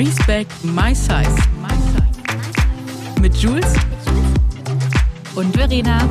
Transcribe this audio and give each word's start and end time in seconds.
Respect 0.00 0.64
My 0.64 0.94
Size. 0.94 1.36
Mit 3.20 3.36
Jules 3.36 3.74
und 5.34 5.54
Verena. 5.54 6.08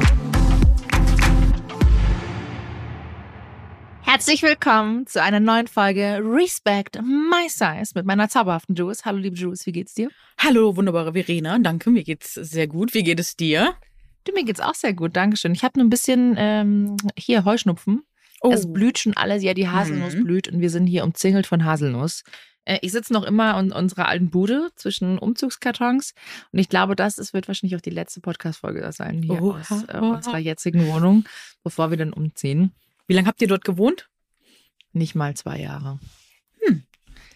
Herzlich 4.02 4.44
willkommen 4.44 5.08
zu 5.08 5.24
einer 5.24 5.40
neuen 5.40 5.66
Folge 5.66 6.20
Respect 6.24 7.02
My 7.02 7.50
Size 7.50 7.94
mit 7.96 8.06
meiner 8.06 8.30
zauberhaften 8.30 8.76
Jules. 8.76 9.06
Hallo 9.06 9.18
liebe 9.18 9.36
Jules, 9.36 9.66
wie 9.66 9.72
geht's 9.72 9.96
dir? 9.96 10.12
Hallo, 10.38 10.76
wunderbare 10.76 11.14
Verena. 11.14 11.58
Danke, 11.58 11.90
mir 11.90 12.04
geht's 12.04 12.36
sehr 12.36 12.68
gut. 12.68 12.94
Wie 12.94 13.02
geht 13.02 13.20
es 13.20 13.38
dir? 13.38 13.74
Du, 14.24 14.34
mir 14.34 14.46
geht's 14.46 14.60
auch 14.60 14.76
sehr 14.76 14.94
gut, 14.94 15.16
Dankeschön. 15.16 15.54
Ich 15.54 15.64
habe 15.64 15.80
nur 15.80 15.88
ein 15.88 15.90
bisschen 15.90 16.36
ähm, 16.38 16.96
hier 17.18 17.44
Heuschnupfen. 17.44 18.04
Oh. 18.42 18.52
Es 18.52 18.72
blüht 18.72 19.00
schon 19.00 19.18
alles, 19.18 19.42
ja, 19.42 19.56
die 19.56 19.68
Haselnuss 19.68 20.14
Mhm. 20.14 20.24
blüht 20.26 20.48
und 20.48 20.62
wir 20.62 20.70
sind 20.70 20.86
hier 20.86 21.04
umzingelt 21.04 21.48
von 21.48 21.66
Haselnuss. 21.66 22.24
Äh, 22.70 22.80
Ich 22.82 22.92
sitze 22.92 23.12
noch 23.12 23.24
immer 23.24 23.60
in 23.60 23.72
unserer 23.72 24.08
alten 24.08 24.30
Bude 24.30 24.70
zwischen 24.76 25.18
Umzugskartons 25.18 26.14
und 26.52 26.60
ich 26.60 26.70
glaube, 26.70 26.96
das 26.96 27.18
ist, 27.18 27.34
wird 27.34 27.48
wahrscheinlich 27.48 27.76
auch 27.76 27.82
die 27.82 27.90
letzte 27.90 28.22
Podcast-Folge 28.22 28.92
sein 28.92 29.24
hier 29.24 29.42
Oha, 29.42 29.60
aus 29.60 29.84
äh, 29.88 29.98
unserer 29.98 30.38
jetzigen 30.38 30.88
Wohnung, 30.88 31.26
bevor 31.64 31.90
wir 31.90 31.98
dann 31.98 32.14
umziehen. 32.14 32.72
Wie 33.08 33.14
lange 33.14 33.28
habt 33.28 33.42
ihr 33.42 33.48
dort 33.48 33.66
gewohnt? 33.66 34.08
Nicht 34.94 35.16
mal 35.16 35.36
zwei 35.36 35.60
Jahre. 35.60 36.00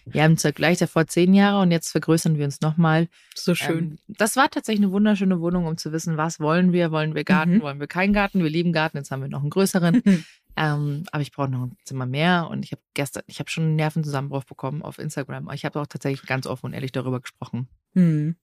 Hm. 0.04 0.14
Wir 0.14 0.22
haben 0.22 0.36
zwar 0.36 0.52
gleich 0.52 0.78
davor 0.78 1.06
zehn 1.06 1.34
Jahre 1.34 1.60
und 1.62 1.70
jetzt 1.70 1.90
vergrößern 1.90 2.36
wir 2.38 2.44
uns 2.44 2.60
nochmal. 2.60 3.08
So 3.34 3.54
schön. 3.54 3.78
Ähm, 3.78 3.98
das 4.08 4.36
war 4.36 4.50
tatsächlich 4.50 4.84
eine 4.84 4.92
wunderschöne 4.92 5.40
Wohnung, 5.40 5.66
um 5.66 5.76
zu 5.76 5.92
wissen, 5.92 6.16
was 6.16 6.40
wollen 6.40 6.72
wir? 6.72 6.90
Wollen 6.90 7.14
wir 7.14 7.24
Garten? 7.24 7.56
Mhm. 7.56 7.62
Wollen 7.62 7.80
wir 7.80 7.86
keinen 7.86 8.12
Garten? 8.12 8.42
Wir 8.42 8.50
lieben 8.50 8.72
Garten, 8.72 8.96
jetzt 8.98 9.10
haben 9.10 9.22
wir 9.22 9.28
noch 9.28 9.40
einen 9.40 9.50
größeren. 9.50 10.02
ähm, 10.56 11.04
aber 11.10 11.22
ich 11.22 11.32
brauche 11.32 11.48
noch 11.48 11.62
ein 11.64 11.76
Zimmer 11.84 12.06
mehr 12.06 12.48
und 12.50 12.64
ich 12.64 12.72
habe 12.72 12.82
gestern, 12.94 13.22
ich 13.26 13.38
habe 13.40 13.50
schon 13.50 13.64
einen 13.64 13.76
Nervenzusammenbruch 13.76 14.44
bekommen 14.44 14.82
auf 14.82 14.98
Instagram. 14.98 15.50
Ich 15.52 15.64
habe 15.64 15.80
auch 15.80 15.86
tatsächlich 15.86 16.26
ganz 16.28 16.46
offen 16.46 16.66
und 16.66 16.72
ehrlich 16.74 16.92
darüber 16.92 17.20
gesprochen. 17.20 17.68
Hm. 17.94 18.36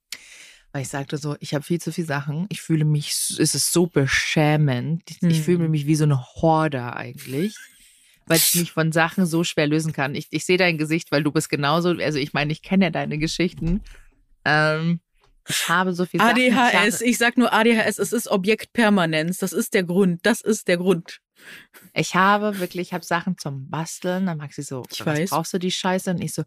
Weil 0.74 0.84
ich 0.84 0.88
sagte 0.90 1.18
so, 1.18 1.36
ich 1.42 1.54
habe 1.54 1.66
viel 1.66 1.82
zu 1.82 1.92
viele 1.92 2.08
Sachen. 2.08 2.46
Ich 2.50 2.62
fühle 2.62 2.86
mich, 2.86 3.10
es 3.38 3.56
ist 3.56 3.74
so 3.74 3.88
beschämend. 3.88 5.04
Ich, 5.10 5.18
ich 5.22 5.40
Mhm. 5.40 5.44
fühle 5.44 5.70
mich 5.70 5.86
wie 5.86 5.96
so 5.96 6.06
eine 6.06 6.22
Horde 6.22 6.96
eigentlich. 6.96 7.58
Weil 8.28 8.38
ich 8.38 8.56
mich 8.56 8.72
von 8.72 8.92
Sachen 8.92 9.26
so 9.26 9.44
schwer 9.44 9.68
lösen 9.68 9.94
kann. 9.94 10.16
Ich, 10.16 10.28
ich 10.32 10.46
sehe 10.46 10.58
dein 10.58 10.78
Gesicht, 10.78 11.12
weil 11.12 11.24
du 11.24 11.32
bist 11.32 11.50
genauso. 11.50 11.90
Also 11.90 12.18
ich 12.20 12.34
meine, 12.34 12.52
ich 12.54 12.62
kenne 12.62 12.86
ja 12.86 12.90
deine 12.92 13.18
Geschichten. 13.18 13.82
Ähm, 14.46 15.00
ich 15.48 15.68
habe 15.68 15.94
so 15.94 16.06
viel 16.06 16.20
Sachen. 16.20 16.38
Ich 16.38 16.54
ADHS, 16.54 16.96
habe, 17.00 17.06
ich 17.10 17.18
sag 17.18 17.38
nur 17.38 17.52
ADHS, 17.52 17.98
es 18.00 18.14
ist 18.14 18.28
Objektpermanenz. 18.30 19.40
Das 19.40 19.54
ist 19.54 19.74
der 19.74 19.84
Grund. 19.84 20.20
Das 20.24 20.42
ist 20.42 20.68
der 20.68 20.78
Grund. 20.78 21.20
ich 21.94 22.14
habe 22.16 22.60
wirklich, 22.60 22.90
ich 22.90 22.94
habe 22.94 23.04
Sachen 23.04 23.38
zum 23.38 23.70
Basteln. 23.70 24.28
Dann 24.28 24.38
mag 24.38 24.54
sie 24.54 24.62
so, 24.62 24.84
Ich 24.92 25.00
was 25.06 25.18
weiß. 25.20 25.30
brauchst 25.32 25.54
du 25.54 25.58
die 25.58 25.72
Scheiße? 25.72 26.12
Und 26.12 26.22
ich 26.24 26.34
so, 26.34 26.44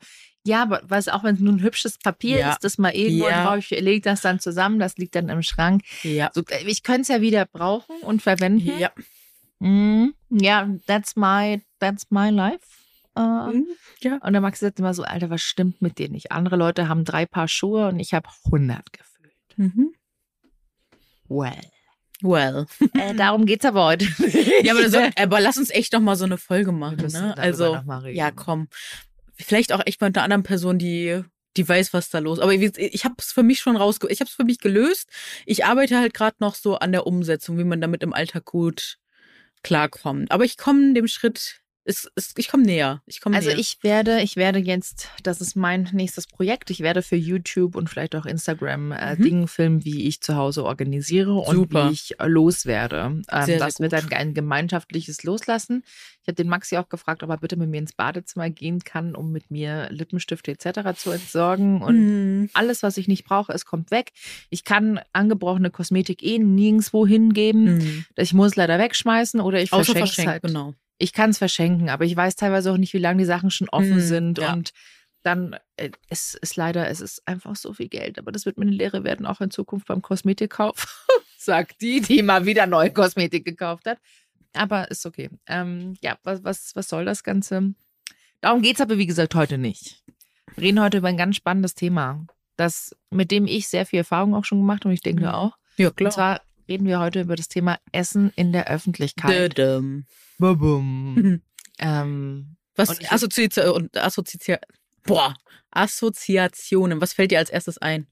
ja, 0.47 0.63
aber 0.63 0.81
was 0.85 1.09
auch 1.09 1.25
wenn 1.25 1.35
es 1.35 1.41
nur 1.41 1.53
ein 1.55 1.63
hübsches 1.63 1.99
Papier 1.99 2.39
Ja. 2.39 2.51
ist, 2.53 2.63
das 2.65 2.79
mal 2.79 2.95
irgendwo 2.95 3.29
Ja. 3.29 3.45
drauf, 3.45 3.59
ich 3.59 3.71
lege 3.81 4.01
das 4.03 4.21
dann 4.21 4.39
zusammen, 4.39 4.79
das 4.79 4.97
liegt 4.97 5.17
dann 5.17 5.29
im 5.29 5.43
Schrank. 5.43 5.83
Ja. 6.05 6.31
So, 6.33 6.43
ich 6.67 6.83
könnte 6.85 7.03
es 7.03 7.09
ja 7.09 7.21
wieder 7.21 7.47
brauchen 7.47 7.97
und 8.03 8.23
verwenden. 8.23 8.79
Ja. 8.79 8.93
Mhm. 9.65 10.15
Ja, 10.31 10.69
that's 10.87 11.17
my, 11.17 11.63
that's 11.79 12.07
my 12.11 12.31
life. 12.31 12.61
Äh, 13.17 13.21
Hm, 13.21 13.67
Ja. 14.01 14.17
Und 14.19 14.33
der 14.33 14.41
Max 14.41 14.61
sagt 14.61 14.79
immer 14.79 14.93
so, 14.95 15.03
Alter, 15.05 15.31
was 15.31 15.41
stimmt 15.43 15.81
mit 15.81 15.99
dir 15.99 16.09
nicht? 16.09 16.33
Andere 16.33 16.57
Leute 16.57 16.89
haben 16.89 17.05
drei 17.05 17.27
Paar 17.27 17.49
Schuhe 17.49 17.89
und 17.89 17.99
ich 18.01 18.13
habe 18.13 18.29
100 18.47 18.93
gefühlt. 18.93 19.33
Mhm. 19.57 19.95
Well. 21.29 21.61
Well. 22.23 22.67
Äh, 22.95 23.15
darum 23.15 23.47
geht's 23.47 23.65
aber 23.65 23.85
heute. 23.85 24.07
Ja, 24.63 24.73
aber, 24.75 24.83
das, 24.89 24.95
aber 25.17 25.41
lass 25.41 25.57
uns 25.57 25.71
echt 25.71 25.93
noch 25.93 26.01
mal 26.01 26.17
so 26.17 26.25
eine 26.25 26.39
Folge 26.39 26.73
machen, 26.73 27.07
ne? 27.13 27.37
Also, 27.39 27.77
ja, 28.09 28.31
komm. 28.31 28.69
Vielleicht 29.37 29.73
auch 29.73 29.83
echt 29.87 30.01
mal 30.01 30.09
mit 30.09 30.17
einer 30.17 30.25
anderen 30.25 30.43
Person, 30.43 30.79
die 30.79 31.23
die 31.57 31.69
weiß, 31.69 31.93
was 31.93 32.11
da 32.11 32.19
los. 32.19 32.41
Aber 32.41 32.53
ich, 32.53 32.77
ich 32.79 33.05
habe 33.05 33.15
es 33.19 33.31
für 33.31 33.45
mich 33.45 33.61
schon 33.61 33.77
rausge, 33.77 34.09
ich 34.11 34.19
habe 34.21 34.29
es 34.29 34.35
für 34.35 34.43
mich 34.45 34.59
gelöst. 34.59 35.09
Ich 35.47 35.65
arbeite 35.65 35.99
halt 35.99 36.13
gerade 36.13 36.37
noch 36.41 36.57
so 36.57 36.77
an 36.79 36.91
der 36.91 37.07
Umsetzung, 37.07 37.59
wie 37.59 37.65
man 37.65 37.81
damit 37.81 38.03
im 38.03 38.13
Alltag 38.13 38.45
gut 38.45 38.99
klarkommt. 39.65 40.31
Aber 40.31 40.45
ich 40.45 40.57
komme 40.57 40.95
dem 40.95 41.09
Schritt, 41.09 41.61
es, 41.87 42.09
es, 42.15 42.33
ich 42.39 42.49
komme 42.49 42.63
näher. 42.63 43.03
Ich 43.05 43.21
komme 43.21 43.37
Also 43.37 43.51
näher. 43.51 43.59
ich 43.59 43.79
werde, 43.83 44.23
ich 44.23 44.37
werde 44.37 44.59
jetzt, 44.59 45.11
das 45.23 45.41
ist 45.43 45.55
mein 45.55 45.91
nächstes 45.93 46.27
Projekt. 46.27 46.71
Ich 46.71 46.81
werde 46.81 47.03
für 47.03 47.17
YouTube 47.17 47.77
und 47.77 47.91
vielleicht 47.91 48.15
auch 48.17 48.25
Instagram 48.25 48.93
äh, 48.93 49.17
Mhm. 49.17 49.23
Dinge 49.23 49.49
filmen, 49.49 49.85
wie 49.85 50.07
ich 50.09 50.23
zu 50.23 50.35
Hause 50.37 50.65
organisiere 50.65 51.35
und 51.35 51.55
Super. 51.57 51.89
wie 51.91 51.93
ich 51.93 52.19
äh, 52.21 52.27
loswerde. 52.27 52.97
Ähm, 53.07 53.23
Sehr, 53.31 53.45
sehr 53.45 53.59
das 53.59 53.81
wird 53.81 53.93
gut. 53.93 54.05
dann 54.05 54.13
ein 54.19 54.33
gemeinschaftliches 54.35 55.25
Loslassen. 55.25 55.85
Ich 56.25 56.29
habe 56.29 56.37
den 56.37 56.49
Maxi 56.49 56.79
auch 56.79 56.89
gefragt, 56.89 57.23
ob 57.23 57.29
er 57.29 57.37
bitte 57.37 57.57
mit 57.57 57.69
mir 57.69 57.77
ins 57.79 57.93
Badezimmer 57.93 58.49
gehen 58.49 58.81
kann, 58.81 59.15
um 59.15 59.31
mit 59.31 59.51
mir 59.51 59.89
Lippenstifte 59.91 60.51
etc. 60.53 60.97
zu 60.99 61.11
entsorgen 61.11 61.83
und 61.83 61.97
Mhm. 62.43 62.51
alles, 62.55 62.83
was 62.83 62.97
ich 62.97 63.09
nicht 63.09 63.25
brauche, 63.25 63.53
es 63.53 63.67
kommt 63.67 63.91
weg. 63.91 64.13
Ich 64.49 64.65
kann 64.65 65.01
angebrochene 65.13 65.71
Kosmetik 65.71 66.23
eh 66.23 66.39
nirgendwo 66.39 67.07
hingeben. 67.07 67.75
Mhm. 67.77 68.05
Ich 68.17 68.33
muss 68.33 68.57
leider 68.57 68.79
wegschmeißen 68.79 69.39
oder 69.41 69.61
ich 69.61 69.69
verschenke 69.71 70.03
es 70.05 70.27
halt. 70.27 70.43
genau. 70.43 70.75
Ich 70.97 71.13
kann 71.13 71.31
es 71.31 71.39
verschenken, 71.39 71.91
aber 71.91 72.05
ich 72.07 72.17
weiß 72.17 72.37
teilweise 72.37 72.73
auch 72.73 72.79
nicht, 72.79 72.95
wie 72.95 72.99
lange 72.99 73.19
die 73.19 73.25
Sachen 73.27 73.51
schon 73.51 73.69
offen 73.69 73.97
Mm, 73.97 74.01
sind. 74.01 74.39
ja. 74.39 74.53
Und 74.55 74.73
dann, 75.25 75.57
äh, 75.77 75.91
es 76.09 76.35
ist 76.35 76.57
leider, 76.57 76.89
es 76.89 77.01
ist 77.01 77.27
einfach 77.27 77.57
so 77.57 77.73
viel 77.73 77.89
Geld. 77.89 78.19
Aber 78.19 78.31
das 78.33 78.47
wird 78.47 78.59
mir 78.59 78.67
eine 78.67 78.77
Lehre 78.77 79.05
werden, 79.05 79.27
auch 79.27 79.41
in 79.41 79.51
Zukunft 79.51 79.87
beim 79.89 80.03
Kosmetikkauf. 80.03 81.07
Sagt 81.39 81.81
die, 81.83 82.01
die 82.01 82.23
mal 82.23 82.47
wieder 82.47 82.67
neue 82.67 82.91
Kosmetik 82.93 83.45
gekauft 83.45 83.87
hat. 83.87 83.99
Aber 84.55 84.91
ist 84.91 85.05
okay. 85.07 85.31
Ähm, 85.47 85.97
ja, 86.01 86.17
was, 86.23 86.43
was, 86.45 86.71
was 86.75 86.89
soll 86.89 87.05
das 87.05 87.23
Ganze? 87.25 87.75
Darum 88.41 88.63
geht 88.63 88.77
es 88.77 88.81
aber, 88.81 88.99
wie 88.99 89.07
gesagt, 89.07 89.35
heute 89.35 89.59
nicht. 89.59 90.03
Wir 90.55 90.65
reden 90.65 90.81
heute 90.81 90.99
über 90.99 91.09
ein 91.09 91.17
ganz 91.17 91.37
spannendes 91.37 91.75
Thema, 91.75 92.25
das, 92.57 92.95
mit 93.11 93.31
dem 93.31 93.47
ich 93.47 93.67
sehr 93.69 93.85
viel 93.87 93.99
Erfahrung 94.01 94.35
auch 94.35 94.45
schon 94.45 94.59
gemacht 94.59 94.81
habe 94.83 94.91
und 94.91 94.95
ich 94.95 95.01
denke 95.03 95.25
Mhm. 95.25 95.29
auch. 95.29 95.57
Ja, 95.77 95.89
Und 95.89 95.97
klar. 95.97 96.11
zwar 96.13 96.41
reden 96.69 96.87
wir 96.87 97.01
heute 97.01 97.21
über 97.23 97.35
das 97.37 97.49
Thema 97.49 97.79
Essen 97.93 98.33
in 98.37 98.53
der 98.53 98.69
Öffentlichkeit. 98.69 99.59
Dödem. 99.59 100.07
Ähm, 101.81 102.57
Was 102.77 102.89
Und 102.91 103.13
Assoziation 103.13 103.71
und 103.71 103.97
Assoziation, 103.97 104.59
boah, 105.05 105.35
Assoziationen, 105.73 107.01
was 107.01 107.13
fällt 107.13 107.31
dir 107.33 107.39
als 107.39 107.51
erstes 107.51 107.79
ein? 107.79 108.07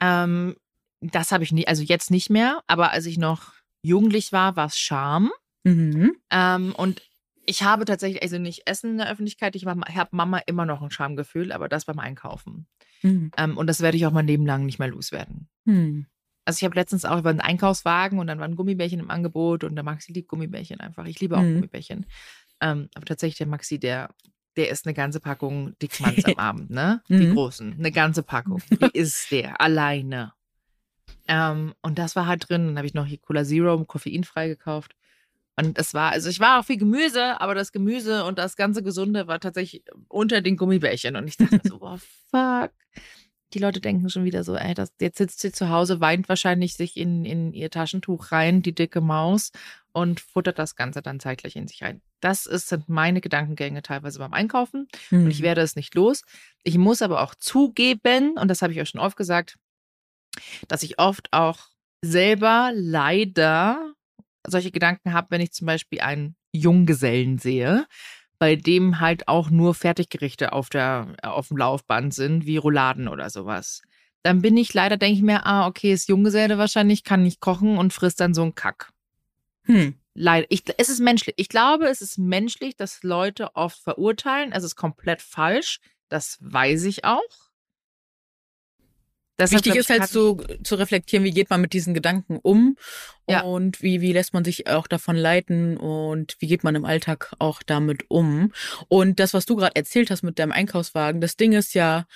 ähm, 0.00 0.56
das 1.00 1.32
habe 1.32 1.42
ich 1.44 1.50
nie, 1.52 1.66
also 1.66 1.82
jetzt 1.82 2.10
nicht 2.10 2.30
mehr, 2.30 2.62
aber 2.66 2.90
als 2.92 3.06
ich 3.06 3.16
noch 3.18 3.52
jugendlich 3.82 4.32
war, 4.32 4.54
war 4.56 4.66
es 4.66 4.78
Scham. 4.78 5.30
Mhm. 5.64 6.16
Ähm, 6.30 6.74
und 6.76 7.02
ich 7.44 7.62
habe 7.62 7.84
tatsächlich, 7.84 8.22
also 8.22 8.38
nicht 8.38 8.62
Essen 8.66 8.92
in 8.92 8.98
der 8.98 9.10
Öffentlichkeit, 9.10 9.56
ich 9.56 9.66
habe 9.66 10.08
Mama 10.12 10.38
immer 10.46 10.66
noch 10.66 10.82
ein 10.82 10.90
Schamgefühl, 10.90 11.52
aber 11.52 11.68
das 11.68 11.84
beim 11.84 11.98
Einkaufen. 11.98 12.66
Mhm. 13.02 13.30
Ähm, 13.36 13.56
und 13.56 13.66
das 13.66 13.80
werde 13.80 13.96
ich 13.96 14.06
auch 14.06 14.12
mein 14.12 14.26
Leben 14.26 14.46
lang 14.46 14.64
nicht 14.66 14.78
mehr 14.78 14.88
loswerden. 14.88 15.48
Mhm. 15.64 16.06
Also 16.44 16.58
ich 16.58 16.64
habe 16.64 16.74
letztens 16.74 17.04
auch 17.04 17.18
über 17.18 17.30
einen 17.30 17.40
Einkaufswagen 17.40 18.18
und 18.18 18.26
dann 18.26 18.40
waren 18.40 18.56
Gummibärchen 18.56 19.00
im 19.00 19.10
Angebot 19.10 19.64
und 19.64 19.74
der 19.74 19.84
Maxi 19.84 20.12
liebt 20.12 20.28
Gummibärchen 20.28 20.80
einfach. 20.80 21.06
Ich 21.06 21.20
liebe 21.20 21.36
auch 21.36 21.42
Mhm. 21.42 21.54
Gummibärchen. 21.54 22.06
Ähm, 22.60 22.88
aber 22.94 23.04
tatsächlich 23.06 23.38
der 23.38 23.46
Maxi, 23.46 23.78
der, 23.78 24.14
der 24.56 24.70
isst 24.70 24.86
eine 24.86 24.94
ganze 24.94 25.20
Packung 25.20 25.76
Dickmanns 25.80 26.24
am 26.24 26.34
Abend, 26.38 26.70
ne? 26.70 27.02
Die 27.08 27.26
Mhm. 27.26 27.34
großen, 27.34 27.72
eine 27.78 27.92
ganze 27.92 28.22
Packung. 28.22 28.60
Die 28.70 28.98
isst 28.98 29.30
der 29.30 29.60
alleine. 29.60 30.32
Ähm, 31.28 31.74
und 31.82 31.98
das 31.98 32.16
war 32.16 32.26
halt 32.26 32.48
drin. 32.48 32.66
Dann 32.68 32.76
habe 32.78 32.86
ich 32.86 32.94
noch 32.94 33.06
hier 33.06 33.18
Cola 33.18 33.44
Zero 33.44 33.84
koffeinfrei 33.84 34.48
gekauft. 34.48 34.94
Und 35.66 35.78
es 35.78 35.94
war, 35.94 36.12
also 36.12 36.28
ich 36.28 36.40
war 36.40 36.60
auch 36.60 36.64
viel 36.64 36.78
Gemüse, 36.78 37.40
aber 37.40 37.54
das 37.54 37.72
Gemüse 37.72 38.24
und 38.24 38.38
das 38.38 38.56
ganze 38.56 38.82
Gesunde 38.82 39.26
war 39.26 39.40
tatsächlich 39.40 39.84
unter 40.08 40.40
den 40.40 40.56
Gummibärchen. 40.56 41.16
Und 41.16 41.28
ich 41.28 41.36
dachte 41.36 41.60
so, 41.64 41.78
oh 41.80 41.98
fuck. 42.30 42.72
Die 43.52 43.58
Leute 43.58 43.80
denken 43.80 44.08
schon 44.08 44.24
wieder 44.24 44.44
so, 44.44 44.54
ey, 44.54 44.74
das, 44.74 44.92
jetzt 45.00 45.18
sitzt 45.18 45.40
sie 45.40 45.50
zu 45.50 45.70
Hause, 45.70 46.00
weint 46.00 46.28
wahrscheinlich 46.28 46.74
sich 46.74 46.96
in, 46.96 47.24
in 47.24 47.52
ihr 47.52 47.68
Taschentuch 47.68 48.30
rein, 48.30 48.62
die 48.62 48.74
dicke 48.74 49.00
Maus, 49.00 49.50
und 49.92 50.20
futtert 50.20 50.58
das 50.58 50.76
Ganze 50.76 51.02
dann 51.02 51.18
zeitgleich 51.18 51.56
in 51.56 51.66
sich 51.66 51.82
rein. 51.82 52.00
Das 52.20 52.46
ist, 52.46 52.68
sind 52.68 52.88
meine 52.88 53.20
Gedankengänge 53.20 53.82
teilweise 53.82 54.20
beim 54.20 54.32
Einkaufen. 54.32 54.86
Mhm. 55.10 55.24
Und 55.24 55.30
ich 55.30 55.42
werde 55.42 55.62
es 55.62 55.74
nicht 55.74 55.96
los. 55.96 56.22
Ich 56.62 56.78
muss 56.78 57.02
aber 57.02 57.22
auch 57.22 57.34
zugeben, 57.34 58.36
und 58.38 58.48
das 58.48 58.62
habe 58.62 58.72
ich 58.72 58.80
euch 58.80 58.90
schon 58.90 59.00
oft 59.00 59.16
gesagt, 59.16 59.58
dass 60.68 60.84
ich 60.84 61.00
oft 61.00 61.32
auch 61.32 61.58
selber 62.02 62.70
leider 62.74 63.94
solche 64.50 64.70
Gedanken 64.70 65.12
habe, 65.12 65.28
wenn 65.30 65.40
ich 65.40 65.52
zum 65.52 65.66
Beispiel 65.66 66.00
einen 66.00 66.36
Junggesellen 66.52 67.38
sehe, 67.38 67.86
bei 68.38 68.56
dem 68.56 69.00
halt 69.00 69.28
auch 69.28 69.50
nur 69.50 69.74
Fertiggerichte 69.74 70.52
auf, 70.52 70.70
der, 70.70 71.14
auf 71.22 71.48
dem 71.48 71.58
Laufband 71.58 72.14
sind, 72.14 72.46
wie 72.46 72.56
Rouladen 72.56 73.08
oder 73.08 73.30
sowas. 73.30 73.82
Dann 74.22 74.42
bin 74.42 74.56
ich 74.56 74.74
leider, 74.74 74.96
denke 74.96 75.16
ich 75.16 75.22
mir, 75.22 75.46
ah, 75.46 75.66
okay, 75.66 75.92
ist 75.92 76.08
Junggeselle 76.08 76.58
wahrscheinlich, 76.58 77.04
kann 77.04 77.22
nicht 77.22 77.40
kochen 77.40 77.78
und 77.78 77.92
frisst 77.92 78.20
dann 78.20 78.34
so 78.34 78.42
einen 78.42 78.54
Kack. 78.54 78.90
Hm. 79.64 79.94
Leider, 80.14 80.46
ich, 80.50 80.64
es 80.76 80.88
ist 80.88 81.00
menschlich. 81.00 81.34
Ich 81.38 81.48
glaube, 81.48 81.86
es 81.86 82.00
ist 82.00 82.18
menschlich, 82.18 82.76
dass 82.76 83.02
Leute 83.02 83.54
oft 83.54 83.78
verurteilen. 83.78 84.52
Es 84.52 84.64
ist 84.64 84.76
komplett 84.76 85.22
falsch. 85.22 85.80
Das 86.08 86.38
weiß 86.40 86.84
ich 86.84 87.04
auch. 87.04 87.49
Deshalb 89.40 89.64
Wichtig 89.64 89.80
ist 89.80 89.90
halt 89.90 90.08
so 90.08 90.36
zu 90.62 90.74
reflektieren, 90.76 91.24
wie 91.24 91.30
geht 91.32 91.50
man 91.50 91.60
mit 91.60 91.72
diesen 91.72 91.94
Gedanken 91.94 92.38
um 92.40 92.76
Ja. 93.28 93.40
und 93.42 93.82
wie, 93.82 94.00
wie 94.00 94.12
lässt 94.12 94.34
man 94.34 94.44
sich 94.44 94.68
auch 94.68 94.86
davon 94.86 95.16
leiten 95.16 95.76
und 95.76 96.36
wie 96.38 96.46
geht 96.46 96.62
man 96.62 96.74
im 96.74 96.84
Alltag 96.84 97.32
auch 97.38 97.62
damit 97.64 98.04
um. 98.08 98.52
Und 98.88 99.18
das, 99.18 99.34
was 99.34 99.46
du 99.46 99.56
gerade 99.56 99.76
erzählt 99.76 100.10
hast 100.10 100.22
mit 100.22 100.38
deinem 100.38 100.52
Einkaufswagen, 100.52 101.20
das 101.20 101.36
Ding 101.36 101.52
ist 101.52 101.74
ja, 101.74 102.06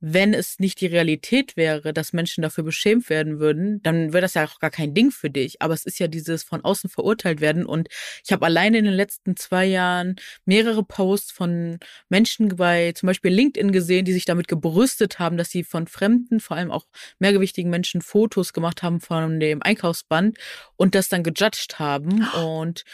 wenn 0.00 0.32
es 0.32 0.60
nicht 0.60 0.80
die 0.80 0.86
Realität 0.86 1.56
wäre, 1.56 1.92
dass 1.92 2.12
Menschen 2.12 2.42
dafür 2.42 2.62
beschämt 2.62 3.10
werden 3.10 3.40
würden, 3.40 3.82
dann 3.82 4.12
wäre 4.12 4.22
das 4.22 4.34
ja 4.34 4.44
auch 4.44 4.60
gar 4.60 4.70
kein 4.70 4.94
Ding 4.94 5.10
für 5.10 5.28
dich. 5.28 5.60
Aber 5.60 5.74
es 5.74 5.84
ist 5.84 5.98
ja 5.98 6.06
dieses 6.06 6.44
von 6.44 6.62
außen 6.62 6.88
verurteilt 6.88 7.40
werden. 7.40 7.66
Und 7.66 7.88
ich 8.24 8.30
habe 8.32 8.46
alleine 8.46 8.78
in 8.78 8.84
den 8.84 8.94
letzten 8.94 9.36
zwei 9.36 9.66
Jahren 9.66 10.16
mehrere 10.44 10.84
Posts 10.84 11.32
von 11.32 11.78
Menschen 12.08 12.56
bei 12.56 12.92
zum 12.92 13.08
Beispiel 13.08 13.32
LinkedIn 13.32 13.72
gesehen, 13.72 14.04
die 14.04 14.12
sich 14.12 14.24
damit 14.24 14.46
gebrüstet 14.46 15.18
haben, 15.18 15.36
dass 15.36 15.50
sie 15.50 15.64
von 15.64 15.88
fremden, 15.88 16.38
vor 16.38 16.56
allem 16.56 16.70
auch 16.70 16.86
mehrgewichtigen 17.18 17.70
Menschen 17.70 18.00
Fotos 18.00 18.52
gemacht 18.52 18.84
haben 18.84 19.00
von 19.00 19.40
dem 19.40 19.62
Einkaufsband 19.62 20.38
und 20.76 20.94
das 20.94 21.08
dann 21.08 21.24
gejudged 21.24 21.80
haben. 21.80 22.24
Und 22.40 22.84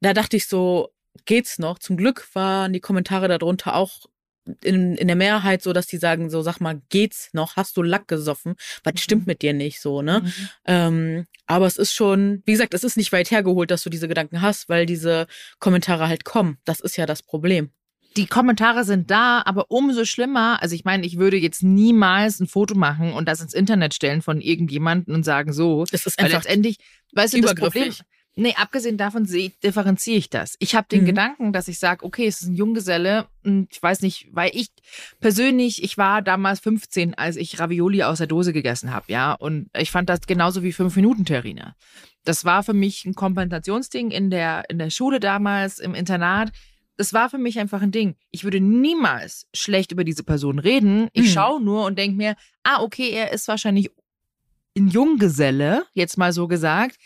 da 0.00 0.14
dachte 0.14 0.36
ich 0.36 0.46
so, 0.46 0.92
geht's 1.24 1.58
noch? 1.58 1.80
Zum 1.80 1.96
Glück 1.96 2.28
waren 2.34 2.72
die 2.72 2.80
Kommentare 2.80 3.26
darunter 3.26 3.74
auch 3.74 4.06
in, 4.62 4.96
in 4.96 5.06
der 5.06 5.16
Mehrheit 5.16 5.62
so, 5.62 5.72
dass 5.72 5.86
die 5.86 5.96
sagen, 5.96 6.30
so 6.30 6.42
sag 6.42 6.60
mal, 6.60 6.80
geht's 6.88 7.30
noch? 7.32 7.56
Hast 7.56 7.76
du 7.76 7.82
Lack 7.82 8.08
gesoffen? 8.08 8.54
Was 8.84 8.94
mhm. 8.94 8.98
stimmt 8.98 9.26
mit 9.26 9.42
dir 9.42 9.52
nicht 9.52 9.80
so, 9.80 10.02
ne? 10.02 10.22
Mhm. 10.22 10.48
Ähm, 10.64 11.26
aber 11.46 11.66
es 11.66 11.76
ist 11.76 11.92
schon, 11.92 12.42
wie 12.44 12.52
gesagt, 12.52 12.74
es 12.74 12.84
ist 12.84 12.96
nicht 12.96 13.12
weit 13.12 13.30
hergeholt, 13.30 13.70
dass 13.70 13.82
du 13.82 13.90
diese 13.90 14.08
Gedanken 14.08 14.42
hast, 14.42 14.68
weil 14.68 14.86
diese 14.86 15.26
Kommentare 15.58 16.08
halt 16.08 16.24
kommen. 16.24 16.58
Das 16.64 16.80
ist 16.80 16.96
ja 16.96 17.06
das 17.06 17.22
Problem. 17.22 17.70
Die 18.16 18.26
Kommentare 18.26 18.84
sind 18.84 19.10
da, 19.10 19.42
aber 19.44 19.70
umso 19.70 20.06
schlimmer. 20.06 20.62
Also 20.62 20.74
ich 20.74 20.84
meine, 20.84 21.04
ich 21.06 21.18
würde 21.18 21.36
jetzt 21.36 21.62
niemals 21.62 22.40
ein 22.40 22.46
Foto 22.46 22.74
machen 22.74 23.12
und 23.12 23.28
das 23.28 23.42
ins 23.42 23.52
Internet 23.52 23.94
stellen 23.94 24.22
von 24.22 24.40
irgendjemandem 24.40 25.14
und 25.14 25.24
sagen 25.24 25.52
so. 25.52 25.84
Es 25.92 26.06
ist 26.06 26.18
einfach 26.18 26.32
weil 26.32 26.38
letztendlich, 26.38 26.78
weißt 27.12 27.34
du, 27.34 27.40
das 27.42 27.54
Problem, 27.54 27.92
Nee, 28.38 28.54
abgesehen 28.54 28.98
davon 28.98 29.24
differenziere 29.24 30.18
ich 30.18 30.28
das. 30.28 30.56
Ich 30.58 30.74
habe 30.74 30.86
den 30.88 31.02
mhm. 31.02 31.06
Gedanken, 31.06 31.52
dass 31.54 31.68
ich 31.68 31.78
sage, 31.78 32.04
okay, 32.04 32.26
es 32.26 32.42
ist 32.42 32.48
ein 32.48 32.54
Junggeselle 32.54 33.26
und 33.42 33.68
ich 33.72 33.82
weiß 33.82 34.02
nicht, 34.02 34.28
weil 34.30 34.50
ich 34.52 34.68
persönlich, 35.20 35.82
ich 35.82 35.96
war 35.96 36.20
damals 36.20 36.60
15, 36.60 37.14
als 37.14 37.36
ich 37.36 37.58
Ravioli 37.58 38.02
aus 38.02 38.18
der 38.18 38.26
Dose 38.26 38.52
gegessen 38.52 38.92
habe, 38.92 39.06
ja, 39.08 39.32
und 39.32 39.70
ich 39.74 39.90
fand 39.90 40.10
das 40.10 40.20
genauso 40.26 40.62
wie 40.62 40.74
fünf 40.74 40.96
Minuten 40.96 41.24
Terrine. 41.24 41.74
Das 42.24 42.44
war 42.44 42.62
für 42.62 42.74
mich 42.74 43.06
ein 43.06 43.14
Kompensationsding 43.14 44.10
in 44.10 44.28
der 44.28 44.68
in 44.68 44.78
der 44.78 44.90
Schule 44.90 45.18
damals 45.18 45.78
im 45.78 45.94
Internat. 45.94 46.52
Das 46.98 47.14
war 47.14 47.30
für 47.30 47.38
mich 47.38 47.58
einfach 47.58 47.80
ein 47.80 47.92
Ding. 47.92 48.16
Ich 48.32 48.44
würde 48.44 48.60
niemals 48.60 49.46
schlecht 49.54 49.92
über 49.92 50.04
diese 50.04 50.24
Person 50.24 50.58
reden. 50.58 51.08
Ich 51.14 51.28
mhm. 51.28 51.32
schaue 51.32 51.62
nur 51.62 51.86
und 51.86 51.98
denke 51.98 52.16
mir, 52.18 52.36
ah, 52.64 52.82
okay, 52.82 53.10
er 53.10 53.32
ist 53.32 53.48
wahrscheinlich 53.48 53.90
ein 54.76 54.88
Junggeselle, 54.88 55.86
jetzt 55.94 56.18
mal 56.18 56.34
so 56.34 56.48
gesagt 56.48 56.98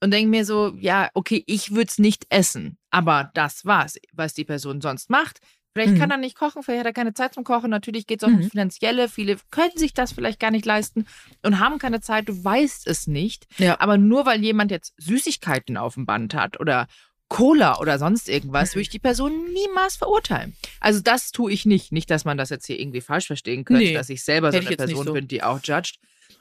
und 0.00 0.12
denke 0.12 0.30
mir 0.30 0.44
so, 0.44 0.74
ja, 0.78 1.08
okay, 1.14 1.42
ich 1.46 1.72
würde 1.72 1.88
es 1.88 1.98
nicht 1.98 2.26
essen, 2.30 2.78
aber 2.90 3.30
das 3.34 3.64
war's, 3.64 3.96
was 4.12 4.34
die 4.34 4.44
Person 4.44 4.80
sonst 4.80 5.10
macht. 5.10 5.40
Vielleicht 5.74 5.94
mhm. 5.94 5.98
kann 5.98 6.10
er 6.10 6.16
nicht 6.16 6.36
kochen, 6.36 6.62
vielleicht 6.62 6.80
hat 6.80 6.86
er 6.86 6.92
keine 6.92 7.14
Zeit 7.14 7.34
zum 7.34 7.44
Kochen. 7.44 7.70
Natürlich 7.70 8.06
geht 8.06 8.22
es 8.22 8.28
auch 8.28 8.32
mhm. 8.32 8.42
um 8.42 8.50
finanzielle. 8.50 9.08
Viele 9.08 9.36
können 9.50 9.76
sich 9.76 9.94
das 9.94 10.12
vielleicht 10.12 10.40
gar 10.40 10.50
nicht 10.50 10.66
leisten 10.66 11.06
und 11.42 11.60
haben 11.60 11.78
keine 11.78 12.00
Zeit. 12.00 12.28
Du 12.28 12.42
weißt 12.42 12.86
es 12.88 13.06
nicht. 13.06 13.46
Ja. 13.58 13.78
Aber 13.80 13.96
nur 13.96 14.26
weil 14.26 14.42
jemand 14.42 14.70
jetzt 14.70 14.94
Süßigkeiten 14.96 15.76
auf 15.76 15.94
dem 15.94 16.06
Band 16.06 16.34
hat 16.34 16.58
oder 16.58 16.88
Cola 17.28 17.78
oder 17.78 17.98
sonst 17.98 18.28
irgendwas, 18.28 18.74
würde 18.74 18.82
ich 18.82 18.88
die 18.88 18.98
Person 18.98 19.52
niemals 19.52 19.96
verurteilen. 19.96 20.56
Also 20.80 21.00
das 21.00 21.30
tue 21.30 21.52
ich 21.52 21.66
nicht. 21.66 21.92
Nicht, 21.92 22.10
dass 22.10 22.24
man 22.24 22.38
das 22.38 22.50
jetzt 22.50 22.66
hier 22.66 22.80
irgendwie 22.80 23.02
falsch 23.02 23.26
verstehen 23.26 23.64
könnte, 23.64 23.84
nee. 23.84 23.94
dass 23.94 24.08
ich 24.08 24.24
selber 24.24 24.50
so 24.50 24.58
eine 24.58 24.76
Person 24.76 25.06
so. 25.06 25.12
bin, 25.12 25.28
die 25.28 25.42
auch 25.42 25.60
judgt. 25.62 25.98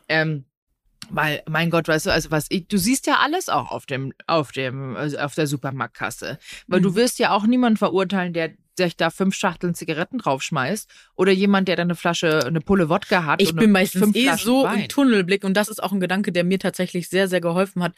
Ähm, 0.07 0.45
weil, 1.09 1.41
mein 1.47 1.69
Gott, 1.69 1.87
weißt 1.87 2.07
du, 2.07 2.11
also 2.11 2.31
was 2.31 2.47
ich, 2.49 2.67
du 2.67 2.77
siehst 2.77 3.07
ja 3.07 3.19
alles 3.23 3.49
auch 3.49 3.71
auf 3.71 3.85
dem, 3.85 4.13
auf 4.27 4.51
dem, 4.51 4.95
also 4.95 5.17
auf 5.17 5.35
der 5.35 5.47
Supermarktkasse. 5.47 6.37
Weil 6.67 6.79
mhm. 6.79 6.83
du 6.83 6.95
wirst 6.95 7.19
ja 7.19 7.31
auch 7.31 7.45
niemanden 7.45 7.77
verurteilen, 7.77 8.33
der 8.33 8.51
sich 8.77 8.95
da 8.95 9.09
fünf 9.09 9.35
Schachteln 9.35 9.73
Zigaretten 9.73 10.19
draufschmeißt 10.19 10.89
oder 11.15 11.31
jemand, 11.31 11.67
der 11.67 11.75
da 11.75 11.83
eine 11.83 11.95
Flasche, 11.95 12.45
eine 12.45 12.61
Pulle 12.61 12.89
Wodka 12.89 13.25
hat. 13.25 13.41
Ich 13.41 13.55
bin 13.55 13.71
meistens 13.71 14.15
eh 14.15 14.33
so 14.35 14.63
Wein. 14.63 14.81
im 14.81 14.87
Tunnelblick 14.87 15.43
und 15.43 15.55
das 15.55 15.67
ist 15.67 15.81
auch 15.81 15.91
ein 15.91 15.99
Gedanke, 15.99 16.31
der 16.31 16.43
mir 16.43 16.59
tatsächlich 16.59 17.09
sehr, 17.09 17.27
sehr 17.27 17.41
geholfen 17.41 17.83
hat, 17.83 17.93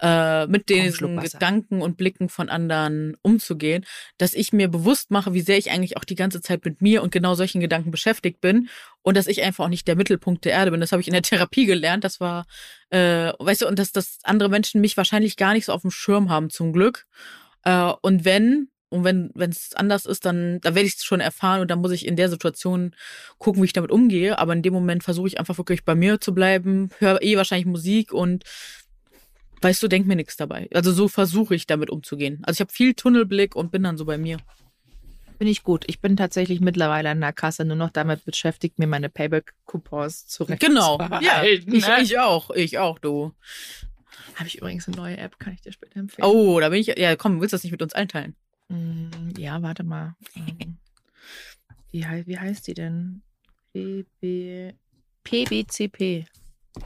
äh, 0.00 0.46
mit 0.46 0.68
diesen 0.68 1.18
Gedanken 1.18 1.80
und 1.80 1.96
Blicken 1.96 2.28
von 2.28 2.48
anderen 2.48 3.16
umzugehen, 3.22 3.84
dass 4.18 4.34
ich 4.34 4.52
mir 4.52 4.68
bewusst 4.68 5.10
mache, 5.10 5.34
wie 5.34 5.40
sehr 5.40 5.58
ich 5.58 5.70
eigentlich 5.70 5.96
auch 5.96 6.04
die 6.04 6.16
ganze 6.16 6.40
Zeit 6.40 6.64
mit 6.64 6.82
mir 6.82 7.02
und 7.02 7.12
genau 7.12 7.34
solchen 7.34 7.60
Gedanken 7.60 7.90
beschäftigt 7.90 8.40
bin 8.40 8.68
und 9.02 9.16
dass 9.16 9.26
ich 9.26 9.42
einfach 9.42 9.64
auch 9.64 9.68
nicht 9.68 9.86
der 9.86 9.96
Mittelpunkt 9.96 10.44
der 10.44 10.52
Erde 10.52 10.72
bin. 10.72 10.80
Das 10.80 10.92
habe 10.92 11.00
ich 11.00 11.08
in 11.08 11.12
der 11.12 11.22
Therapie 11.22 11.66
gelernt. 11.66 12.04
Das 12.04 12.20
war, 12.20 12.46
äh, 12.90 13.32
weißt 13.38 13.62
du, 13.62 13.68
und 13.68 13.78
dass, 13.78 13.92
dass 13.92 14.18
andere 14.24 14.48
Menschen 14.48 14.80
mich 14.80 14.96
wahrscheinlich 14.96 15.36
gar 15.36 15.52
nicht 15.52 15.66
so 15.66 15.72
auf 15.72 15.82
dem 15.82 15.90
Schirm 15.90 16.28
haben, 16.28 16.50
zum 16.50 16.72
Glück. 16.72 17.06
Äh, 17.62 17.92
und 18.02 18.24
wenn, 18.24 18.68
und 18.94 19.02
wenn 19.02 19.30
wenn 19.34 19.50
es 19.50 19.74
anders 19.74 20.06
ist, 20.06 20.24
dann, 20.24 20.60
dann 20.60 20.76
werde 20.76 20.86
ich 20.86 20.94
es 20.94 21.04
schon 21.04 21.18
erfahren 21.18 21.60
und 21.60 21.68
dann 21.68 21.80
muss 21.80 21.90
ich 21.90 22.06
in 22.06 22.14
der 22.14 22.30
Situation 22.30 22.94
gucken, 23.38 23.60
wie 23.60 23.66
ich 23.66 23.72
damit 23.72 23.90
umgehe. 23.90 24.38
Aber 24.38 24.52
in 24.52 24.62
dem 24.62 24.72
Moment 24.72 25.02
versuche 25.02 25.26
ich 25.26 25.40
einfach 25.40 25.58
wirklich 25.58 25.84
bei 25.84 25.96
mir 25.96 26.20
zu 26.20 26.32
bleiben, 26.32 26.90
höre 27.00 27.20
eh 27.20 27.36
wahrscheinlich 27.36 27.66
Musik 27.66 28.12
und 28.12 28.44
weißt 29.60 29.82
du, 29.82 29.88
denk 29.88 30.06
mir 30.06 30.14
nichts 30.14 30.36
dabei. 30.36 30.68
Also 30.72 30.92
so 30.92 31.08
versuche 31.08 31.56
ich 31.56 31.66
damit 31.66 31.90
umzugehen. 31.90 32.38
Also 32.44 32.58
ich 32.58 32.60
habe 32.60 32.72
viel 32.72 32.94
Tunnelblick 32.94 33.56
und 33.56 33.72
bin 33.72 33.82
dann 33.82 33.98
so 33.98 34.04
bei 34.04 34.16
mir. 34.16 34.36
Bin 35.38 35.48
ich 35.48 35.64
gut. 35.64 35.82
Ich 35.88 36.00
bin 36.00 36.16
tatsächlich 36.16 36.60
mittlerweile 36.60 37.10
an 37.10 37.20
der 37.20 37.32
Kasse 37.32 37.64
nur 37.64 37.74
noch 37.74 37.90
damit 37.90 38.24
beschäftigt, 38.24 38.78
mir 38.78 38.86
meine 38.86 39.08
Payback-Coupons 39.08 40.28
zu 40.28 40.46
Genau. 40.46 41.00
Ja, 41.20 41.42
ich, 41.44 41.66
ich 41.66 42.18
auch. 42.20 42.50
Ich 42.50 42.78
auch, 42.78 43.00
du. 43.00 43.32
Habe 44.36 44.46
ich 44.46 44.58
übrigens 44.58 44.86
eine 44.86 44.96
neue 44.96 45.16
App, 45.16 45.40
kann 45.40 45.52
ich 45.54 45.62
dir 45.62 45.72
später 45.72 45.98
empfehlen. 45.98 46.28
Oh, 46.28 46.60
da 46.60 46.68
bin 46.68 46.78
ich. 46.78 46.86
Ja, 46.86 47.16
komm, 47.16 47.40
willst 47.40 47.52
du 47.52 47.56
das 47.56 47.64
nicht 47.64 47.72
mit 47.72 47.82
uns 47.82 47.92
einteilen? 47.92 48.36
Mm, 48.68 49.30
ja, 49.36 49.60
warte 49.62 49.84
mal. 49.84 50.16
Ähm, 50.34 50.78
wie, 51.90 52.04
wie 52.26 52.38
heißt 52.38 52.66
die 52.66 52.74
denn? 52.74 53.22
PB, 53.72 54.74
PBCP. 55.24 56.26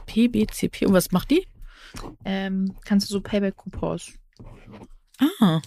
PBCP. 0.05 0.85
Und 0.85 0.93
was 0.93 1.11
macht 1.11 1.31
die? 1.31 1.47
Ähm, 2.25 2.75
kannst 2.85 3.09
du 3.09 3.13
so 3.13 3.21
Payback-Coupons. 3.21 4.13
Ah. 5.19 5.61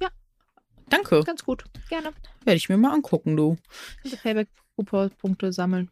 Ja. 0.00 0.08
Danke. 0.88 1.22
Ganz 1.24 1.44
gut. 1.44 1.64
Gerne. 1.88 2.12
Werde 2.44 2.56
ich 2.56 2.68
mir 2.68 2.76
mal 2.76 2.92
angucken, 2.92 3.36
du. 3.36 3.56
Kannst 4.02 4.16
du 4.16 4.20
Payback-Coupons-Punkte 4.22 5.52
sammeln. 5.52 5.90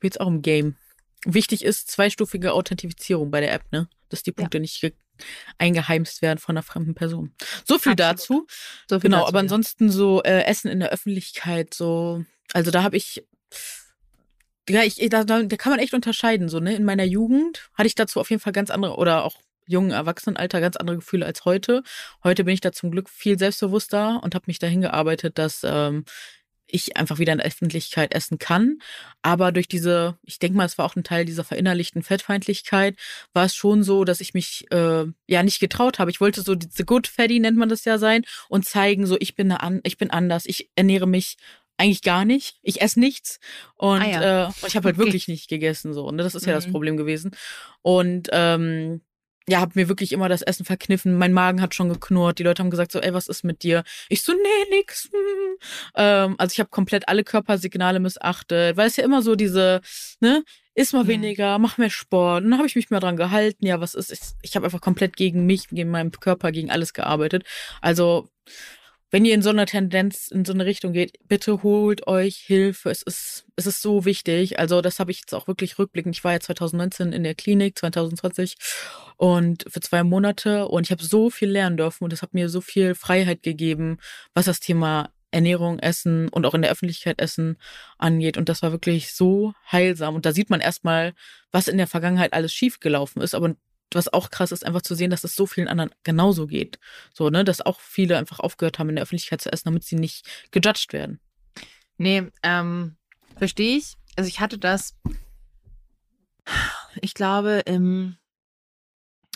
Wie 0.00 0.06
jetzt 0.06 0.20
auch 0.20 0.28
im 0.28 0.42
Game. 0.42 0.76
Wichtig 1.24 1.64
ist 1.64 1.90
zweistufige 1.90 2.52
Authentifizierung 2.52 3.30
bei 3.30 3.40
der 3.40 3.52
App, 3.52 3.70
ne? 3.70 3.88
Dass 4.08 4.22
die 4.22 4.32
Punkte 4.32 4.58
ja. 4.58 4.62
nicht 4.62 4.82
eingeheimst 5.58 6.22
werden 6.22 6.38
von 6.38 6.56
einer 6.56 6.62
fremden 6.62 6.94
Person. 6.94 7.34
So 7.66 7.78
viel 7.78 7.92
Absolut. 7.92 7.98
dazu. 7.98 8.46
So 8.88 9.00
viel 9.00 9.10
genau, 9.10 9.18
dazu, 9.18 9.28
aber 9.28 9.38
ja. 9.38 9.42
ansonsten 9.42 9.90
so 9.90 10.22
äh, 10.22 10.44
Essen 10.44 10.70
in 10.70 10.80
der 10.80 10.90
Öffentlichkeit, 10.90 11.74
so, 11.74 12.24
also 12.52 12.70
da 12.70 12.82
habe 12.82 12.96
ich, 12.96 13.24
ja, 14.68 14.82
ich, 14.82 14.96
da, 15.10 15.24
da, 15.24 15.42
da 15.42 15.56
kann 15.56 15.72
man 15.72 15.80
echt 15.80 15.94
unterscheiden, 15.94 16.48
so, 16.48 16.60
ne? 16.60 16.74
In 16.74 16.84
meiner 16.84 17.04
Jugend 17.04 17.68
hatte 17.74 17.88
ich 17.88 17.94
dazu 17.94 18.20
auf 18.20 18.30
jeden 18.30 18.40
Fall 18.40 18.52
ganz 18.52 18.70
andere, 18.70 18.96
oder 18.96 19.24
auch 19.24 19.36
jungen 19.66 19.90
Erwachsenenalter 19.90 20.60
ganz 20.60 20.76
andere 20.76 20.96
Gefühle 20.96 21.26
als 21.26 21.44
heute. 21.44 21.82
Heute 22.24 22.44
bin 22.44 22.54
ich 22.54 22.60
da 22.60 22.72
zum 22.72 22.90
Glück 22.90 23.08
viel 23.08 23.38
selbstbewusster 23.38 24.20
und 24.22 24.34
habe 24.34 24.44
mich 24.46 24.58
dahin 24.58 24.80
gearbeitet, 24.80 25.38
dass 25.38 25.62
ähm, 25.64 26.04
ich 26.66 26.96
einfach 26.96 27.18
wieder 27.18 27.32
in 27.32 27.38
der 27.38 27.46
Öffentlichkeit 27.46 28.14
essen 28.14 28.38
kann. 28.38 28.78
Aber 29.22 29.52
durch 29.52 29.68
diese, 29.68 30.18
ich 30.22 30.38
denke 30.38 30.56
mal, 30.56 30.64
es 30.64 30.78
war 30.78 30.84
auch 30.84 30.96
ein 30.96 31.04
Teil 31.04 31.24
dieser 31.24 31.44
verinnerlichten 31.44 32.02
Fettfeindlichkeit, 32.02 32.96
war 33.32 33.44
es 33.44 33.54
schon 33.54 33.82
so, 33.82 34.04
dass 34.04 34.20
ich 34.20 34.34
mich 34.34 34.66
äh, 34.70 35.04
ja 35.26 35.42
nicht 35.42 35.60
getraut 35.60 35.98
habe. 35.98 36.10
Ich 36.10 36.20
wollte 36.20 36.42
so 36.42 36.54
diese 36.54 36.84
Good 36.84 37.06
Fatty 37.06 37.40
nennt 37.40 37.58
man 37.58 37.68
das 37.68 37.84
ja 37.84 37.98
sein 37.98 38.24
und 38.48 38.64
zeigen, 38.64 39.06
so 39.06 39.16
ich 39.20 39.34
bin 39.34 39.52
eine, 39.52 39.80
ich 39.84 39.98
bin 39.98 40.10
anders, 40.10 40.46
ich 40.46 40.70
ernähre 40.74 41.06
mich 41.06 41.36
eigentlich 41.76 42.02
gar 42.02 42.24
nicht. 42.24 42.58
Ich 42.62 42.80
esse 42.80 43.00
nichts 43.00 43.40
und 43.74 44.02
ah 44.02 44.08
ja. 44.08 44.48
äh, 44.48 44.50
ich 44.66 44.76
habe 44.76 44.86
halt 44.86 44.96
okay. 44.98 45.06
wirklich 45.06 45.28
nicht 45.28 45.48
gegessen 45.48 45.92
so. 45.92 46.06
Und 46.06 46.16
ne? 46.16 46.22
das 46.22 46.34
ist 46.34 46.46
ja 46.46 46.52
mhm. 46.52 46.56
das 46.56 46.70
Problem 46.70 46.96
gewesen. 46.96 47.32
Und 47.82 48.28
ähm, 48.32 49.02
ja, 49.48 49.60
hab 49.60 49.76
mir 49.76 49.88
wirklich 49.88 50.12
immer 50.12 50.28
das 50.28 50.42
Essen 50.42 50.64
verkniffen. 50.64 51.16
Mein 51.16 51.32
Magen 51.32 51.60
hat 51.60 51.74
schon 51.74 51.88
geknurrt. 51.88 52.38
Die 52.38 52.42
Leute 52.42 52.62
haben 52.62 52.70
gesagt 52.70 52.92
so, 52.92 53.00
ey, 53.00 53.12
was 53.14 53.28
ist 53.28 53.44
mit 53.44 53.62
dir? 53.62 53.84
Ich 54.08 54.22
so, 54.22 54.32
nee, 54.32 54.76
nix. 54.76 55.08
Hm. 55.12 55.56
Ähm, 55.96 56.34
also 56.38 56.52
ich 56.52 56.60
habe 56.60 56.70
komplett 56.70 57.08
alle 57.08 57.24
Körpersignale 57.24 58.00
missachtet, 58.00 58.76
weil 58.76 58.86
es 58.86 58.96
ja 58.96 59.04
immer 59.04 59.22
so 59.22 59.34
diese, 59.34 59.80
ne, 60.20 60.44
iss 60.74 60.92
mal 60.92 61.06
weniger, 61.06 61.58
mach 61.58 61.78
mehr 61.78 61.90
Sport. 61.90 62.44
Und 62.44 62.50
dann 62.50 62.58
habe 62.58 62.68
ich 62.68 62.76
mich 62.76 62.90
mal 62.90 63.00
dran 63.00 63.16
gehalten. 63.16 63.66
Ja, 63.66 63.80
was 63.80 63.94
ist? 63.94 64.12
Ich, 64.12 64.20
ich 64.42 64.56
habe 64.56 64.66
einfach 64.66 64.80
komplett 64.80 65.16
gegen 65.16 65.46
mich, 65.46 65.68
gegen 65.68 65.90
meinen 65.90 66.10
Körper, 66.12 66.52
gegen 66.52 66.70
alles 66.70 66.92
gearbeitet. 66.92 67.44
Also 67.80 68.28
wenn 69.12 69.26
ihr 69.26 69.34
in 69.34 69.42
so 69.42 69.50
einer 69.50 69.66
Tendenz, 69.66 70.28
in 70.28 70.46
so 70.46 70.54
eine 70.54 70.64
Richtung 70.64 70.94
geht, 70.94 71.18
bitte 71.28 71.62
holt 71.62 72.06
euch 72.06 72.36
Hilfe. 72.36 72.90
Es 72.90 73.02
ist, 73.02 73.44
es 73.56 73.66
ist 73.66 73.82
so 73.82 74.06
wichtig. 74.06 74.58
Also 74.58 74.80
das 74.80 74.98
habe 74.98 75.10
ich 75.10 75.20
jetzt 75.20 75.34
auch 75.34 75.46
wirklich 75.46 75.78
rückblickend. 75.78 76.16
Ich 76.16 76.24
war 76.24 76.32
ja 76.32 76.40
2019 76.40 77.12
in 77.12 77.22
der 77.22 77.34
Klinik, 77.34 77.78
2020 77.78 78.56
und 79.18 79.66
für 79.68 79.80
zwei 79.80 80.02
Monate 80.02 80.66
und 80.66 80.86
ich 80.86 80.90
habe 80.90 81.04
so 81.04 81.28
viel 81.28 81.50
lernen 81.50 81.76
dürfen 81.76 82.04
und 82.04 82.12
es 82.14 82.22
hat 82.22 82.32
mir 82.32 82.48
so 82.48 82.62
viel 82.62 82.94
Freiheit 82.94 83.42
gegeben, 83.42 83.98
was 84.32 84.46
das 84.46 84.60
Thema 84.60 85.10
Ernährung, 85.30 85.78
Essen 85.78 86.28
und 86.28 86.46
auch 86.46 86.54
in 86.54 86.62
der 86.62 86.70
Öffentlichkeit 86.70 87.20
Essen 87.20 87.58
angeht. 87.98 88.38
Und 88.38 88.48
das 88.48 88.62
war 88.62 88.72
wirklich 88.72 89.12
so 89.12 89.52
heilsam. 89.70 90.14
Und 90.14 90.24
da 90.24 90.32
sieht 90.32 90.48
man 90.48 90.60
erstmal, 90.60 91.12
was 91.50 91.68
in 91.68 91.78
der 91.78 91.86
Vergangenheit 91.86 92.32
alles 92.32 92.52
schiefgelaufen 92.52 93.20
ist. 93.20 93.34
Aber 93.34 93.54
was 93.94 94.12
auch 94.12 94.30
krass 94.30 94.52
ist, 94.52 94.64
einfach 94.66 94.82
zu 94.82 94.94
sehen, 94.94 95.10
dass 95.10 95.24
es 95.24 95.36
so 95.36 95.46
vielen 95.46 95.68
anderen 95.68 95.90
genauso 96.04 96.46
geht. 96.46 96.78
So, 97.14 97.30
ne, 97.30 97.44
dass 97.44 97.60
auch 97.60 97.80
viele 97.80 98.18
einfach 98.18 98.40
aufgehört 98.40 98.78
haben, 98.78 98.88
in 98.88 98.96
der 98.96 99.02
Öffentlichkeit 99.02 99.40
zu 99.40 99.52
essen, 99.52 99.64
damit 99.66 99.84
sie 99.84 99.96
nicht 99.96 100.26
gejudged 100.50 100.92
werden. 100.92 101.20
Nee, 101.98 102.24
ähm, 102.42 102.96
verstehe 103.36 103.76
ich. 103.78 103.94
Also 104.16 104.28
ich 104.28 104.40
hatte 104.40 104.58
das, 104.58 104.94
ich 107.00 107.14
glaube, 107.14 107.62
im, 107.66 108.16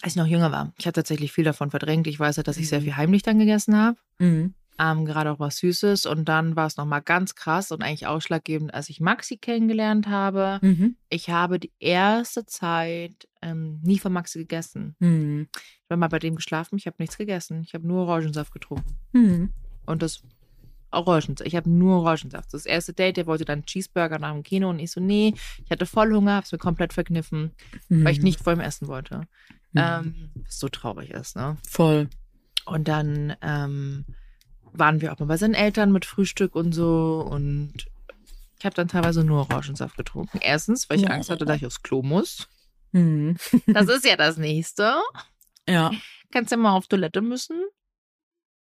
als 0.02 0.12
ich 0.12 0.16
noch 0.16 0.26
jünger 0.26 0.52
war. 0.52 0.72
Ich 0.78 0.86
habe 0.86 0.94
tatsächlich 0.94 1.32
viel 1.32 1.44
davon 1.44 1.70
verdrängt. 1.70 2.06
Ich 2.06 2.18
weiß 2.18 2.36
ja, 2.36 2.42
dass 2.42 2.56
ich 2.58 2.68
sehr 2.68 2.80
Mhm. 2.80 2.84
viel 2.84 2.96
heimlich 2.96 3.22
dann 3.22 3.38
gegessen 3.38 3.76
habe. 3.76 3.98
Mhm. 4.18 4.54
Ähm, 4.78 5.04
gerade 5.06 5.30
auch 5.32 5.38
was 5.40 5.56
Süßes. 5.58 6.06
Und 6.06 6.26
dann 6.28 6.54
war 6.56 6.66
es 6.66 6.76
nochmal 6.76 7.00
ganz 7.02 7.34
krass 7.34 7.72
und 7.72 7.82
eigentlich 7.82 8.06
ausschlaggebend, 8.06 8.74
als 8.74 8.88
ich 8.90 9.00
Maxi 9.00 9.36
kennengelernt 9.38 10.06
habe. 10.08 10.58
Mhm. 10.62 10.96
Ich 11.08 11.30
habe 11.30 11.58
die 11.58 11.72
erste 11.78 12.44
Zeit 12.46 13.26
ähm, 13.42 13.80
nie 13.82 13.98
von 13.98 14.12
Maxi 14.12 14.38
gegessen. 14.40 14.94
Mhm. 14.98 15.48
Ich 15.54 15.90
habe 15.90 15.98
mal 15.98 16.08
bei 16.08 16.18
dem 16.18 16.36
geschlafen, 16.36 16.76
ich 16.76 16.86
habe 16.86 16.96
nichts 16.98 17.16
gegessen. 17.16 17.62
Ich 17.62 17.72
habe 17.74 17.86
nur 17.86 18.06
Orangensaft 18.06 18.52
getrunken. 18.52 18.98
Mhm. 19.12 19.52
Und 19.86 20.02
das 20.02 20.22
Orangensaft. 20.90 21.46
Ich 21.46 21.56
habe 21.56 21.68
nur 21.70 22.00
Orangensaft. 22.00 22.52
Das 22.52 22.66
erste 22.66 22.92
Date, 22.92 23.16
der 23.16 23.26
wollte 23.26 23.44
dann 23.44 23.64
Cheeseburger 23.64 24.18
nach 24.18 24.32
dem 24.32 24.42
Kino 24.42 24.70
und 24.70 24.78
ich 24.78 24.90
so, 24.90 25.00
nee, 25.00 25.34
ich 25.64 25.70
hatte 25.70 25.86
voll 25.86 26.12
Hunger, 26.14 26.34
habe 26.34 26.44
es 26.44 26.52
mir 26.52 26.58
komplett 26.58 26.92
verkniffen, 26.92 27.50
weil 27.88 28.12
ich 28.12 28.18
Mhm. 28.18 28.24
nicht 28.24 28.40
vor 28.40 28.52
ihm 28.52 28.60
essen 28.60 28.88
wollte. 28.88 29.22
Mhm. 29.72 29.80
Ähm, 29.82 30.30
was 30.44 30.58
so 30.58 30.68
traurig 30.68 31.10
ist, 31.10 31.34
ne? 31.36 31.56
Voll. 31.68 32.08
Und 32.66 32.88
dann 32.88 33.34
ähm, 33.42 34.04
waren 34.72 35.00
wir 35.00 35.12
auch 35.12 35.18
mal 35.18 35.26
bei 35.26 35.36
seinen 35.36 35.54
Eltern 35.54 35.92
mit 35.92 36.04
Frühstück 36.04 36.54
und 36.54 36.72
so 36.72 37.26
und 37.30 37.72
ich 38.58 38.64
habe 38.64 38.74
dann 38.74 38.88
teilweise 38.88 39.22
nur 39.24 39.40
Orangensaft 39.42 39.96
getrunken. 39.96 40.38
Erstens, 40.42 40.88
weil 40.88 40.98
ich 40.98 41.10
Angst 41.10 41.30
hatte, 41.30 41.44
dass 41.44 41.56
ich 41.58 41.66
aufs 41.66 41.82
Klo 41.82 42.02
muss. 42.02 42.48
Mhm. 42.92 43.36
Das 43.66 43.88
ist 43.88 44.04
ja 44.06 44.16
das 44.16 44.36
Nächste. 44.38 44.94
Ja. 45.68 45.90
Kannst 46.32 46.50
ja 46.52 46.56
mal 46.56 46.72
auf 46.72 46.86
Toilette 46.86 47.20
müssen. 47.20 47.62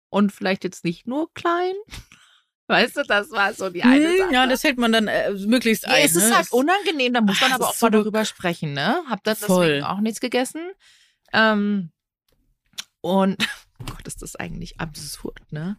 Und 0.09 0.31
vielleicht 0.31 0.63
jetzt 0.63 0.83
nicht 0.83 1.07
nur 1.07 1.31
klein. 1.33 1.73
Weißt 2.67 2.95
du, 2.97 3.03
das 3.03 3.31
war 3.31 3.53
so 3.53 3.69
die 3.69 3.83
eine 3.83 4.07
Mhm, 4.07 4.17
Sache. 4.17 4.33
Ja, 4.33 4.47
das 4.47 4.63
hält 4.63 4.77
man 4.77 4.93
dann 4.93 5.07
äh, 5.07 5.31
möglichst 5.45 5.83
Ja, 5.83 5.89
ein. 5.91 6.05
es 6.05 6.15
ist 6.15 6.29
ne? 6.29 6.35
halt 6.35 6.45
Das- 6.45 6.53
unangenehm, 6.53 7.13
da 7.13 7.19
muss 7.21 7.39
man 7.41 7.51
Ah, 7.51 7.55
aber 7.55 7.67
auch 7.67 7.73
ist 7.73 7.81
mal 7.81 7.87
so 7.91 7.97
darüber 7.97 8.23
sprechen, 8.23 8.71
ne? 8.73 9.03
Hab 9.09 9.25
Voll. 9.25 9.67
deswegen 9.67 9.83
auch 9.85 9.99
nichts 9.99 10.21
gegessen. 10.21 10.61
Ähm, 11.33 11.91
und, 13.01 13.45
oh 13.81 13.93
Gott, 13.95 14.07
ist 14.07 14.21
das 14.21 14.35
eigentlich 14.35 14.79
absurd, 14.79 15.41
ne? 15.51 15.77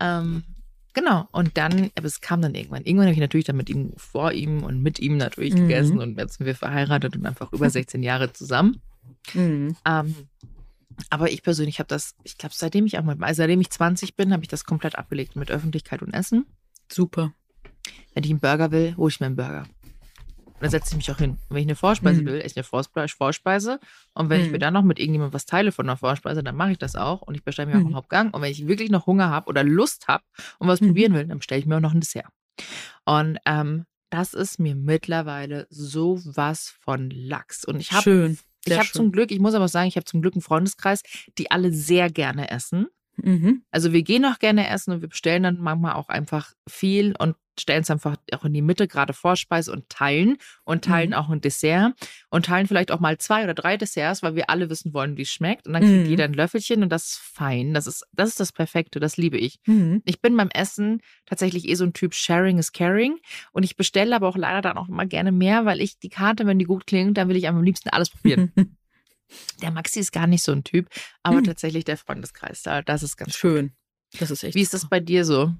Ähm, 0.00 0.44
genau, 0.94 1.28
und 1.32 1.56
dann, 1.56 1.90
aber 1.96 2.06
es 2.06 2.20
kam 2.20 2.40
dann 2.42 2.54
irgendwann. 2.54 2.84
Irgendwann 2.84 3.06
habe 3.06 3.14
ich 3.14 3.20
natürlich 3.20 3.46
dann 3.46 3.56
mit 3.56 3.68
ihm, 3.70 3.92
vor 3.96 4.32
ihm 4.32 4.62
und 4.62 4.82
mit 4.82 4.98
ihm 4.98 5.16
natürlich 5.16 5.54
Mhm. 5.54 5.60
gegessen 5.68 5.98
und 6.00 6.18
jetzt 6.18 6.38
sind 6.38 6.46
wir 6.46 6.54
verheiratet 6.54 7.16
und 7.16 7.26
einfach 7.26 7.52
über 7.52 7.68
16 7.70 8.02
Jahre 8.02 8.32
zusammen. 8.32 8.80
Mhm. 9.34 9.76
Ähm, 9.86 10.14
aber 11.08 11.30
ich 11.30 11.42
persönlich 11.42 11.78
habe 11.78 11.88
das, 11.88 12.14
ich 12.24 12.36
glaube, 12.36 12.54
seitdem 12.56 12.84
ich 12.86 12.98
auch 12.98 13.02
mal, 13.02 13.16
also 13.20 13.38
seitdem 13.38 13.60
ich 13.60 13.70
20 13.70 14.16
bin, 14.16 14.32
habe 14.32 14.42
ich 14.42 14.48
das 14.48 14.64
komplett 14.64 14.96
abgelegt 14.96 15.34
mit 15.36 15.50
Öffentlichkeit 15.50 16.02
und 16.02 16.12
Essen. 16.12 16.46
Super. 16.92 17.32
Wenn 18.14 18.24
ich 18.24 18.30
einen 18.30 18.40
Burger 18.40 18.70
will, 18.70 18.96
hole 18.96 19.08
ich 19.08 19.20
mir 19.20 19.26
einen 19.26 19.36
Burger. 19.36 19.64
Und 20.60 20.64
dann 20.64 20.70
setze 20.72 20.90
ich 20.90 20.96
mich 20.96 21.10
auch 21.10 21.16
hin. 21.16 21.30
Und 21.30 21.40
wenn 21.48 21.58
ich 21.62 21.66
eine 21.66 21.74
Vorspeise 21.74 22.20
Mhm. 22.20 22.26
will, 22.26 22.34
esse 22.40 22.46
ich 22.48 22.56
eine 22.58 22.64
Vorspe 22.64 23.08
Vorspeise. 23.08 23.80
Und 24.12 24.28
wenn 24.28 24.40
ich 24.40 24.46
Mhm. 24.48 24.52
mir 24.52 24.58
dann 24.58 24.74
noch 24.74 24.82
mit 24.82 24.98
irgendjemandem 24.98 25.32
was 25.32 25.46
teile 25.46 25.72
von 25.72 25.88
einer 25.88 25.96
Vorspeise, 25.96 26.42
dann 26.42 26.54
mache 26.54 26.72
ich 26.72 26.78
das 26.78 26.96
auch. 26.96 27.22
Und 27.22 27.34
ich 27.34 27.42
bestelle 27.44 27.66
mir 27.68 27.76
auch 27.76 27.80
Mhm. 27.80 27.86
einen 27.86 27.94
Hauptgang. 27.96 28.30
Und 28.32 28.42
wenn 28.42 28.52
ich 28.52 28.66
wirklich 28.66 28.90
noch 28.90 29.06
Hunger 29.06 29.30
habe 29.30 29.48
oder 29.48 29.64
Lust 29.64 30.06
habe 30.06 30.22
und 30.58 30.68
was 30.68 30.82
Mhm. 30.82 30.88
probieren 30.88 31.14
will, 31.14 31.26
dann 31.26 31.38
bestelle 31.38 31.60
ich 31.60 31.66
mir 31.66 31.76
auch 31.76 31.80
noch 31.80 31.94
ein 31.94 32.00
Dessert. 32.00 32.26
Und 33.06 33.38
ähm, 33.46 33.86
das 34.10 34.34
ist 34.34 34.58
mir 34.58 34.74
mittlerweile 34.74 35.66
so 35.70 36.20
was 36.24 36.68
von 36.80 37.08
Lachs. 37.10 37.64
Und 37.64 37.80
ich 37.80 37.92
habe 37.92 38.02
Schön. 38.02 38.32
ich 38.32 38.40
Sehr 38.66 38.76
habe 38.76 38.86
schön. 38.86 38.92
zum 38.96 39.12
Glück, 39.12 39.30
ich 39.30 39.38
muss 39.38 39.54
aber 39.54 39.68
sagen, 39.68 39.88
ich 39.88 39.96
habe 39.96 40.04
zum 40.04 40.20
Glück 40.20 40.34
einen 40.34 40.42
Freundeskreis, 40.42 41.02
die 41.38 41.50
alle 41.50 41.72
sehr 41.72 42.10
gerne 42.10 42.50
essen. 42.50 42.86
Mhm. 43.24 43.62
Also 43.70 43.92
wir 43.92 44.02
gehen 44.02 44.24
auch 44.24 44.38
gerne 44.38 44.68
essen 44.68 44.92
und 44.92 45.00
wir 45.02 45.08
bestellen 45.08 45.42
dann 45.42 45.58
manchmal 45.58 45.94
auch 45.94 46.08
einfach 46.08 46.52
viel 46.68 47.14
und 47.18 47.36
stellen 47.58 47.82
es 47.82 47.90
einfach 47.90 48.16
auch 48.32 48.44
in 48.46 48.54
die 48.54 48.62
Mitte, 48.62 48.88
gerade 48.88 49.12
Vorspeise 49.12 49.70
und 49.70 49.86
teilen 49.90 50.38
und 50.64 50.82
teilen 50.82 51.10
Mhm. 51.10 51.14
auch 51.16 51.28
ein 51.28 51.42
Dessert 51.42 51.92
und 52.30 52.46
teilen 52.46 52.66
vielleicht 52.66 52.90
auch 52.90 53.00
mal 53.00 53.18
zwei 53.18 53.44
oder 53.44 53.52
drei 53.52 53.76
Desserts, 53.76 54.22
weil 54.22 54.34
wir 54.34 54.48
alle 54.48 54.70
wissen 54.70 54.94
wollen, 54.94 55.18
wie 55.18 55.22
es 55.22 55.30
schmeckt. 55.30 55.66
Und 55.66 55.74
dann 55.74 55.82
kriegt 55.82 56.04
Mhm. 56.04 56.08
jeder 56.10 56.24
ein 56.24 56.32
Löffelchen 56.32 56.82
und 56.82 56.88
das 56.90 57.04
ist 57.06 57.16
fein. 57.18 57.74
Das 57.74 57.86
ist, 57.86 58.06
das 58.12 58.30
ist 58.30 58.40
das 58.40 58.52
Perfekte, 58.52 58.98
das 58.98 59.18
liebe 59.18 59.36
ich. 59.36 59.58
Mhm. 59.66 60.00
Ich 60.06 60.22
bin 60.22 60.34
beim 60.38 60.48
Essen 60.54 61.02
tatsächlich 61.26 61.68
eh 61.68 61.74
so 61.74 61.84
ein 61.84 61.92
Typ 61.92 62.14
Sharing 62.14 62.56
is 62.58 62.72
Caring 62.72 63.18
und 63.52 63.62
ich 63.64 63.76
bestelle 63.76 64.16
aber 64.16 64.28
auch 64.28 64.38
leider 64.38 64.62
dann 64.62 64.78
auch 64.78 64.88
immer 64.88 65.04
gerne 65.04 65.30
mehr, 65.32 65.66
weil 65.66 65.82
ich 65.82 65.98
die 65.98 66.08
Karte, 66.08 66.46
wenn 66.46 66.58
die 66.58 66.64
gut 66.64 66.86
klingt, 66.86 67.18
dann 67.18 67.28
will 67.28 67.36
ich 67.36 67.46
am 67.46 67.62
liebsten 67.62 67.90
alles 67.90 68.08
probieren. 68.08 68.52
Der 69.62 69.70
Maxi 69.70 70.00
ist 70.00 70.12
gar 70.12 70.26
nicht 70.26 70.42
so 70.42 70.52
ein 70.52 70.64
Typ, 70.64 70.88
aber 71.22 71.38
Hm. 71.38 71.44
tatsächlich 71.44 71.84
der 71.84 71.96
Freundeskreis 71.96 72.62
da, 72.62 72.82
das 72.82 73.02
ist 73.02 73.16
ganz 73.16 73.36
Schön. 73.36 73.72
Das 74.18 74.30
ist 74.30 74.42
echt. 74.42 74.54
Wie 74.54 74.62
ist 74.62 74.74
das 74.74 74.88
bei 74.88 75.00
dir 75.00 75.24
so? 75.24 75.52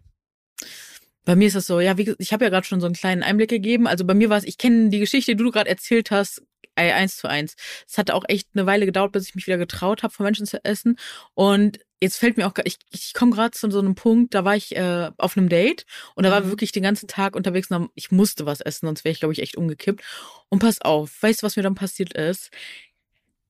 Bei 1.24 1.36
mir 1.36 1.46
ist 1.48 1.56
das 1.56 1.66
so, 1.66 1.80
ja, 1.80 1.96
wie, 1.98 2.14
ich 2.18 2.32
habe 2.32 2.44
ja 2.44 2.50
gerade 2.50 2.66
schon 2.66 2.80
so 2.80 2.86
einen 2.86 2.94
kleinen 2.94 3.22
Einblick 3.22 3.50
gegeben. 3.50 3.86
Also 3.86 4.04
bei 4.04 4.14
mir 4.14 4.30
war 4.30 4.38
es, 4.38 4.44
ich 4.44 4.58
kenne 4.58 4.88
die 4.88 4.98
Geschichte, 4.98 5.36
die 5.36 5.42
du 5.42 5.50
gerade 5.50 5.68
erzählt 5.68 6.10
hast, 6.10 6.42
eins 6.76 7.16
zu 7.18 7.28
eins. 7.28 7.56
Es 7.86 7.98
hat 7.98 8.10
auch 8.10 8.24
echt 8.28 8.48
eine 8.54 8.64
Weile 8.64 8.86
gedauert, 8.86 9.12
bis 9.12 9.28
ich 9.28 9.34
mich 9.34 9.46
wieder 9.46 9.58
getraut 9.58 10.02
habe, 10.02 10.14
von 10.14 10.24
Menschen 10.24 10.46
zu 10.46 10.64
essen. 10.64 10.96
Und 11.34 11.78
jetzt 12.00 12.16
fällt 12.16 12.38
mir 12.38 12.46
auch, 12.46 12.54
ich, 12.64 12.78
ich 12.90 13.12
komme 13.12 13.32
gerade 13.32 13.50
zu 13.50 13.70
so 13.70 13.78
einem 13.80 13.94
Punkt, 13.94 14.34
da 14.34 14.46
war 14.46 14.56
ich 14.56 14.74
äh, 14.74 15.10
auf 15.18 15.36
einem 15.36 15.50
Date 15.50 15.84
und 16.14 16.24
da 16.24 16.30
war 16.30 16.40
Mhm. 16.40 16.48
wirklich 16.48 16.72
den 16.72 16.82
ganzen 16.82 17.06
Tag 17.06 17.36
unterwegs 17.36 17.70
und 17.70 17.90
ich 17.94 18.10
musste 18.10 18.46
was 18.46 18.62
essen, 18.62 18.86
sonst 18.86 19.04
wäre 19.04 19.12
ich, 19.12 19.20
glaube 19.20 19.34
ich, 19.34 19.40
echt 19.42 19.56
umgekippt. 19.56 20.02
Und 20.48 20.60
pass 20.60 20.80
auf, 20.80 21.22
weißt 21.22 21.42
du, 21.42 21.46
was 21.46 21.56
mir 21.56 21.62
dann 21.62 21.74
passiert 21.74 22.14
ist? 22.14 22.50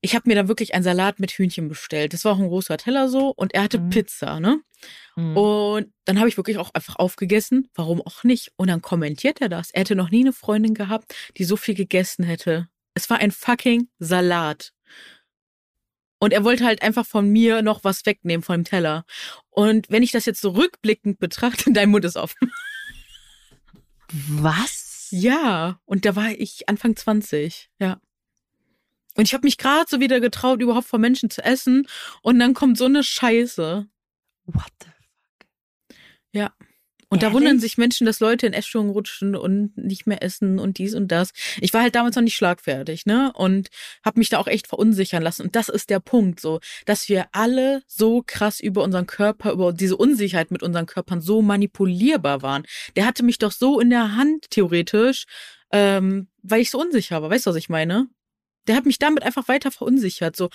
Ich 0.03 0.15
habe 0.15 0.29
mir 0.29 0.35
dann 0.35 0.49
wirklich 0.49 0.75
einen 0.75 0.83
Salat 0.83 1.21
mit 1.21 1.33
Hühnchen 1.33 1.69
bestellt. 1.69 2.15
Das 2.15 2.25
war 2.25 2.33
auch 2.33 2.39
ein 2.39 2.49
großer 2.49 2.79
Teller 2.79 3.09
so 3.09 3.29
und 3.29 3.53
er 3.55 3.63
hatte 3.65 3.79
Mhm. 3.79 3.91
Pizza, 3.91 4.41
ne? 4.41 4.61
Mhm. 5.17 5.37
Und 5.37 5.93
dann 6.07 6.19
habe 6.19 6.29
ich 6.29 6.37
wirklich 6.39 6.57
auch 6.59 6.73
einfach 6.73 6.97
aufgegessen. 6.97 7.69
Warum 7.75 8.01
auch 8.01 8.25
nicht? 8.25 8.53
Und 8.57 8.69
dann 8.69 8.81
kommentiert 8.81 9.41
er 9.41 9.49
das. 9.51 9.71
Er 9.71 9.81
hätte 9.81 9.97
noch 9.97 10.11
nie 10.11 10.21
eine 10.23 10.33
Freundin 10.33 10.75
gehabt, 10.75 11.15
die 11.37 11.45
so 11.45 11.57
viel 11.57 11.75
gegessen 11.75 12.25
hätte. 12.25 12.69
Es 12.95 13.11
war 13.11 13.19
ein 13.19 13.31
fucking 13.31 13.89
Salat. 13.99 14.73
Und 16.19 16.33
er 16.33 16.45
wollte 16.45 16.65
halt 16.65 16.83
einfach 16.83 17.07
von 17.07 17.29
mir 17.29 17.63
noch 17.63 17.85
was 17.85 18.05
wegnehmen 18.05 18.43
von 18.43 18.61
dem 18.61 18.65
Teller. 18.65 19.05
Und 19.49 19.91
wenn 19.91 20.03
ich 20.03 20.13
das 20.13 20.27
jetzt 20.27 20.41
so 20.41 20.51
rückblickend 20.51 21.19
betrachte, 21.19 21.73
dein 21.73 21.91
Mund 21.91 22.05
ist 22.05 22.17
offen. 22.17 22.51
Was? 24.29 25.09
Ja, 25.11 25.81
und 25.85 26.05
da 26.05 26.17
war 26.17 26.31
ich 26.31 26.69
Anfang 26.69 26.97
20, 26.97 27.71
ja. 27.79 28.01
Und 29.17 29.27
ich 29.27 29.35
habe 29.35 29.47
mich 29.47 29.59
gerade 29.59 29.87
so 29.89 30.01
wieder 30.01 30.21
getraut, 30.21 30.63
überhaupt 30.63 30.87
vor 30.87 30.99
Menschen 30.99 31.31
zu 31.31 31.43
essen. 31.45 31.87
Und 32.23 32.39
dann 32.39 32.55
kommt 32.55 32.79
so 32.79 32.87
eine 32.87 33.03
Scheiße. 33.03 33.87
What 34.47 34.73
the 34.83 34.91
Und 37.13 37.23
da 37.23 37.27
Ehrlich? 37.27 37.37
wundern 37.41 37.59
sich 37.59 37.77
Menschen, 37.77 38.07
dass 38.07 38.21
Leute 38.21 38.47
in 38.47 38.53
Essstörungen 38.53 38.93
rutschen 38.93 39.35
und 39.35 39.77
nicht 39.77 40.07
mehr 40.07 40.23
essen 40.23 40.61
und 40.61 40.79
dies 40.79 40.95
und 40.95 41.09
das. 41.09 41.33
Ich 41.61 41.75
war 41.75 41.83
halt 41.83 41.97
damals 41.97 42.15
noch 42.15 42.23
nicht 42.23 42.37
schlagfertig, 42.37 43.05
ne? 43.05 43.33
Und 43.35 43.69
habe 44.05 44.21
mich 44.21 44.29
da 44.29 44.39
auch 44.39 44.47
echt 44.47 44.69
verunsichern 44.69 45.21
lassen. 45.21 45.43
Und 45.43 45.57
das 45.57 45.69
ist 45.69 45.91
der 45.91 45.99
Punkt, 45.99 46.39
so, 46.39 46.61
dass 46.87 47.09
wir 47.09 47.27
alle 47.33 47.83
so 47.89 48.23
krass 48.25 48.61
über 48.61 48.85
unseren 48.85 49.09
Körper, 49.09 49.51
über 49.51 49.73
diese 49.73 49.97
Unsicherheit 49.97 50.53
mit 50.53 50.63
unseren 50.63 50.87
Körpern 50.87 51.21
so 51.21 51.43
manipulierbar 51.43 52.43
waren. 52.43 52.63
Der 52.95 53.07
hatte 53.07 53.25
mich 53.25 53.39
doch 53.39 53.51
so 53.51 53.81
in 53.81 53.91
der 53.91 54.15
Hand, 54.15 54.49
theoretisch, 54.51 55.25
ähm, 55.73 56.29
weil 56.43 56.61
ich 56.61 56.71
so 56.71 56.81
unsicher 56.81 57.21
war. 57.23 57.31
Weißt 57.31 57.47
du, 57.47 57.51
was 57.51 57.57
ich 57.57 57.69
meine? 57.69 58.09
Der 58.67 58.77
hat 58.77 58.87
mich 58.87 58.99
damit 58.99 59.23
einfach 59.23 59.49
weiter 59.49 59.71
verunsichert, 59.71 60.37
so, 60.37 60.51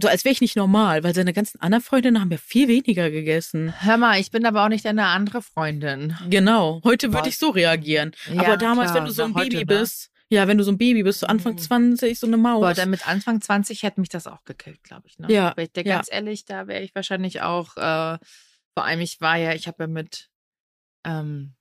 so 0.00 0.06
als 0.08 0.24
wäre 0.24 0.32
ich 0.32 0.40
nicht 0.40 0.56
normal, 0.56 1.02
weil 1.02 1.14
seine 1.14 1.32
ganzen 1.32 1.60
anderen 1.60 1.82
Freundinnen 1.82 2.20
haben 2.20 2.30
ja 2.30 2.38
viel 2.38 2.68
weniger 2.68 3.10
gegessen. 3.10 3.74
Hör 3.80 3.96
mal, 3.96 4.20
ich 4.20 4.30
bin 4.30 4.46
aber 4.46 4.64
auch 4.64 4.68
nicht 4.68 4.84
deine 4.84 5.06
andere 5.06 5.42
Freundin. 5.42 6.16
Genau. 6.30 6.80
Heute 6.84 7.12
würde 7.12 7.28
ich 7.28 7.36
so 7.38 7.50
reagieren. 7.50 8.12
Ja, 8.32 8.42
Aber 8.42 8.56
damals, 8.56 8.92
klar, 8.92 9.00
wenn 9.00 9.06
du 9.06 9.12
so 9.12 9.24
ein 9.24 9.32
na, 9.32 9.40
heute, 9.40 9.56
Baby 9.56 9.74
ne? 9.74 9.80
bist, 9.80 10.10
ja, 10.30 10.46
wenn 10.46 10.58
du 10.58 10.62
so 10.62 10.70
ein 10.70 10.78
Baby 10.78 11.02
bist, 11.02 11.20
so 11.20 11.26
Anfang 11.26 11.54
Mhm. 11.54 11.58
20, 11.58 12.18
so 12.18 12.26
eine 12.26 12.36
Maus. 12.36 12.60
Boah, 12.60 12.74
dann 12.74 12.90
mit 12.90 13.08
Anfang 13.08 13.40
20 13.40 13.82
hätte 13.82 13.98
mich 14.00 14.10
das 14.10 14.26
auch 14.26 14.44
gekillt, 14.44 14.84
glaube 14.84 15.08
ich. 15.08 15.18
Ne? 15.18 15.26
Ja, 15.32 15.52
Weil 15.56 15.64
ich 15.64 15.72
dir 15.72 15.84
ja. 15.84 15.96
ganz 15.96 16.08
ehrlich, 16.12 16.44
da 16.44 16.68
wäre 16.68 16.82
ich 16.82 16.94
wahrscheinlich 16.94 17.40
auch, 17.42 17.76
äh, 17.76 18.18
vor 18.74 18.84
allem 18.84 19.00
ich 19.00 19.20
war 19.20 19.36
ja, 19.36 19.54
ich 19.54 19.66
habe 19.66 19.84
ja 19.84 19.86
mit 19.88 20.28
ähm, 21.04 21.54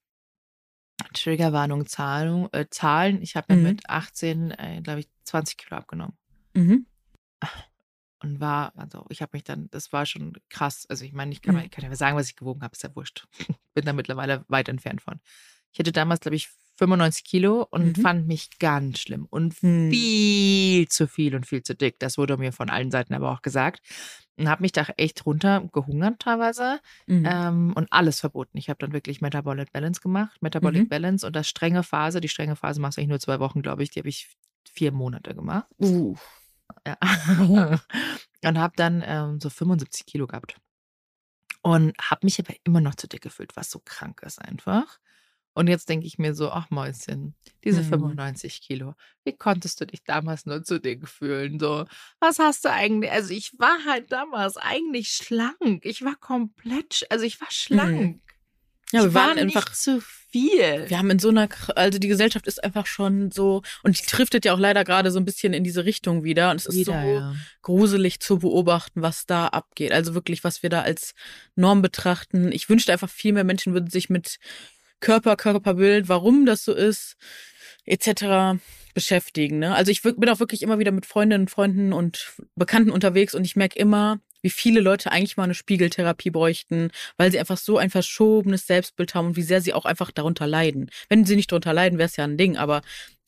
Triggerwarnung 1.13 1.85
Zahlung, 1.87 2.49
äh, 2.53 2.65
Zahlen, 2.69 3.21
ich 3.21 3.35
habe 3.35 3.47
ja 3.53 3.55
Mhm. 3.57 3.63
mit 3.63 3.89
18, 3.89 4.51
äh, 4.51 4.81
glaube 4.83 5.01
ich, 5.01 5.09
20 5.23 5.57
Kilo 5.57 5.77
abgenommen. 5.77 6.17
mhm. 6.53 6.85
und 8.23 8.39
war, 8.39 8.73
also 8.75 9.05
ich 9.09 9.21
habe 9.21 9.31
mich 9.33 9.43
dann, 9.43 9.69
das 9.69 9.93
war 9.93 10.05
schon 10.07 10.33
krass. 10.49 10.85
Also 10.89 11.05
ich 11.05 11.13
meine, 11.13 11.31
ich 11.31 11.41
kann, 11.41 11.53
mal- 11.53 11.59
Mhm. 11.61 11.65
ich 11.65 11.71
kann 11.71 11.83
ja 11.83 11.95
sagen, 11.95 12.17
was 12.17 12.29
ich 12.29 12.35
gewogen 12.35 12.61
habe, 12.63 12.73
ist 12.73 12.83
ja 12.83 12.95
wurscht. 12.95 13.27
Bin 13.75 13.85
da 13.85 13.93
mittlerweile 13.93 14.43
weit 14.47 14.69
entfernt 14.69 15.01
von. 15.01 15.19
Ich 15.71 15.79
hatte 15.79 15.91
damals, 15.91 16.21
glaube 16.21 16.35
ich, 16.35 16.49
95 16.77 17.23
Kilo 17.25 17.63
und 17.69 17.97
Mhm. 17.97 18.01
fand 18.01 18.27
mich 18.27 18.57
ganz 18.59 18.99
schlimm 18.99 19.25
und 19.29 19.53
Hm. 19.61 19.89
viel 19.91 20.87
zu 20.87 21.07
viel 21.07 21.35
und 21.35 21.45
viel 21.45 21.63
zu 21.63 21.75
dick. 21.75 21.99
Das 21.99 22.17
wurde 22.17 22.37
mir 22.37 22.51
von 22.53 22.69
allen 22.69 22.91
Seiten 22.91 23.13
aber 23.13 23.31
auch 23.31 23.41
gesagt. 23.41 23.81
Und 24.37 24.47
habe 24.49 24.61
mich 24.61 24.71
da 24.71 24.83
echt 24.97 25.25
runter 25.25 25.67
gehungert 25.73 26.19
teilweise 26.19 26.79
Mhm. 27.07 27.25
ähm, 27.27 27.73
und 27.75 27.91
alles 27.91 28.19
verboten. 28.19 28.57
Ich 28.57 28.69
habe 28.69 28.77
dann 28.79 28.93
wirklich 28.93 29.19
Metabolic 29.21 29.71
Balance 29.73 29.99
gemacht. 30.01 30.41
Metabolic 30.41 30.83
Mhm. 30.83 30.89
Balance 30.89 31.25
und 31.25 31.35
das 31.35 31.47
strenge 31.47 31.81
Phase. 31.83 32.21
Die 32.21 32.29
strenge 32.29 32.55
Phase 32.55 32.79
machst 32.79 32.97
du 32.97 33.01
eigentlich 33.01 33.09
nur 33.09 33.19
zwei 33.19 33.39
Wochen, 33.39 33.61
glaube 33.61 33.81
ich. 33.83 33.89
Die 33.89 33.99
habe 33.99 34.09
ich 34.09 34.29
vier 34.69 34.91
Monate 34.91 35.33
gemacht. 35.33 35.67
Uh. 35.79 36.15
Ja. 36.85 36.97
und 38.43 38.57
habe 38.59 38.73
dann 38.75 39.03
ähm, 39.05 39.39
so 39.41 39.49
75 39.49 40.05
Kilo 40.05 40.27
gehabt. 40.27 40.55
Und 41.63 41.97
habe 41.99 42.25
mich 42.25 42.39
aber 42.39 42.53
immer 42.63 42.81
noch 42.81 42.95
zu 42.95 43.07
dick 43.07 43.21
gefühlt, 43.21 43.55
was 43.57 43.71
so 43.71 43.81
krank 43.83 44.21
ist 44.23 44.39
einfach. 44.41 44.99
Und 45.57 45.67
jetzt 45.67 45.89
denke 45.89 46.05
ich 46.05 46.19
mir 46.19 46.35
so, 46.35 46.51
ach 46.51 46.69
Mäuschen, 46.69 47.33
diese 47.63 47.81
Mhm. 47.81 47.89
95 47.89 48.61
Kilo, 48.61 48.93
wie 49.23 49.33
konntest 49.33 49.81
du 49.81 49.87
dich 49.87 50.03
damals 50.03 50.45
nur 50.45 50.63
zu 50.63 50.79
dick 50.79 51.07
fühlen? 51.07 51.59
So, 51.59 51.85
was 52.19 52.37
hast 52.37 52.63
du 52.63 52.71
eigentlich? 52.71 53.11
Also 53.11 53.33
ich 53.33 53.57
war 53.57 53.79
halt 53.83 54.11
damals 54.11 54.55
eigentlich 54.57 55.09
schlank. 55.09 55.83
Ich 55.83 56.05
war 56.05 56.15
komplett, 56.15 57.07
also 57.09 57.25
ich 57.25 57.41
war 57.41 57.49
schlank. 57.49 58.21
Ja, 58.91 59.03
wir 59.03 59.15
waren 59.15 59.39
einfach, 59.39 59.73
zu 59.73 59.99
viel. 59.99 60.87
wir 60.87 60.97
haben 60.97 61.09
in 61.09 61.19
so 61.19 61.29
einer, 61.29 61.49
also 61.75 61.97
die 61.97 62.07
Gesellschaft 62.07 62.45
ist 62.45 62.63
einfach 62.63 62.85
schon 62.85 63.31
so, 63.31 63.63
und 63.81 63.99
die 63.99 64.05
driftet 64.05 64.45
ja 64.45 64.53
auch 64.53 64.59
leider 64.59 64.83
gerade 64.83 65.09
so 65.09 65.19
ein 65.19 65.25
bisschen 65.25 65.53
in 65.53 65.63
diese 65.63 65.85
Richtung 65.85 66.23
wieder. 66.23 66.51
Und 66.51 66.57
es 66.57 66.67
ist 66.67 66.85
so 66.85 66.91
ja. 66.91 67.33
gruselig 67.63 68.19
zu 68.19 68.37
beobachten, 68.37 69.01
was 69.01 69.25
da 69.25 69.47
abgeht. 69.47 69.91
Also 69.91 70.13
wirklich, 70.13 70.43
was 70.43 70.61
wir 70.61 70.69
da 70.69 70.83
als 70.83 71.15
Norm 71.55 71.81
betrachten. 71.81 72.51
Ich 72.51 72.69
wünschte 72.69 72.93
einfach, 72.93 73.09
viel 73.09 73.33
mehr 73.33 73.43
Menschen 73.43 73.73
würden 73.73 73.89
sich 73.89 74.09
mit 74.09 74.37
Körper, 74.99 75.35
Körperbild, 75.35 76.09
warum 76.09 76.45
das 76.45 76.63
so 76.63 76.73
ist, 76.73 77.15
etc. 77.85 78.59
beschäftigen. 78.93 79.59
Ne? 79.59 79.75
Also 79.75 79.91
ich 79.91 80.01
bin 80.01 80.29
auch 80.29 80.39
wirklich 80.39 80.61
immer 80.61 80.79
wieder 80.79 80.91
mit 80.91 81.05
Freundinnen 81.05 81.43
und 81.43 81.51
Freunden 81.51 81.93
und 81.93 82.33
Bekannten 82.55 82.91
unterwegs 82.91 83.33
und 83.33 83.45
ich 83.45 83.55
merke 83.55 83.79
immer, 83.79 84.19
wie 84.41 84.49
viele 84.49 84.79
Leute 84.79 85.11
eigentlich 85.11 85.37
mal 85.37 85.43
eine 85.43 85.55
Spiegeltherapie 85.55 86.29
bräuchten, 86.29 86.91
weil 87.17 87.31
sie 87.31 87.39
einfach 87.39 87.57
so 87.57 87.77
ein 87.77 87.89
verschobenes 87.89 88.67
Selbstbild 88.67 89.15
haben 89.15 89.27
und 89.27 89.35
wie 89.35 89.41
sehr 89.41 89.61
sie 89.61 89.73
auch 89.73 89.85
einfach 89.85 90.11
darunter 90.11 90.47
leiden. 90.47 90.89
Wenn 91.09 91.25
sie 91.25 91.35
nicht 91.35 91.51
darunter 91.51 91.73
leiden, 91.73 91.97
wäre 91.97 92.07
es 92.07 92.15
ja 92.17 92.23
ein 92.23 92.37
Ding, 92.37 92.57
aber 92.57 92.81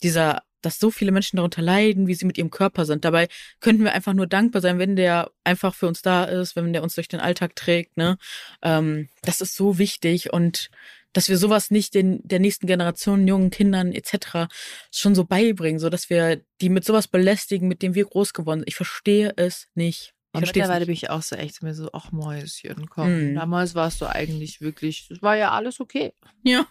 dieser, 0.04 0.44
dass 0.62 0.80
so 0.80 0.92
viele 0.92 1.12
Menschen 1.12 1.38
darunter 1.38 1.62
leiden, 1.62 2.08
wie 2.08 2.16
sie 2.16 2.26
mit 2.26 2.38
ihrem 2.38 2.52
Körper 2.52 2.86
sind. 2.86 3.06
Dabei 3.06 3.28
könnten 3.60 3.84
wir 3.84 3.94
einfach 3.94 4.14
nur 4.14 4.28
dankbar 4.28 4.62
sein, 4.62 4.80
wenn 4.80 4.96
der 4.96 5.32
einfach 5.44 5.76
für 5.76 5.88
uns 5.88 6.02
da 6.02 6.26
ist, 6.26 6.56
wenn 6.56 6.74
der 6.74 6.84
uns 6.84 6.96
durch 6.96 7.08
den 7.08 7.20
Alltag 7.20 7.56
trägt. 7.56 7.98
Ne? 7.98 8.18
Ähm, 8.62 9.10
das 9.22 9.42
ist 9.42 9.56
so 9.56 9.78
wichtig 9.78 10.32
und 10.32 10.70
dass 11.13 11.30
wir 11.30 11.38
sowas 11.38 11.72
nicht 11.72 11.94
den 11.94 12.20
der 12.24 12.39
nächsten 12.39 12.68
Generation, 12.68 13.28
jungen 13.28 13.50
Kindern 13.50 13.92
etc. 13.94 14.51
schon 14.94 15.16
so 15.16 15.25
beibringen, 15.25 15.80
so 15.80 15.89
dass 15.89 16.10
wir 16.10 16.42
die 16.62 16.70
mit 16.70 16.86
sowas 16.86 17.08
belästigen, 17.08 17.68
mit 17.68 17.82
dem 17.82 17.96
wir 17.96 18.06
groß 18.06 18.34
geworden 18.34 18.60
sind. 18.60 18.70
Ich 18.70 18.75
verstehe 18.75 19.34
es 19.38 19.68
nicht. 19.75 20.13
Ich 20.36 20.42
mittlerweile 20.42 20.80
nicht. 20.82 20.88
bin 20.88 20.94
ich 20.94 21.10
auch 21.10 21.24
so 21.24 21.36
echt 21.36 21.63
mir 21.63 21.74
so, 21.74 21.89
ach 21.92 22.12
Mäuschen, 22.12 22.88
komm. 22.89 23.32
Mhm. 23.32 23.36
Damals 23.36 23.74
warst 23.74 24.00
du 24.01 24.06
eigentlich 24.06 24.62
wirklich, 24.62 25.10
es 25.10 25.22
war 25.24 25.36
ja 25.36 25.51
alles 25.51 25.80
okay. 25.80 26.13
Ja, 26.44 26.68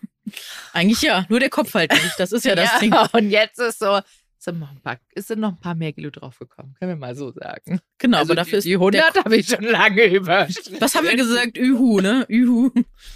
eigentlich 0.73 1.03
ja. 1.03 1.27
Nur 1.29 1.41
der 1.41 1.51
Kopf 1.51 1.75
halt 1.75 1.93
nicht. 1.93 2.15
Das 2.19 2.31
ist 2.31 2.45
ja 2.45 2.55
das 2.55 2.79
Ding. 2.81 2.95
Und 3.13 3.31
jetzt 3.31 3.59
ist 3.59 3.81
so, 3.81 4.01
sind 4.39 4.61
noch 4.61 4.71
ein 4.71 4.81
paar, 4.81 4.99
es 5.15 5.27
sind 5.27 5.41
noch 5.41 5.51
ein 5.51 5.61
paar 5.61 5.75
mehr 5.75 5.93
Kilo 5.93 6.11
draufgekommen, 6.11 6.75
können 6.75 6.93
wir 6.93 6.97
mal 6.97 7.17
so 7.17 7.33
sagen. 7.33 7.81
Genau, 7.99 8.19
also 8.19 8.29
aber 8.31 8.37
dafür 8.37 8.61
die, 8.61 8.69
die 8.69 8.75
ist 8.75 8.93
der 8.95 9.07
100 9.07 9.25
habe 9.25 9.37
ich 9.37 9.49
schon 9.49 9.65
lange 9.65 10.05
überschritten. 10.15 10.81
Was 10.81 10.95
haben 10.95 11.09
wir 11.09 11.17
gesagt? 11.17 11.57
Ühu, 11.57 12.01
ne? 12.01 12.25
Ühu. 12.29 12.71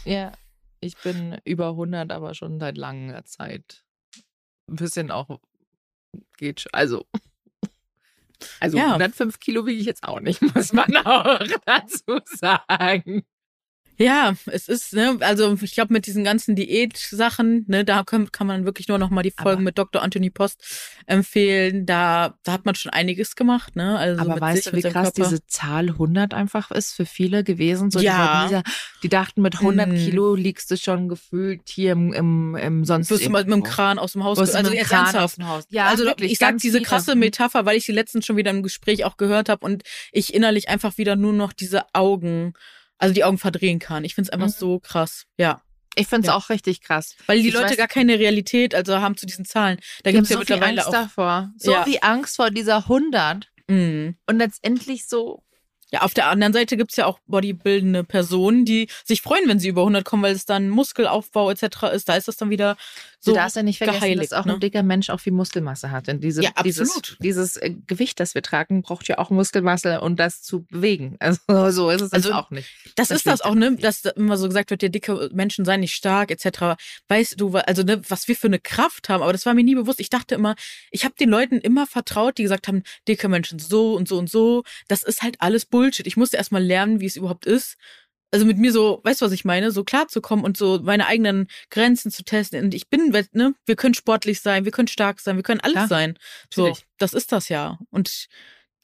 Ja, 0.05 0.33
ich 0.83 0.97
bin 0.99 1.39
über 1.45 1.69
100, 1.69 2.11
aber 2.13 2.35
schon 2.35 2.59
seit 2.59 2.77
langer 2.77 3.25
Zeit. 3.25 3.85
Ein 4.69 4.77
bisschen 4.77 5.11
auch 5.11 5.41
geht 6.37 6.61
schon. 6.61 6.71
Also, 6.73 7.07
also 8.61 8.77
Ja. 8.77 8.89
105 8.89 9.39
Kilo 9.39 9.65
wiege 9.67 9.81
ich 9.81 9.87
jetzt 9.87 10.05
auch 10.05 10.21
nicht, 10.21 10.43
muss 10.55 10.73
man 10.73 10.97
auch 10.97 11.39
dazu 11.65 12.21
sagen. 12.25 13.23
Ja, 14.03 14.35
es 14.47 14.69
ist, 14.69 14.93
ne, 14.95 15.17
also 15.21 15.57
ich 15.63 15.75
glaube, 15.75 15.93
mit 15.93 16.07
diesen 16.07 16.25
ganzen 16.25 16.57
Diät-Sachen, 16.57 17.65
ne, 17.69 17.85
da 17.85 18.03
kann, 18.05 18.31
kann 18.33 18.47
man 18.47 18.65
wirklich 18.65 18.89
nur 18.89 18.99
noch 18.99 19.11
mal 19.11 19.23
die 19.23 19.31
Folgen 19.31 19.51
Aber- 19.59 19.63
mit 19.63 19.79
Dr. 19.79 20.03
Anthony 20.03 20.31
Post 20.31 20.63
empfehlen. 21.07 21.87
Da, 21.87 22.35
da 22.45 22.53
hat 22.53 22.65
man 22.65 22.75
schon 22.75 22.93
einiges 22.93 23.37
gemacht, 23.37 23.77
ne? 23.77 23.99
Also 23.99 24.21
Aber 24.23 24.41
weißt 24.41 24.65
sich, 24.65 24.73
du, 24.73 24.77
wie 24.79 24.83
krass 24.83 25.13
Körper. 25.15 25.31
diese 25.31 25.47
Zahl 25.47 25.89
100 25.91 26.35
einfach 26.35 26.71
ist 26.71 26.95
für 26.95 27.07
viele 27.07 27.45
gewesen? 27.45 27.91
So, 27.91 28.01
Ja. 28.01 28.49
Die, 28.49 28.61
die 29.05 29.09
dachten, 29.09 29.43
mit 29.43 29.55
100 29.61 29.89
Mhm. 29.89 29.97
Kilo 29.97 30.35
liegst 30.35 30.71
du 30.71 30.77
schon 30.77 31.09
gefühlt 31.09 31.63
hier 31.69 31.93
im, 31.93 32.13
im, 32.13 32.57
im 32.57 32.85
sonst 32.85 33.11
wirst 33.11 33.25
du 33.27 33.31
mal 33.31 33.45
mit 33.45 33.53
dem. 33.53 33.63
Kran 33.63 33.99
aus 33.99 34.13
dem 34.13 34.25
Haus, 34.25 34.39
also 34.39 34.57
mit 34.59 34.67
dem 34.67 34.73
jetzt 34.75 34.89
Kran 34.89 35.01
ernsthaft. 35.05 35.25
aus 35.25 35.35
dem 35.37 35.49
Haus. 35.49 35.65
Ja, 35.71 35.87
also 35.87 36.05
wirklich, 36.05 36.33
ich 36.33 36.39
sag 36.39 36.59
diese 36.59 36.79
viele. 36.79 36.87
krasse 36.89 37.15
Metapher, 37.15 37.65
weil 37.67 37.77
ich 37.77 37.87
die 37.87 37.93
letztens 37.93 38.27
schon 38.27 38.37
wieder 38.37 38.51
im 38.51 38.63
Gespräch 38.63 39.05
auch 39.05 39.17
gehört 39.17 39.49
habe 39.49 39.65
und 39.65 39.83
ich 40.13 40.35
innerlich 40.35 40.69
einfach 40.69 40.99
wieder 40.99 41.17
nur 41.17 41.33
noch 41.33 41.53
diese 41.53 41.85
Augen, 41.95 42.55
also 43.03 43.13
die 43.15 43.25
Augen 43.25 43.39
verdrehen 43.39 43.79
kann. 43.79 44.05
Ich 44.05 44.15
find's 44.15 44.31
einfach 44.31 44.47
Mhm. 44.47 44.53
so 44.53 44.79
krass, 44.79 45.25
ja. 45.37 45.61
Ich 45.95 46.07
finde 46.07 46.23
es 46.23 46.27
Ja. 46.29 46.37
auch 46.37 46.49
richtig 46.49 46.81
krass. 46.81 47.17
Weil 47.27 47.43
die 47.43 47.49
Ich 47.49 47.55
Leute 47.55 47.75
weiß- 47.75 47.77
gar 47.77 47.89
keine 47.89 48.19
Realität 48.19 48.75
also 48.75 48.99
haben 49.01 49.17
zu 49.17 49.27
diesen 49.27 49.45
Zahlen. 49.45 49.79
Da 50.03 50.09
haben 50.09 50.15
gibt's 50.17 50.31
ja 50.31 50.35
so 50.37 50.39
mittlerweile 50.41 50.83
Angst 50.83 50.89
auch. 50.89 50.93
davor. 50.93 51.51
So 51.59 51.73
Ja. 51.73 51.85
viel 51.85 51.99
Angst 52.01 52.37
vor 52.37 52.51
dieser 52.51 52.89
100. 52.89 53.51
Mhm. 53.69 54.17
Und 54.27 54.39
letztendlich 54.39 55.07
so, 55.07 55.43
Ja, 55.95 56.01
auf 56.01 56.15
der 56.15 56.29
anderen 56.29 56.55
Seite 56.55 56.79
gibt's 56.79 56.97
ja 56.97 57.05
auch 57.05 57.19
bodybuildende 57.27 58.03
Personen, 58.03 58.65
die 58.65 58.89
sich 59.05 59.21
freuen, 59.21 59.47
wenn 59.47 59.59
sie 59.59 59.69
über 59.69 59.85
100 59.85 60.07
kommen, 60.07 60.23
weil 60.23 60.35
es 60.35 60.47
dann 60.47 60.71
Muskelaufbau 60.71 61.51
etc. 61.51 61.93
ist. 61.93 62.09
Da 62.09 62.17
ist 62.17 62.29
das 62.29 62.39
dann 62.39 62.49
wieder 62.49 62.79
so 63.25 63.31
du 63.31 63.37
darfst 63.37 63.55
ja 63.55 63.63
nicht 63.63 63.79
vergessen, 63.79 64.01
geheiligt, 64.01 64.33
dass 64.33 64.39
auch 64.39 64.45
ne? 64.45 64.55
ein 64.55 64.61
dicker 64.61 64.83
Mensch 64.83 65.09
auch 65.09 65.21
viel 65.21 65.33
Muskelmasse 65.33 65.93
hat. 65.93 66.09
Denn 66.09 66.21
diese, 66.21 66.43
Ja, 66.43 66.51
dieses, 66.65 66.89
absolut. 66.91 67.19
dieses 67.21 67.57
äh, 67.57 67.71
Gewicht, 67.87 68.19
das 68.19 68.35
wir 68.35 68.43
tragen, 68.43 68.83
braucht 68.83 69.07
ja 69.07 69.19
auch 69.19 69.31
Muskelmasse 69.31 70.01
und 70.01 70.19
das 70.19 70.43
zu 70.43 70.65
bewegen. 70.65 71.17
Also 71.23 71.71
so 71.71 71.91
ist 71.91 72.01
es 72.01 72.13
Also, 72.13 72.31
jetzt 72.31 72.37
auch 72.37 72.51
nicht. 72.51 72.69
Das 72.97 73.09
Das 73.09 73.19
ist 73.19 73.27
das 73.27 73.41
auch, 73.43 73.55
ne, 73.55 73.77
dass 73.77 74.03
da 74.03 74.11
immer 74.11 74.37
so 74.37 74.49
gesagt 74.49 74.71
wird, 74.71 74.83
ja, 74.83 74.89
dicke 74.89 75.31
Menschen 75.33 75.65
seien 75.65 75.81
nicht 75.81 75.95
stark, 75.95 76.31
etc. 76.33 76.77
Weißt 77.09 77.41
du, 77.41 77.57
also 77.57 77.83
ne, 77.85 78.03
was 78.09 78.27
wir 78.27 78.35
für 78.35 78.49
eine 78.49 78.59
Kraft 78.59 79.09
haben, 79.09 79.23
aber 79.23 79.33
das 79.33 79.47
war 79.47 79.55
mir 79.55 79.63
nie 79.63 79.77
bewusst. 79.77 80.01
Ich 80.01 80.11
dachte 80.11 80.35
immer, 80.35 80.57
ich 80.91 81.05
habe 81.05 81.15
den 81.15 81.29
Leuten 81.29 81.59
immer 81.59 81.87
vertraut, 81.87 82.39
die 82.39 82.43
gesagt 82.43 82.67
haben, 82.67 82.83
dicke 83.07 83.29
Menschen 83.29 83.61
so 83.61 83.95
und 83.95 84.09
so 84.09 84.19
und 84.19 84.29
so. 84.29 84.65
Das 84.89 85.05
ist 85.05 85.23
halt 85.23 85.37
alles 85.39 85.65
Bullshit. 85.65 86.07
Ich 86.07 86.17
musste 86.17 86.37
erstmal 86.39 86.63
lernen, 86.63 87.01
wie 87.01 87.07
es 87.07 87.17
überhaupt 87.17 87.47
ist. 87.47 87.77
Also 88.33 88.47
mit 88.47 88.57
mir 88.57 88.73
so, 88.73 89.01
weißt 89.05 89.21
du, 89.21 89.27
was 89.27 89.33
ich 89.33 89.45
meine, 89.45 89.71
so 89.71 89.85
klar 89.85 90.09
zu 90.09 90.23
kommen 90.23 90.43
und 90.43 90.57
so 90.57 90.81
meine 90.83 91.07
eigenen 91.07 91.49
Grenzen 91.71 92.11
zu 92.11 92.25
testen. 92.25 92.65
Und 92.65 92.75
ich 92.75 92.89
bin, 92.89 93.15
ne, 93.33 93.55
wir 93.67 93.77
können 93.77 93.95
sportlich 93.95 94.41
sein, 94.41 94.65
wir 94.65 94.73
können 94.73 94.89
stark 94.89 95.21
sein, 95.21 95.37
wir 95.37 95.43
können 95.43 95.61
alles 95.61 95.75
Klar, 95.75 95.89
sein. 95.89 96.19
So, 96.53 96.63
natürlich. 96.63 96.87
das 96.99 97.13
ist 97.13 97.31
das 97.31 97.51
ja. 97.51 97.79
Und 97.91 98.29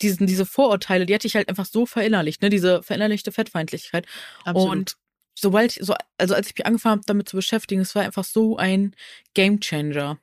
diesen, 0.02 0.26
diese 0.26 0.44
Vorurteile, 0.46 1.06
die 1.06 1.14
hatte 1.14 1.26
ich 1.26 1.34
halt 1.34 1.48
einfach 1.48 1.64
so 1.64 1.86
verinnerlicht, 1.86 2.42
ne, 2.42 2.50
diese 2.50 2.82
verinnerlichte 2.82 3.32
Fettfeindlichkeit. 3.32 4.06
Und 4.52 4.96
sobald, 5.34 5.72
so, 5.72 5.94
also 6.18 6.34
als 6.34 6.48
ich 6.48 6.54
mich 6.56 6.66
angefangen 6.66 6.96
habe, 6.96 7.06
damit 7.06 7.28
zu 7.28 7.36
beschäftigen, 7.36 7.80
es 7.80 7.94
war 7.94 8.02
einfach 8.02 8.24
so 8.24 8.58
ein 8.58 8.94
Gamechanger. 9.34 10.18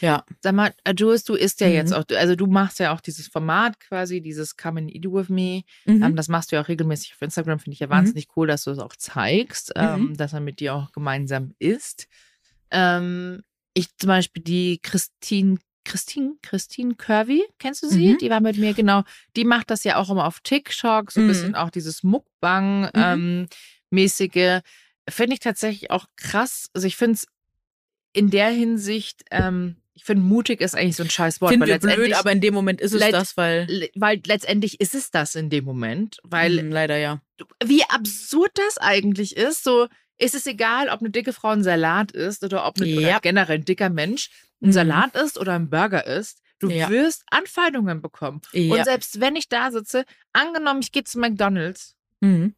Ja. 0.00 0.24
Sag 0.40 0.54
mal, 0.54 0.74
äh, 0.84 0.94
Jules, 0.96 1.24
du 1.24 1.34
isst 1.34 1.60
ja 1.60 1.68
Mhm. 1.68 1.74
jetzt 1.74 1.92
auch, 1.94 2.04
also 2.14 2.34
du 2.34 2.46
machst 2.46 2.78
ja 2.80 2.92
auch 2.94 3.00
dieses 3.00 3.28
Format 3.28 3.78
quasi, 3.80 4.20
dieses 4.20 4.56
Come 4.56 4.80
and 4.80 4.94
Eat 4.94 5.04
With 5.04 5.28
Me. 5.28 5.62
Mhm. 5.84 6.02
Ähm, 6.02 6.16
das 6.16 6.28
machst 6.28 6.50
du 6.52 6.56
ja 6.56 6.62
auch 6.62 6.68
regelmäßig 6.68 7.12
auf 7.14 7.22
Instagram, 7.22 7.58
finde 7.60 7.74
ich 7.74 7.80
ja 7.80 7.86
Mhm. 7.86 7.90
wahnsinnig 7.92 8.28
cool, 8.36 8.46
dass 8.48 8.64
du 8.64 8.70
es 8.72 8.78
auch 8.78 8.96
zeigst, 8.96 9.72
ähm, 9.76 10.08
Mhm. 10.10 10.16
dass 10.16 10.32
er 10.32 10.40
mit 10.40 10.60
dir 10.60 10.74
auch 10.74 10.92
gemeinsam 10.92 11.54
isst. 11.58 12.06
Ähm, 12.70 13.42
ich 13.74 13.88
zum 13.96 14.08
Beispiel 14.08 14.42
die 14.42 14.78
Christine, 14.82 15.58
Christine, 15.84 16.34
Christine 16.42 16.94
Curvy, 16.94 17.42
kennst 17.58 17.82
du 17.82 17.88
sie? 17.88 18.12
Mhm. 18.12 18.18
Die 18.18 18.30
war 18.30 18.40
mit 18.40 18.56
mir, 18.56 18.72
genau. 18.74 19.02
Die 19.36 19.44
macht 19.44 19.70
das 19.70 19.84
ja 19.84 19.96
auch 19.96 20.10
immer 20.10 20.26
auf 20.26 20.40
TikTok, 20.40 21.10
so 21.10 21.20
ein 21.20 21.24
Mhm. 21.24 21.28
bisschen 21.28 21.54
auch 21.54 21.70
dieses 21.70 22.02
Mukbang 22.02 22.90
ähm, 22.94 23.46
mäßige. 23.90 24.60
Finde 25.08 25.34
ich 25.34 25.40
tatsächlich 25.40 25.90
auch 25.90 26.06
krass. 26.16 26.68
Also 26.74 26.86
ich 26.86 26.96
finde 26.96 27.14
es 27.14 27.26
in 28.12 28.30
der 28.30 28.48
Hinsicht, 28.50 29.24
ähm, 29.30 29.76
ich 29.94 30.04
finde 30.04 30.22
mutig 30.24 30.60
ist 30.60 30.74
eigentlich 30.74 30.96
so 30.96 31.02
ein 31.02 31.10
scheiß 31.10 31.40
Wort. 31.40 31.52
Finden 31.52 31.66
wir 31.66 31.78
blöd, 31.78 32.14
aber 32.14 32.32
in 32.32 32.40
dem 32.40 32.54
Moment 32.54 32.80
ist 32.80 32.92
es 32.94 33.10
das, 33.10 33.36
weil, 33.36 33.90
weil 33.94 34.20
letztendlich 34.26 34.80
ist 34.80 34.94
es 34.94 35.10
das 35.10 35.34
in 35.34 35.50
dem 35.50 35.64
Moment, 35.64 36.18
weil 36.24 36.62
Mhm, 36.62 36.72
leider 36.72 36.96
ja. 36.96 37.20
wie 37.64 37.84
absurd 37.84 38.52
das 38.54 38.78
eigentlich 38.78 39.36
ist, 39.36 39.62
so 39.64 39.88
ist 40.18 40.34
es 40.34 40.46
egal, 40.46 40.88
ob 40.88 41.00
eine 41.00 41.10
dicke 41.10 41.32
Frau 41.32 41.48
ein 41.48 41.62
Salat 41.62 42.12
ist 42.12 42.42
oder 42.44 42.66
ob 42.66 42.76
eine, 42.78 42.86
Ja. 42.86 43.00
oder 43.08 43.20
generell 43.20 43.58
ein 43.58 43.64
dicker 43.64 43.90
Mensch 43.90 44.30
ein 44.62 44.68
Mhm. 44.68 44.72
Salat 44.72 45.14
isst 45.16 45.38
oder 45.38 45.54
ein 45.54 45.68
Burger 45.70 46.06
isst. 46.06 46.40
Du 46.58 46.70
Ja. 46.70 46.88
wirst 46.90 47.24
Anfeindungen 47.30 48.00
bekommen. 48.00 48.40
Ja. 48.52 48.74
Und 48.74 48.84
selbst 48.84 49.20
wenn 49.20 49.34
ich 49.36 49.48
da 49.48 49.70
sitze, 49.72 50.04
angenommen, 50.32 50.80
ich 50.82 50.92
gehe 50.92 51.02
zu 51.04 51.18
McDonalds, 51.18 51.96
Mhm. 52.20 52.54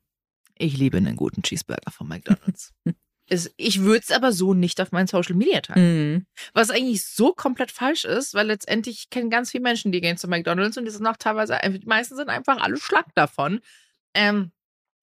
ich 0.58 0.76
liebe 0.76 0.98
einen 0.98 1.16
guten 1.16 1.42
Cheeseburger 1.42 1.90
von 1.90 2.06
McDonalds. 2.08 2.72
Es- 3.28 3.52
ich 3.56 3.80
würde 3.80 4.00
es 4.00 4.10
aber 4.10 4.32
so 4.32 4.52
nicht 4.54 4.80
auf 4.80 4.92
meinen 4.92 5.06
Social 5.06 5.34
Media 5.34 5.60
teilen. 5.60 6.14
Mhm. 6.14 6.26
Was 6.52 6.70
eigentlich 6.70 7.04
so 7.06 7.32
komplett 7.32 7.70
falsch 7.70 8.04
ist, 8.04 8.34
weil 8.34 8.46
letztendlich 8.48 8.98
ich 8.98 9.10
kenne 9.10 9.30
ganz 9.30 9.50
viele 9.50 9.62
Menschen, 9.62 9.92
die 9.92 10.00
gehen 10.00 10.16
zu 10.18 10.28
McDonalds 10.28 10.76
und 10.76 10.84
die 10.84 10.90
sind 10.90 11.06
auch 11.06 11.16
teilweise, 11.16 11.58
die 11.64 11.86
meisten 11.86 12.16
sind 12.16 12.28
einfach 12.28 12.60
alle 12.60 12.76
schlank 12.76 13.06
davon. 13.14 13.60
Ähm, 14.14 14.52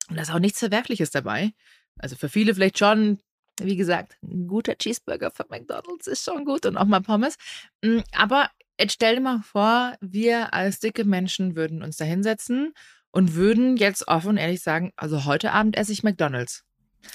und 0.10 0.16
da 0.18 0.22
ist 0.22 0.32
auch 0.32 0.40
nichts 0.40 0.60
Verwerfliches 0.60 1.10
dabei. 1.10 1.54
Also 1.98 2.16
für 2.16 2.30
viele 2.30 2.54
vielleicht 2.54 2.78
schon, 2.80 3.20
wie 3.60 3.76
gesagt, 3.76 4.18
ein 4.24 4.48
guter 4.48 4.76
Cheeseburger 4.78 5.32
von 5.32 5.46
McDonalds 5.50 6.08
ist 6.08 6.24
schon 6.24 6.46
gut 6.46 6.66
und 6.66 6.78
auch 6.78 6.86
mal 6.86 7.02
Pommes. 7.02 7.38
Mm, 7.84 8.00
Aber 8.16 8.50
jetzt 8.80 8.94
stell 8.94 9.16
dir 9.16 9.22
mal 9.22 9.42
vor, 9.42 9.96
wir 10.02 10.54
als 10.54 10.80
dicke 10.80 11.06
Menschen 11.06 11.56
würden 11.56 11.82
uns 11.84 11.98
da 11.98 12.06
hinsetzen 12.06 12.74
und 13.12 13.36
würden 13.36 13.78
jetzt 13.78 14.08
offen 14.08 14.30
und 14.30 14.38
ehrlich 14.38 14.62
sagen, 14.62 14.92
also 14.96 15.26
heute 15.26 15.52
Abend 15.52 15.76
esse 15.78 15.92
ich 15.92 16.04
McDonalds. 16.04 16.64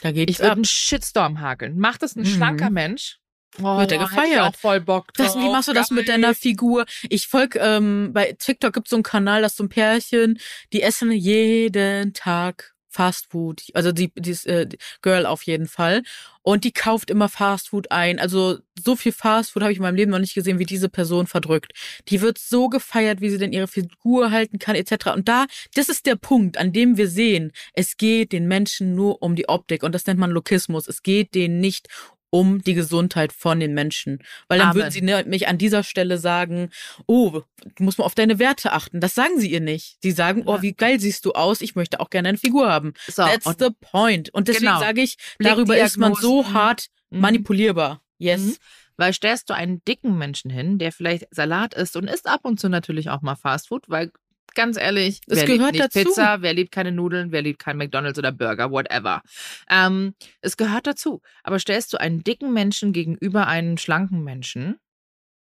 Da 0.02 0.12
geht's 0.12 0.30
Ich 0.32 0.38
würde 0.40 0.52
einen 0.52 0.64
Shitstorm 0.64 1.40
hakeln. 1.40 1.78
Macht 1.78 2.02
das 2.02 2.16
ein 2.16 2.20
Mhm. 2.22 2.26
schlanker 2.26 2.70
Mensch? 2.70 3.18
Oh, 3.62 3.78
Wird 3.78 3.92
er 3.92 3.98
gefeiert. 3.98 4.40
auch 4.42 4.54
voll 4.54 4.80
Bock 4.80 5.14
drauf. 5.14 5.26
Das, 5.28 5.36
wie 5.36 5.48
machst 5.48 5.68
du 5.68 5.72
das 5.72 5.90
mit 5.90 6.08
deiner 6.08 6.34
Figur? 6.34 6.84
Ich 7.08 7.26
folg 7.26 7.56
ähm, 7.56 8.10
bei 8.12 8.36
TikTok 8.38 8.74
gibt 8.74 8.86
so 8.88 8.96
einen 8.96 9.02
Kanal, 9.02 9.40
das 9.40 9.52
ist 9.52 9.58
so 9.58 9.64
ein 9.64 9.70
Pärchen, 9.70 10.38
die 10.74 10.82
essen 10.82 11.10
jeden 11.10 12.12
Tag 12.12 12.74
Fast 12.96 13.30
Food, 13.30 13.62
also 13.74 13.92
die, 13.92 14.10
die 14.16 14.30
äh, 14.48 14.66
Girl 15.02 15.26
auf 15.26 15.42
jeden 15.42 15.68
Fall. 15.68 16.02
Und 16.40 16.64
die 16.64 16.72
kauft 16.72 17.10
immer 17.10 17.28
Fast 17.28 17.68
Food 17.68 17.90
ein. 17.90 18.18
Also 18.18 18.58
so 18.82 18.96
viel 18.96 19.12
Fast 19.12 19.50
Food 19.50 19.62
habe 19.62 19.72
ich 19.72 19.78
in 19.78 19.82
meinem 19.82 19.96
Leben 19.96 20.12
noch 20.12 20.18
nicht 20.18 20.34
gesehen, 20.34 20.58
wie 20.58 20.64
diese 20.64 20.88
Person 20.88 21.26
verdrückt. 21.26 21.72
Die 22.08 22.22
wird 22.22 22.38
so 22.38 22.68
gefeiert, 22.68 23.20
wie 23.20 23.28
sie 23.28 23.36
denn 23.36 23.52
ihre 23.52 23.66
Figur 23.66 24.30
halten 24.30 24.58
kann, 24.58 24.76
etc. 24.76 25.08
Und 25.14 25.28
da, 25.28 25.44
das 25.74 25.90
ist 25.90 26.06
der 26.06 26.16
Punkt, 26.16 26.56
an 26.56 26.72
dem 26.72 26.96
wir 26.96 27.08
sehen, 27.08 27.52
es 27.74 27.98
geht 27.98 28.32
den 28.32 28.48
Menschen 28.48 28.94
nur 28.94 29.20
um 29.22 29.36
die 29.36 29.48
Optik. 29.48 29.82
Und 29.82 29.92
das 29.92 30.06
nennt 30.06 30.20
man 30.20 30.30
Lokismus. 30.30 30.88
Es 30.88 31.02
geht 31.02 31.34
denen 31.34 31.60
nicht 31.60 31.88
um 32.30 32.62
die 32.62 32.74
Gesundheit 32.74 33.32
von 33.32 33.60
den 33.60 33.74
Menschen. 33.74 34.18
Weil 34.48 34.58
dann 34.58 34.68
Amen. 34.68 34.82
würden 34.82 34.90
sie 34.90 35.02
nämlich 35.02 35.48
an 35.48 35.58
dieser 35.58 35.82
Stelle 35.82 36.18
sagen, 36.18 36.70
oh, 37.06 37.42
du 37.76 37.82
musst 37.82 37.98
mal 37.98 38.04
auf 38.04 38.14
deine 38.14 38.38
Werte 38.38 38.72
achten. 38.72 39.00
Das 39.00 39.14
sagen 39.14 39.38
sie 39.38 39.50
ihr 39.50 39.60
nicht. 39.60 39.98
Sie 40.02 40.10
sagen, 40.10 40.42
oh, 40.46 40.62
wie 40.62 40.72
geil 40.72 41.00
siehst 41.00 41.24
du 41.24 41.32
aus, 41.32 41.60
ich 41.60 41.74
möchte 41.74 42.00
auch 42.00 42.10
gerne 42.10 42.30
eine 42.30 42.38
Figur 42.38 42.68
haben. 42.68 42.94
So, 43.06 43.24
That's 43.24 43.56
the 43.58 43.70
point. 43.80 44.32
Und 44.34 44.48
deswegen 44.48 44.66
genau. 44.66 44.80
sage 44.80 45.02
ich, 45.02 45.16
darüber 45.38 45.76
ist 45.78 45.96
man 45.96 46.14
so 46.14 46.52
hart 46.52 46.86
mhm. 47.10 47.20
manipulierbar. 47.20 48.02
Yes. 48.18 48.40
Mhm. 48.40 48.56
Weil 48.98 49.12
stellst 49.12 49.50
du 49.50 49.54
einen 49.54 49.84
dicken 49.84 50.16
Menschen 50.16 50.50
hin, 50.50 50.78
der 50.78 50.90
vielleicht 50.90 51.26
Salat 51.30 51.74
isst 51.74 51.96
und 51.96 52.08
isst 52.08 52.26
ab 52.26 52.40
und 52.44 52.58
zu 52.58 52.68
natürlich 52.68 53.10
auch 53.10 53.20
mal 53.20 53.36
Fastfood, 53.36 53.88
weil 53.88 54.10
ganz 54.56 54.76
ehrlich, 54.76 55.20
es 55.28 55.38
wer 55.38 55.44
gehört 55.44 55.74
liebt 55.74 55.84
nicht 55.84 55.96
dazu. 55.96 56.08
Pizza, 56.08 56.42
wer 56.42 56.52
liebt 56.52 56.72
keine 56.72 56.90
Nudeln, 56.90 57.30
wer 57.30 57.42
liebt 57.42 57.60
kein 57.60 57.76
McDonalds 57.76 58.18
oder 58.18 58.32
Burger, 58.32 58.72
whatever. 58.72 59.22
Ähm, 59.70 60.14
es 60.40 60.56
gehört 60.56 60.88
dazu. 60.88 61.22
Aber 61.44 61.60
stellst 61.60 61.92
du 61.92 61.98
einen 61.98 62.24
dicken 62.24 62.52
Menschen 62.52 62.92
gegenüber 62.92 63.46
einen 63.46 63.78
schlanken 63.78 64.24
Menschen, 64.24 64.80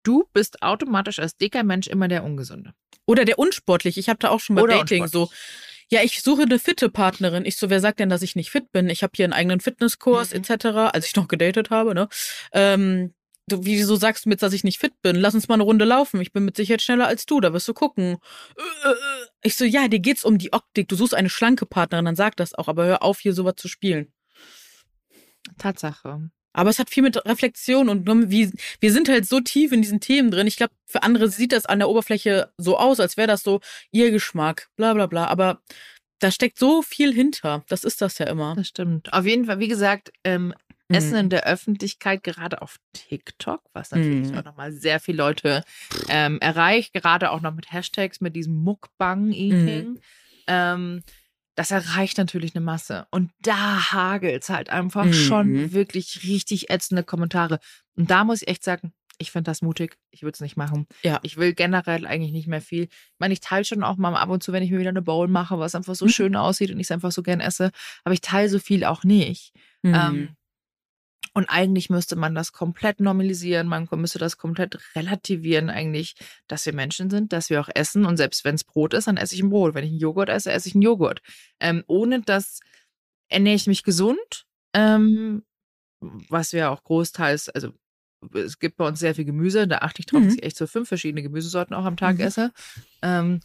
du 0.02 0.24
bist 0.32 0.62
automatisch 0.62 1.20
als 1.20 1.36
dicker 1.36 1.62
Mensch 1.62 1.86
immer 1.86 2.08
der 2.08 2.24
Ungesunde. 2.24 2.72
Oder 3.06 3.24
der 3.24 3.38
unsportlich. 3.38 3.98
Ich 3.98 4.08
habe 4.08 4.18
da 4.18 4.30
auch 4.30 4.40
schon 4.40 4.56
bei 4.56 4.66
Dating 4.66 5.06
so. 5.06 5.30
Ja, 5.90 6.02
ich 6.02 6.22
suche 6.22 6.42
eine 6.42 6.58
fitte 6.58 6.88
Partnerin. 6.88 7.44
Ich 7.44 7.56
so, 7.56 7.68
wer 7.68 7.80
sagt 7.80 8.00
denn, 8.00 8.08
dass 8.08 8.22
ich 8.22 8.34
nicht 8.34 8.50
fit 8.50 8.72
bin? 8.72 8.88
Ich 8.88 9.02
habe 9.02 9.12
hier 9.14 9.26
einen 9.26 9.34
eigenen 9.34 9.60
Fitnesskurs 9.60 10.32
mhm. 10.32 10.40
etc., 10.40 10.66
als 10.92 11.06
ich 11.06 11.16
noch 11.16 11.28
gedatet 11.28 11.68
habe, 11.68 11.94
ne? 11.94 12.08
Ähm, 12.52 13.12
du, 13.48 13.64
wieso 13.64 13.96
sagst 13.96 14.24
du 14.24 14.28
mir 14.28 14.34
jetzt, 14.34 14.42
dass 14.42 14.52
ich 14.52 14.64
nicht 14.64 14.78
fit 14.78 14.94
bin? 15.02 15.16
Lass 15.16 15.34
uns 15.34 15.48
mal 15.48 15.54
eine 15.54 15.62
Runde 15.62 15.84
laufen. 15.84 16.20
Ich 16.20 16.32
bin 16.32 16.44
mit 16.44 16.56
Sicherheit 16.56 16.82
schneller 16.82 17.06
als 17.06 17.26
du, 17.26 17.40
da 17.40 17.52
wirst 17.52 17.68
du 17.68 17.74
gucken. 17.74 18.18
Äh, 18.56 18.88
äh, 18.88 18.92
äh. 18.92 19.26
Ich 19.42 19.56
so, 19.56 19.64
ja, 19.64 19.88
dir 19.88 20.00
geht's 20.00 20.24
um 20.24 20.38
die 20.38 20.52
Optik. 20.52 20.88
Du 20.88 20.96
suchst 20.96 21.14
eine 21.14 21.30
schlanke 21.30 21.66
Partnerin, 21.66 22.04
dann 22.04 22.16
sag 22.16 22.36
das 22.36 22.54
auch, 22.54 22.68
aber 22.68 22.84
hör 22.84 23.02
auf, 23.02 23.20
hier 23.20 23.34
sowas 23.34 23.54
zu 23.56 23.68
spielen. 23.68 24.12
Tatsache. 25.58 26.30
Aber 26.52 26.70
es 26.70 26.78
hat 26.78 26.90
viel 26.90 27.02
mit 27.02 27.24
Reflexion 27.24 27.88
und 27.88 28.06
wie, 28.30 28.52
wir 28.80 28.92
sind 28.92 29.08
halt 29.08 29.26
so 29.26 29.40
tief 29.40 29.72
in 29.72 29.80
diesen 29.80 30.00
Themen 30.00 30.30
drin. 30.30 30.46
Ich 30.46 30.56
glaube, 30.56 30.74
für 30.86 31.02
andere 31.02 31.28
sieht 31.28 31.52
das 31.52 31.64
an 31.64 31.78
der 31.78 31.88
Oberfläche 31.88 32.52
so 32.58 32.76
aus, 32.76 33.00
als 33.00 33.16
wäre 33.16 33.28
das 33.28 33.42
so 33.42 33.60
ihr 33.90 34.10
Geschmack, 34.10 34.68
bla 34.76 34.92
bla 34.92 35.06
bla. 35.06 35.26
Aber 35.26 35.62
da 36.18 36.30
steckt 36.30 36.58
so 36.58 36.82
viel 36.82 37.12
hinter. 37.12 37.64
Das 37.68 37.84
ist 37.84 38.02
das 38.02 38.18
ja 38.18 38.26
immer. 38.26 38.54
Das 38.54 38.68
stimmt. 38.68 39.12
Auf 39.12 39.24
jeden 39.24 39.46
Fall, 39.46 39.58
wie 39.60 39.68
gesagt, 39.68 40.12
ähm, 40.24 40.54
Essen 40.94 41.16
in 41.16 41.26
mhm. 41.26 41.30
der 41.30 41.46
Öffentlichkeit, 41.46 42.22
gerade 42.22 42.62
auf 42.62 42.78
TikTok, 42.92 43.62
was 43.72 43.90
natürlich 43.90 44.30
mhm. 44.30 44.38
auch 44.38 44.44
nochmal 44.44 44.72
sehr 44.72 45.00
viele 45.00 45.18
Leute 45.18 45.64
ähm, 46.08 46.38
erreicht, 46.40 46.92
gerade 46.92 47.30
auch 47.30 47.40
noch 47.40 47.54
mit 47.54 47.72
Hashtags, 47.72 48.20
mit 48.20 48.36
diesem 48.36 48.54
Mukbang-Eating. 48.62 49.90
Mhm. 49.90 50.00
Ähm, 50.46 51.02
das 51.54 51.70
erreicht 51.70 52.16
natürlich 52.18 52.54
eine 52.54 52.64
Masse. 52.64 53.06
Und 53.10 53.30
da 53.42 53.92
hagelt 53.92 54.42
es 54.42 54.48
halt 54.48 54.70
einfach 54.70 55.04
mhm. 55.04 55.12
schon 55.12 55.72
wirklich 55.72 56.22
richtig 56.24 56.70
ätzende 56.70 57.04
Kommentare. 57.04 57.58
Und 57.94 58.10
da 58.10 58.24
muss 58.24 58.42
ich 58.42 58.48
echt 58.48 58.64
sagen, 58.64 58.92
ich 59.18 59.30
finde 59.30 59.50
das 59.50 59.62
mutig. 59.62 59.96
Ich 60.10 60.22
würde 60.22 60.34
es 60.34 60.40
nicht 60.40 60.56
machen. 60.56 60.86
Ja. 61.02 61.20
Ich 61.22 61.36
will 61.36 61.54
generell 61.54 62.06
eigentlich 62.06 62.32
nicht 62.32 62.48
mehr 62.48 62.60
viel. 62.60 62.84
Ich 62.84 63.18
meine, 63.18 63.34
ich 63.34 63.40
teile 63.40 63.64
schon 63.64 63.84
auch 63.84 63.96
mal 63.96 64.14
ab 64.14 64.30
und 64.30 64.42
zu, 64.42 64.52
wenn 64.52 64.62
ich 64.62 64.70
mir 64.70 64.80
wieder 64.80 64.90
eine 64.90 65.02
Bowl 65.02 65.28
mache, 65.28 65.58
was 65.58 65.74
einfach 65.74 65.94
so 65.94 66.06
mhm. 66.06 66.10
schön 66.10 66.36
aussieht 66.36 66.70
und 66.70 66.78
ich 66.78 66.86
es 66.86 66.90
einfach 66.90 67.12
so 67.12 67.22
gern 67.22 67.40
esse. 67.40 67.70
Aber 68.04 68.14
ich 68.14 68.20
teile 68.20 68.48
so 68.48 68.58
viel 68.58 68.84
auch 68.84 69.04
nicht. 69.04 69.52
Mhm. 69.82 69.94
Ähm, 69.94 70.28
und 71.34 71.46
eigentlich 71.48 71.88
müsste 71.88 72.16
man 72.16 72.34
das 72.34 72.52
komplett 72.52 73.00
normalisieren, 73.00 73.66
man 73.66 73.88
müsste 73.92 74.18
das 74.18 74.36
komplett 74.36 74.78
relativieren 74.94 75.70
eigentlich, 75.70 76.14
dass 76.46 76.66
wir 76.66 76.74
Menschen 76.74 77.08
sind, 77.08 77.32
dass 77.32 77.48
wir 77.48 77.60
auch 77.60 77.70
essen 77.74 78.04
und 78.04 78.18
selbst 78.18 78.44
wenn 78.44 78.54
es 78.54 78.64
Brot 78.64 78.92
ist, 78.92 79.06
dann 79.06 79.16
esse 79.16 79.34
ich 79.34 79.42
ein 79.42 79.50
Brot. 79.50 79.74
Wenn 79.74 79.84
ich 79.84 79.90
einen 79.90 80.00
Joghurt 80.00 80.28
esse, 80.28 80.52
esse 80.52 80.68
ich 80.68 80.74
einen 80.74 80.82
Joghurt. 80.82 81.22
Ähm, 81.58 81.84
ohne 81.86 82.20
das 82.20 82.60
ernähre 83.28 83.56
ich 83.56 83.66
mich 83.66 83.82
gesund, 83.82 84.44
ähm, 84.74 85.42
was 86.00 86.52
wir 86.52 86.70
auch 86.70 86.84
großteils, 86.84 87.48
also 87.48 87.72
es 88.34 88.58
gibt 88.58 88.76
bei 88.76 88.86
uns 88.86 89.00
sehr 89.00 89.14
viel 89.14 89.24
Gemüse, 89.24 89.66
da 89.66 89.78
achte 89.78 90.00
ich 90.00 90.06
drauf, 90.06 90.20
mhm. 90.20 90.26
dass 90.26 90.34
ich 90.34 90.42
echt 90.42 90.56
so 90.56 90.66
fünf 90.66 90.88
verschiedene 90.88 91.22
Gemüsesorten 91.22 91.74
auch 91.74 91.84
am 91.84 91.96
Tag 91.96 92.16
mhm. 92.16 92.24
esse. 92.24 92.52
Ähm, 93.00 93.40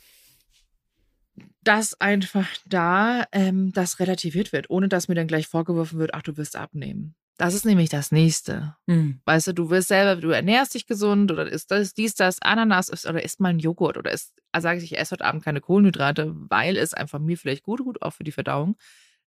dass 1.63 1.99
einfach 1.99 2.47
da 2.65 3.25
ähm, 3.31 3.71
das 3.71 3.99
relativiert 3.99 4.51
wird, 4.51 4.69
ohne 4.69 4.87
dass 4.87 5.07
mir 5.07 5.15
dann 5.15 5.27
gleich 5.27 5.47
vorgeworfen 5.47 5.99
wird, 5.99 6.13
ach, 6.13 6.21
du 6.21 6.35
wirst 6.37 6.55
abnehmen. 6.55 7.15
Das 7.37 7.53
ist 7.53 7.65
nämlich 7.65 7.89
das 7.89 8.11
Nächste. 8.11 8.75
Mhm. 8.87 9.21
Weißt 9.25 9.47
du, 9.47 9.53
du 9.53 9.69
wirst 9.69 9.89
selber, 9.89 10.19
du 10.19 10.29
ernährst 10.29 10.73
dich 10.73 10.87
gesund 10.87 11.31
oder 11.31 11.47
isst 11.47 11.69
das, 11.69 11.93
dies, 11.93 12.15
das, 12.15 12.41
Ananas 12.41 12.89
ist, 12.89 13.05
oder 13.05 13.23
isst 13.23 13.39
mal 13.39 13.49
ein 13.49 13.59
Joghurt 13.59 13.97
oder 13.97 14.11
isst, 14.11 14.33
sage 14.57 14.79
ich, 14.79 14.91
ich 14.91 14.97
esse 14.97 15.11
heute 15.11 15.25
Abend 15.25 15.43
keine 15.43 15.61
Kohlenhydrate, 15.61 16.33
weil 16.35 16.77
es 16.77 16.95
einfach 16.95 17.19
mir 17.19 17.37
vielleicht 17.37 17.63
gut 17.63 17.79
tut, 17.79 18.01
auch 18.01 18.11
für 18.11 18.23
die 18.23 18.31
Verdauung 18.31 18.75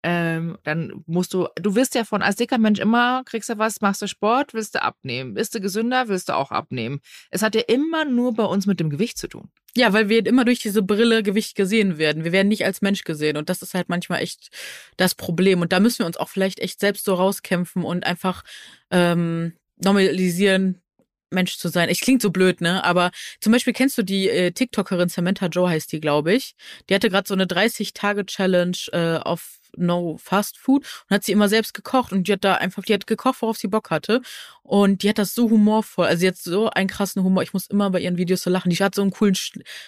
ähm, 0.03 0.57
dann 0.63 1.03
musst 1.07 1.33
du, 1.33 1.47
du 1.55 1.75
wirst 1.75 1.95
ja 1.95 2.03
von 2.03 2.21
als 2.21 2.36
dicker 2.36 2.57
Mensch 2.57 2.79
immer, 2.79 3.23
kriegst 3.25 3.49
du 3.49 3.57
was, 3.57 3.81
machst 3.81 4.01
du 4.01 4.07
Sport, 4.07 4.53
willst 4.53 4.75
du 4.75 4.81
abnehmen. 4.81 5.33
Bist 5.33 5.55
du 5.55 5.60
gesünder, 5.60 6.07
willst 6.07 6.29
du 6.29 6.33
auch 6.33 6.51
abnehmen. 6.51 6.99
Es 7.31 7.41
hat 7.41 7.55
ja 7.55 7.62
immer 7.67 8.05
nur 8.05 8.33
bei 8.33 8.43
uns 8.43 8.67
mit 8.67 8.79
dem 8.79 8.89
Gewicht 8.89 9.17
zu 9.17 9.27
tun. 9.27 9.49
Ja, 9.75 9.93
weil 9.93 10.10
wir 10.10 10.25
immer 10.25 10.45
durch 10.45 10.60
diese 10.60 10.81
Brille 10.81 11.23
Gewicht 11.23 11.55
gesehen 11.55 11.97
werden. 11.97 12.23
Wir 12.23 12.31
werden 12.31 12.47
nicht 12.47 12.65
als 12.65 12.81
Mensch 12.81 13.03
gesehen 13.03 13.38
und 13.38 13.49
das 13.49 13.62
ist 13.62 13.73
halt 13.73 13.89
manchmal 13.89 14.21
echt 14.21 14.49
das 14.97 15.15
Problem. 15.15 15.62
Und 15.62 15.73
da 15.73 15.79
müssen 15.79 15.99
wir 15.99 16.05
uns 16.05 16.17
auch 16.17 16.29
vielleicht 16.29 16.60
echt 16.60 16.79
selbst 16.79 17.05
so 17.05 17.13
rauskämpfen 17.13 17.83
und 17.83 18.05
einfach 18.05 18.43
ähm, 18.91 19.53
normalisieren, 19.83 20.81
Mensch 21.29 21.57
zu 21.57 21.67
sein. 21.67 21.89
Ich 21.89 22.01
klingt 22.01 22.21
so 22.21 22.31
blöd, 22.31 22.62
ne? 22.62 22.83
Aber 22.83 23.12
zum 23.41 23.51
Beispiel 23.51 23.73
kennst 23.73 23.97
du 23.97 24.03
die 24.03 24.29
äh, 24.29 24.51
TikTokerin 24.51 25.10
Samantha 25.10 25.47
Joe 25.47 25.69
heißt 25.69 25.91
die, 25.91 25.99
glaube 25.99 26.33
ich. 26.33 26.55
Die 26.89 26.95
hatte 26.95 27.10
gerade 27.10 27.27
so 27.27 27.33
eine 27.33 27.45
30-Tage-Challenge 27.45 28.77
äh, 28.93 29.17
auf 29.17 29.60
No 29.78 30.18
Fast 30.18 30.58
Food 30.58 30.86
und 31.10 31.16
hat 31.16 31.24
sie 31.24 31.32
immer 31.32 31.50
selbst 31.50 31.74
gekocht 31.74 32.12
und 32.12 32.28
die 32.28 32.34
hat 32.34 32.44
da 32.44 32.56
einfach, 32.56 32.84
die 32.84 32.94
hat 32.94 33.08
gekocht, 33.08 33.42
worauf 33.42 33.58
sie 33.58 33.68
Bock 33.68 33.90
hatte 33.92 34.22
und 34.63 35.04
die 35.04 35.10
hat 35.10 35.18
das 35.18 35.34
so 35.34 35.50
humorvoll, 35.50 36.08
also 36.08 36.26
jetzt 36.26 36.44
so 36.44 36.70
einen 36.70 36.90
krassen 36.90 37.24
Humor, 37.24 37.44
ich 37.44 37.54
muss 37.54 37.68
immer 37.68 37.90
bei 37.90 38.02
ihren 38.02 38.18
Videos 38.18 38.42
so 38.42 38.50
lachen, 38.50 38.70
die 38.70 38.76
hat 38.78 38.96
so 38.96 39.02
einen 39.02 39.12
coolen 39.12 39.36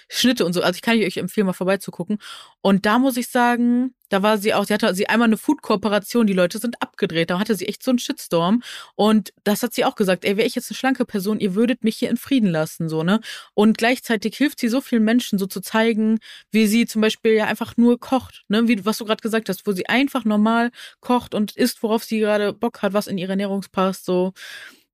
Schnitte 0.08 0.44
und 0.46 0.52
so, 0.52 0.62
also 0.62 0.76
ich 0.76 0.82
kann 0.82 0.98
euch 0.98 1.16
empfehlen, 1.18 1.46
mal 1.46 1.52
vorbeizugucken 1.52 2.18
und 2.62 2.86
da 2.86 2.98
muss 2.98 3.16
ich 3.16 3.28
sagen, 3.28 3.94
da 4.08 4.22
war 4.22 4.38
sie 4.38 4.54
auch, 4.54 4.64
sie 4.64 4.74
hatte 4.74 4.94
sie 4.94 5.08
einmal 5.08 5.28
eine 5.28 5.36
Food-Kooperation, 5.36 6.26
die 6.26 6.32
Leute 6.32 6.58
sind 6.58 6.82
abgedreht, 6.82 7.30
da 7.30 7.38
hatte 7.38 7.54
sie 7.54 7.66
echt 7.66 7.82
so 7.82 7.90
einen 7.90 7.98
Shitstorm 7.98 8.62
und 8.96 9.32
das 9.44 9.62
hat 9.62 9.72
sie 9.72 9.84
auch 9.84 9.94
gesagt, 9.94 10.24
ey, 10.24 10.36
wäre 10.36 10.46
ich 10.46 10.54
jetzt 10.54 10.70
eine 10.70 10.76
schlanke 10.76 11.04
Person, 11.04 11.40
ihr 11.40 11.54
würdet 11.54 11.84
mich 11.84 11.96
hier 11.96 12.10
in 12.10 12.16
Frieden 12.16 12.48
lassen, 12.50 12.88
so, 12.88 13.02
ne, 13.02 13.20
und 13.54 13.78
gleichzeitig 13.78 14.36
hilft 14.36 14.60
sie 14.60 14.68
so 14.68 14.80
vielen 14.80 15.04
Menschen 15.04 15.38
so 15.38 15.46
zu 15.46 15.60
zeigen, 15.60 16.18
wie 16.50 16.66
sie 16.66 16.86
zum 16.86 17.02
Beispiel 17.02 17.32
ja 17.32 17.46
einfach 17.46 17.76
nur 17.76 18.00
kocht, 18.00 18.44
ne, 18.48 18.66
wie 18.66 18.84
was 18.84 18.98
du 18.98 19.04
gerade 19.04 19.22
gesagt 19.22 19.48
hast, 19.48 19.66
wo 19.66 19.72
sie 19.72 19.79
einfach 19.88 20.24
normal 20.24 20.70
kocht 21.00 21.34
und 21.34 21.56
isst, 21.56 21.82
worauf 21.82 22.04
sie 22.04 22.18
gerade 22.20 22.52
Bock 22.52 22.82
hat, 22.82 22.92
was 22.92 23.06
in 23.06 23.18
ihre 23.18 23.32
Ernährung 23.32 23.64
passt, 23.72 24.04
so, 24.04 24.32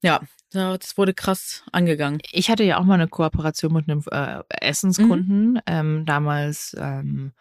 ja, 0.03 0.20
das 0.53 0.96
wurde 0.96 1.14
krass 1.14 1.64
angegangen. 1.72 2.20
Ich 2.33 2.51
hatte 2.51 2.64
ja 2.64 2.79
auch 2.79 2.85
mal 2.85 2.94
eine 2.94 3.09
Kooperation 3.09 3.72
mit 3.72 3.88
einem 3.88 4.03
äh, 4.11 4.42
Essenskunden, 4.61 5.55
mhm. 5.55 5.61
ähm, 5.66 6.07
damals, 6.07 6.77
ähm, 6.79 7.33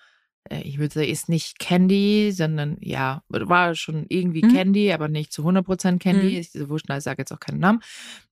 äh, 0.50 0.62
ich 0.62 0.78
würde 0.78 0.94
sagen, 0.94 1.10
ist 1.10 1.30
nicht 1.30 1.60
Candy, 1.60 2.32
sondern 2.32 2.78
ja, 2.80 3.24
war 3.30 3.76
schon 3.76 4.06
irgendwie 4.10 4.44
mhm. 4.44 4.54
Candy, 4.54 4.92
aber 4.92 5.08
nicht 5.08 5.32
zu 5.32 5.44
100% 5.44 6.00
Candy. 6.00 6.32
Mhm. 6.32 6.38
Ich 6.38 6.70
wurscht, 6.70 6.90
ich 6.90 7.04
sage 7.04 7.22
jetzt 7.22 7.32
auch 7.32 7.40
keinen 7.40 7.60
Namen. 7.60 7.82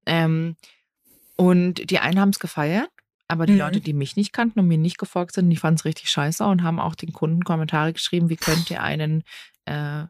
Ähm, 0.06 0.56
und 1.36 1.89
die 1.89 1.99
einen 1.99 2.19
haben 2.19 2.30
es 2.30 2.39
gefeiert, 2.39 2.89
aber 3.28 3.46
die 3.46 3.54
mhm. 3.54 3.60
Leute, 3.60 3.82
die 3.82 3.94
mich 3.94 4.16
nicht 4.16 4.34
kannten 4.34 4.60
und 4.60 4.68
mir 4.68 4.78
nicht 4.78 4.98
gefolgt 4.98 5.34
sind, 5.34 5.50
die 5.50 5.58
fanden 5.58 5.80
es 5.80 5.86
richtig 5.86 6.10
scheiße 6.10 6.46
und 6.46 6.64
haben 6.64 6.80
auch 6.80 6.96
den 6.96 7.14
Kunden 7.14 7.44
Kommentare 7.44 7.94
geschrieben, 7.94 8.30
wie 8.30 8.36
könnt 8.36 8.70
ihr 8.70 8.82
einen 8.82 9.24
äh, 9.66 10.06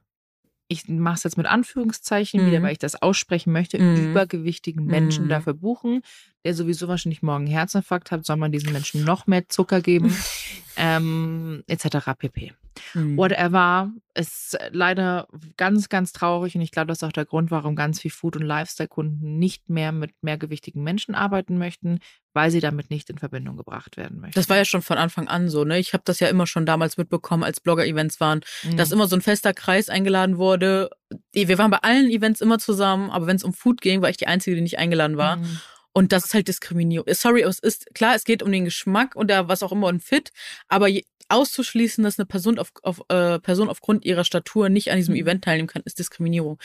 ich 0.73 0.87
mache 0.87 1.15
es 1.15 1.23
jetzt 1.23 1.37
mit 1.37 1.45
Anführungszeichen 1.45 2.41
mhm. 2.41 2.47
wieder, 2.47 2.61
weil 2.63 2.73
ich 2.73 2.79
das 2.79 3.01
aussprechen 3.01 3.53
möchte, 3.53 3.79
mhm. 3.79 4.11
übergewichtigen 4.11 4.85
Menschen 4.85 5.25
mhm. 5.25 5.29
dafür 5.29 5.53
buchen, 5.53 6.01
der 6.43 6.53
sowieso 6.53 6.87
wahrscheinlich 6.87 7.21
morgen 7.21 7.47
Herzinfarkt 7.47 8.11
hat, 8.11 8.25
soll 8.25 8.37
man 8.37 8.51
diesen 8.51 8.73
Menschen 8.73 9.03
noch 9.03 9.27
mehr 9.27 9.47
Zucker 9.49 9.81
geben, 9.81 10.15
ähm, 10.77 11.63
etc. 11.67 12.11
pp. 12.17 12.53
Mhm. 12.93 13.17
Whatever 13.17 13.91
ist 14.15 14.57
leider 14.71 15.27
ganz, 15.57 15.89
ganz 15.89 16.13
traurig 16.13 16.55
und 16.55 16.61
ich 16.61 16.71
glaube, 16.71 16.87
das 16.87 16.99
ist 16.99 17.03
auch 17.03 17.11
der 17.11 17.25
Grund, 17.25 17.49
warum 17.51 17.75
ganz 17.75 17.99
viel 17.99 18.11
Food- 18.11 18.35
und 18.35 18.43
Lifestyle-Kunden 18.43 19.39
nicht 19.39 19.69
mehr 19.69 19.91
mit 19.91 20.11
mehrgewichtigen 20.21 20.83
Menschen 20.83 21.15
arbeiten 21.15 21.57
möchten, 21.57 21.99
weil 22.33 22.51
sie 22.51 22.59
damit 22.59 22.91
nicht 22.91 23.09
in 23.09 23.17
Verbindung 23.17 23.57
gebracht 23.57 23.97
werden 23.97 24.19
möchten. 24.19 24.39
Das 24.39 24.49
war 24.49 24.57
ja 24.57 24.65
schon 24.65 24.81
von 24.83 24.97
Anfang 24.97 25.27
an 25.27 25.49
so, 25.49 25.63
ne? 25.63 25.79
Ich 25.79 25.93
habe 25.93 26.03
das 26.05 26.19
ja 26.19 26.27
immer 26.27 26.45
schon 26.45 26.65
damals 26.65 26.97
mitbekommen, 26.97 27.43
als 27.43 27.59
Blogger-Events 27.59 28.19
waren, 28.19 28.41
mhm. 28.63 28.77
dass 28.77 28.91
immer 28.91 29.07
so 29.07 29.15
ein 29.15 29.21
fester 29.21 29.53
Kreis 29.53 29.89
eingeladen 29.89 30.37
wurde. 30.37 30.89
Wir 31.31 31.57
waren 31.57 31.71
bei 31.71 31.79
allen 31.81 32.09
Events 32.09 32.41
immer 32.41 32.59
zusammen, 32.59 33.09
aber 33.09 33.27
wenn 33.27 33.35
es 33.35 33.43
um 33.43 33.53
Food 33.53 33.81
ging, 33.81 34.01
war 34.01 34.09
ich 34.09 34.17
die 34.17 34.27
Einzige, 34.27 34.55
die 34.55 34.61
nicht 34.61 34.77
eingeladen 34.77 35.17
war. 35.17 35.37
Mhm. 35.37 35.59
Und 35.93 36.11
das 36.11 36.25
ist 36.25 36.33
halt 36.33 36.47
Diskriminierung. 36.47 37.05
Sorry, 37.13 37.43
es 37.43 37.59
ist 37.59 37.93
klar, 37.93 38.15
es 38.15 38.23
geht 38.23 38.41
um 38.41 38.51
den 38.51 38.65
Geschmack 38.65 39.15
oder 39.15 39.47
was 39.47 39.61
auch 39.61 39.71
immer 39.71 39.87
und 39.87 40.03
Fit, 40.03 40.31
aber 40.67 40.87
je, 40.87 41.05
auszuschließen, 41.29 42.03
dass 42.03 42.19
eine 42.19 42.25
Person 42.25 42.59
auf, 42.59 42.71
auf 42.81 43.01
äh, 43.09 43.39
Person 43.39 43.69
aufgrund 43.69 44.05
ihrer 44.05 44.23
Statur 44.23 44.69
nicht 44.69 44.91
an 44.91 44.97
diesem 44.97 45.13
mhm. 45.13 45.21
Event 45.21 45.43
teilnehmen 45.43 45.67
kann, 45.67 45.83
ist 45.85 45.99
Diskriminierung. 45.99 46.59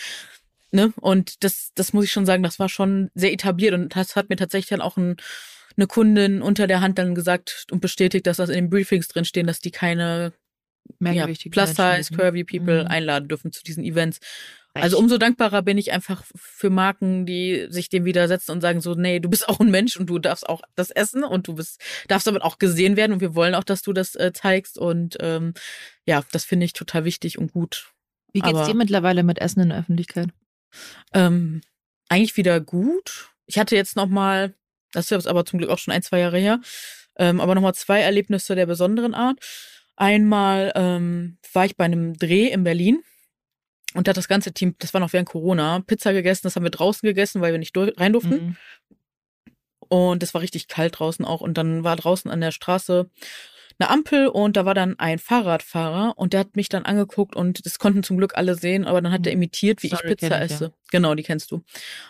Ne? 0.71 0.93
Und 1.01 1.45
das, 1.45 1.73
das 1.75 1.93
muss 1.93 2.05
ich 2.05 2.13
schon 2.13 2.27
sagen, 2.27 2.43
das 2.43 2.59
war 2.59 2.69
schon 2.69 3.11
sehr 3.15 3.33
etabliert 3.33 3.75
und 3.75 3.95
das 3.97 4.17
hat 4.17 4.29
mir 4.29 4.37
tatsächlich 4.37 4.71
dann 4.71 4.83
auch 4.83 4.97
ein, 4.97 5.17
eine 5.77 5.87
Kundin 5.87 6.43
unter 6.43 6.67
der 6.67 6.81
Hand 6.81 6.99
dann 6.99 7.15
gesagt 7.15 7.67
und 7.71 7.81
bestätigt, 7.81 8.27
dass 8.27 8.37
das 8.37 8.51
in 8.51 8.57
den 8.57 8.71
Briefings 8.71 9.09
drinstehen, 9.09 9.47
dass 9.47 9.61
die 9.61 9.71
keine 9.71 10.33
ja, 11.01 11.27
Plus-Size, 11.27 12.15
Curvy 12.15 12.45
People 12.45 12.85
mhm. 12.85 12.89
einladen 12.89 13.29
dürfen 13.29 13.53
zu 13.53 13.63
diesen 13.63 13.85
Events. 13.85 14.21
Recht. 14.75 14.85
Also 14.85 14.99
umso 14.99 15.17
dankbarer 15.19 15.63
bin 15.63 15.79
ich 15.79 15.93
einfach 15.93 16.25
für 16.35 16.71
Marken, 16.71 17.25
die 17.25 17.67
sich 17.71 17.89
dem 17.89 18.05
widersetzen 18.05 18.53
und 18.53 18.61
sagen 18.61 18.81
so, 18.81 18.95
nee, 18.95 19.19
du 19.19 19.31
bist 19.31 19.49
auch 19.49 19.61
ein 19.61 19.71
Mensch 19.71 19.97
und 19.97 20.07
du 20.07 20.19
darfst 20.19 20.49
auch 20.49 20.63
das 20.75 20.91
essen 20.91 21.25
und 21.25 21.49
du 21.49 21.55
bist, 21.55 21.81
darfst 22.09 22.27
damit 22.27 22.43
auch 22.43 22.59
gesehen 22.59 22.97
werden 22.97 23.13
und 23.13 23.21
wir 23.21 23.35
wollen 23.35 23.55
auch, 23.55 23.65
dass 23.65 23.83
du 23.83 23.93
das 23.93 24.15
äh, 24.15 24.33
zeigst 24.33 24.79
und 24.79 25.17
ähm, 25.21 25.55
ja, 26.05 26.23
das 26.33 26.45
finde 26.45 26.67
ich 26.67 26.73
total 26.73 27.05
wichtig 27.05 27.39
und 27.39 27.53
gut. 27.53 27.93
Wie 28.33 28.41
geht's 28.41 28.59
aber, 28.59 28.67
dir 28.67 28.75
mittlerweile 28.75 29.23
mit 29.23 29.39
Essen 29.39 29.61
in 29.61 29.69
der 29.71 29.79
Öffentlichkeit? 29.79 30.29
Ähm, 31.15 31.63
eigentlich 32.09 32.37
wieder 32.37 32.61
gut. 32.61 33.31
Ich 33.47 33.59
hatte 33.59 33.75
jetzt 33.75 33.97
noch 33.97 34.07
mal, 34.09 34.55
das 34.93 35.11
ist 35.11 35.27
aber 35.27 35.45
zum 35.45 35.59
Glück 35.59 35.71
auch 35.71 35.79
schon 35.79 35.95
ein, 35.95 36.03
zwei 36.03 36.19
Jahre 36.21 36.39
her, 36.39 36.61
ähm, 37.17 37.41
aber 37.41 37.55
noch 37.55 37.63
mal 37.63 37.75
zwei 37.75 38.01
Erlebnisse 38.01 38.55
der 38.55 38.67
besonderen 38.67 39.15
Art. 39.15 39.39
Einmal 39.99 40.73
ähm, 40.77 41.39
war 41.53 41.65
ich 41.65 41.77
bei 41.77 41.85
einem 41.85 42.17
Dreh 42.17 42.47
in 42.47 42.65
Berlin 42.65 43.03
und 43.95 44.07
da 44.07 44.11
hat 44.11 44.17
das 44.17 44.29
ganze 44.29 44.53
Team, 44.53 44.77
das 44.79 44.95
war 44.95 45.01
noch 45.01 45.13
während 45.13 45.29
Corona, 45.29 45.81
Pizza 45.81 46.13
gegessen. 46.13 46.43
Das 46.45 46.57
haben 46.57 46.63
wir 46.63 46.71
draußen 46.71 47.07
gegessen, 47.07 47.41
weil 47.41 47.53
wir 47.53 47.59
nicht 47.59 47.77
rein 47.77 48.13
durften. 48.13 48.31
Mhm. 48.31 48.57
Und 49.89 50.23
es 50.23 50.35
war 50.35 50.43
richtig 50.43 50.69
kalt 50.69 50.99
draußen 50.99 51.25
auch. 51.25 51.41
Und 51.41 51.59
dann 51.59 51.85
war 51.85 51.97
draußen 51.97 52.31
an 52.31 52.41
der 52.41 52.53
Straße 52.53 53.11
eine 53.81 53.91
Ampel 53.91 54.27
und 54.27 54.57
da 54.57 54.65
war 54.65 54.75
dann 54.75 54.99
ein 54.99 55.19
Fahrradfahrer 55.19 56.15
und 56.17 56.33
der 56.33 56.41
hat 56.41 56.57
mich 56.57 56.69
dann 56.69 56.85
angeguckt 56.85 57.37
und 57.37 57.65
das 57.65 57.79
konnten 57.79 58.03
zum 58.03 58.17
Glück 58.17 58.37
alle 58.37 58.57
sehen, 58.57 58.85
aber 58.85 59.01
dann 59.01 59.13
hat 59.13 59.25
er 59.25 59.33
mhm. 59.33 59.39
imitiert, 59.39 59.85
wie 59.85 59.89
Sorry, 59.89 60.03
ich 60.11 60.17
Pizza 60.17 60.45
ich, 60.45 60.51
esse. 60.51 60.65
Ja. 60.65 60.71
Genau, 60.91 61.15
die 61.15 61.23
kennst 61.23 61.53
du. 61.53 61.63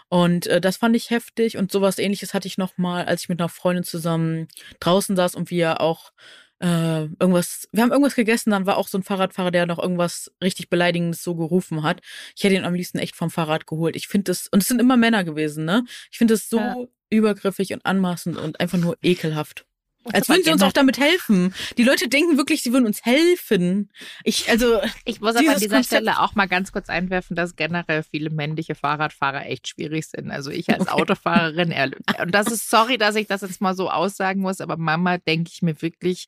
Und 0.09 0.47
äh, 0.47 0.63
das 0.63 0.79
fand 0.79 0.97
ich 0.97 1.11
heftig 1.11 1.59
und 1.59 1.71
sowas 1.71 1.99
ähnliches 1.99 2.33
hatte 2.33 2.49
ich 2.49 2.57
noch 2.57 2.79
mal, 2.79 3.05
als 3.05 3.23
ich 3.23 3.29
mit 3.29 3.39
einer 3.39 3.51
Freundin 3.51 3.85
zusammen 3.85 4.49
draußen 4.81 5.15
saß 5.15 5.35
und 5.35 5.51
wir 5.51 5.83
auch 5.83 6.13
äh, 6.61 7.03
irgendwas, 7.03 7.69
wir 7.73 7.83
haben 7.83 7.93
irgendwas 7.93 8.15
gegessen, 8.15 8.51
dann 8.51 8.67
war 8.67 8.77
auch 8.77 8.89
so 8.89 8.99
ein 8.99 9.05
Fahrradfahrer, 9.05 9.51
der 9.51 9.67
noch 9.67 9.79
irgendwas 9.79 10.33
richtig 10.43 10.69
Beleidigendes 10.69 11.23
so 11.23 11.35
gerufen 11.35 11.83
hat. 11.83 12.01
Ich 12.37 12.45
hätte 12.45 12.57
ihn 12.57 12.65
am 12.65 12.75
liebsten 12.75 12.99
echt 12.99 13.15
vom 13.15 13.31
Fahrrad 13.31 13.67
geholt. 13.67 13.95
Ich 13.97 14.09
finde 14.09 14.25
das, 14.25 14.49
und 14.49 14.63
es 14.63 14.69
sind 14.69 14.81
immer 14.81 14.97
Männer 14.97 15.25
gewesen, 15.25 15.65
ne? 15.65 15.85
Ich 16.11 16.19
finde 16.19 16.35
das 16.35 16.49
so 16.49 16.59
ja. 16.59 16.77
übergriffig 17.11 17.73
und 17.73 17.87
anmaßend 17.87 18.37
und 18.37 18.61
einfach 18.61 18.79
nur 18.79 18.97
ekelhaft. 19.03 19.68
Als 20.13 20.29
würden 20.29 20.45
sie 20.45 20.51
uns 20.51 20.63
auch 20.63 20.73
damit 20.73 20.99
helfen. 20.99 21.55
Die 21.77 21.85
Leute 21.85 22.09
denken 22.09 22.37
wirklich, 22.37 22.63
sie 22.63 22.73
würden 22.73 22.87
uns 22.87 23.05
helfen. 23.05 23.91
Ich, 24.25 24.49
also. 24.51 24.81
Ich 25.05 25.21
muss 25.21 25.37
aber 25.37 25.51
an 25.51 25.59
dieser 25.59 25.77
Konzept 25.77 25.87
Stelle 25.87 26.21
auch 26.21 26.35
mal 26.35 26.47
ganz 26.47 26.73
kurz 26.73 26.89
einwerfen, 26.89 27.37
dass 27.37 27.57
generell 27.57 28.03
viele 28.03 28.31
männliche 28.31 28.75
Fahrradfahrer 28.75 29.47
echt 29.47 29.69
schwierig 29.69 30.07
sind. 30.07 30.31
Also 30.31 30.51
ich 30.51 30.71
als 30.71 30.83
okay. 30.83 30.91
Autofahrerin, 30.91 31.75
und 32.23 32.35
das 32.35 32.49
ist 32.49 32.71
sorry, 32.71 32.99
dass 32.99 33.17
ich 33.17 33.27
das 33.27 33.43
jetzt 33.43 33.61
mal 33.61 33.75
so 33.75 33.91
aussagen 33.91 34.41
muss, 34.41 34.61
aber 34.61 34.77
Mama 34.77 35.19
denke 35.19 35.51
ich 35.53 35.63
mir 35.63 35.81
wirklich, 35.83 36.27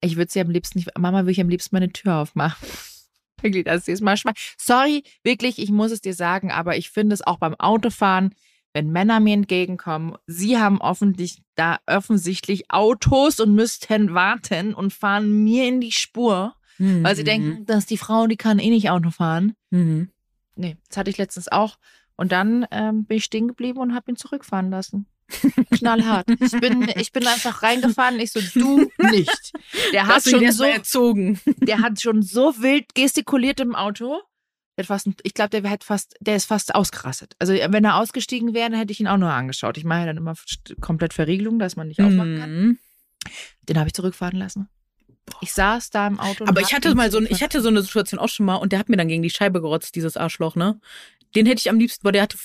ich 0.00 0.16
würde 0.16 0.30
sie 0.30 0.40
am 0.40 0.50
liebsten 0.50 0.78
nicht, 0.78 0.98
Mama 0.98 1.20
würde 1.20 1.32
ich 1.32 1.40
am 1.40 1.48
liebsten 1.48 1.76
meine 1.76 1.92
Tür 1.92 2.16
aufmachen. 2.16 2.66
Wirklich, 3.42 3.64
das 3.64 3.88
ist 3.88 4.02
mal 4.02 4.16
schmal. 4.16 4.34
Sorry, 4.58 5.02
wirklich, 5.22 5.58
ich 5.58 5.70
muss 5.70 5.90
es 5.90 6.00
dir 6.00 6.14
sagen, 6.14 6.50
aber 6.50 6.76
ich 6.76 6.90
finde 6.90 7.14
es 7.14 7.26
auch 7.26 7.38
beim 7.38 7.54
Autofahren, 7.54 8.34
wenn 8.72 8.90
Männer 8.90 9.20
mir 9.20 9.34
entgegenkommen, 9.34 10.16
sie 10.26 10.58
haben 10.58 10.80
offensichtlich 10.80 11.42
da 11.56 11.78
offensichtlich 11.86 12.70
Autos 12.70 13.40
und 13.40 13.54
müssten 13.54 14.14
warten 14.14 14.74
und 14.74 14.92
fahren 14.92 15.44
mir 15.44 15.66
in 15.68 15.80
die 15.80 15.92
Spur, 15.92 16.54
mhm. 16.78 17.02
weil 17.04 17.16
sie 17.16 17.24
denken, 17.24 17.66
dass 17.66 17.86
die 17.86 17.98
Frau, 17.98 18.26
die 18.26 18.36
kann 18.36 18.58
eh 18.58 18.70
nicht 18.70 18.90
Auto 18.90 19.10
fahren. 19.10 19.54
Mhm. 19.70 20.10
Nee, 20.56 20.76
das 20.88 20.96
hatte 20.96 21.10
ich 21.10 21.18
letztens 21.18 21.48
auch. 21.48 21.76
Und 22.16 22.32
dann 22.32 22.66
ähm, 22.70 23.04
bin 23.04 23.18
ich 23.18 23.24
stehen 23.24 23.48
geblieben 23.48 23.78
und 23.78 23.94
habe 23.94 24.10
ihn 24.10 24.16
zurückfahren 24.16 24.70
lassen. 24.70 25.06
Knallhart. 25.70 26.28
Ich 26.28 26.60
bin, 26.60 26.90
ich 26.96 27.12
bin 27.12 27.26
einfach 27.26 27.62
reingefahren. 27.62 28.18
Ich 28.20 28.32
so, 28.32 28.40
du 28.54 28.90
nicht. 29.10 29.52
Der 29.92 30.06
hat 30.06 30.24
schon 30.24 30.50
so 30.50 30.64
erzogen. 30.64 31.40
Der 31.60 31.80
hat 31.80 32.00
schon 32.00 32.22
so 32.22 32.54
wild 32.58 32.94
gestikuliert 32.94 33.60
im 33.60 33.74
Auto 33.74 34.20
fast, 34.86 35.08
ich 35.22 35.34
glaube, 35.34 35.50
der 35.50 35.68
hätte 35.70 35.86
fast, 35.86 36.16
der 36.20 36.36
ist 36.36 36.46
fast 36.46 36.74
ausgerastet. 36.74 37.34
Also 37.38 37.52
wenn 37.52 37.84
er 37.84 37.96
ausgestiegen 37.96 38.54
wäre, 38.54 38.70
dann 38.70 38.78
hätte 38.78 38.92
ich 38.92 39.00
ihn 39.00 39.08
auch 39.08 39.16
nur 39.16 39.30
angeschaut. 39.30 39.76
Ich 39.76 39.84
mache 39.84 40.00
ja 40.00 40.06
dann 40.06 40.16
immer 40.16 40.34
komplett 40.80 41.14
Verriegelung, 41.14 41.58
dass 41.58 41.76
man 41.76 41.88
nicht 41.88 42.00
aufmachen 42.00 42.38
kann. 42.38 42.54
Mhm. 42.54 42.78
Den 43.68 43.78
habe 43.78 43.88
ich 43.88 43.94
zurückfahren 43.94 44.38
lassen. 44.38 44.68
Ich 45.40 45.52
saß 45.52 45.90
da 45.90 46.06
im 46.06 46.18
Auto. 46.18 46.44
Aber 46.46 46.60
ich 46.60 46.74
hatte 46.74 46.94
mal 46.94 47.10
so, 47.10 47.20
ich 47.20 47.42
hatte 47.42 47.60
so 47.60 47.68
eine 47.68 47.82
Situation 47.82 48.18
auch 48.18 48.28
schon 48.28 48.46
mal 48.46 48.56
und 48.56 48.72
der 48.72 48.78
hat 48.78 48.88
mir 48.88 48.96
dann 48.96 49.08
gegen 49.08 49.22
die 49.22 49.30
Scheibe 49.30 49.60
gerotzt, 49.60 49.94
dieses 49.94 50.16
Arschloch, 50.16 50.56
ne? 50.56 50.80
Den 51.36 51.46
hätte 51.46 51.60
ich 51.60 51.70
am 51.70 51.78
liebsten, 51.78 52.04
weil 52.04 52.12
der 52.12 52.22
hatte 52.22 52.38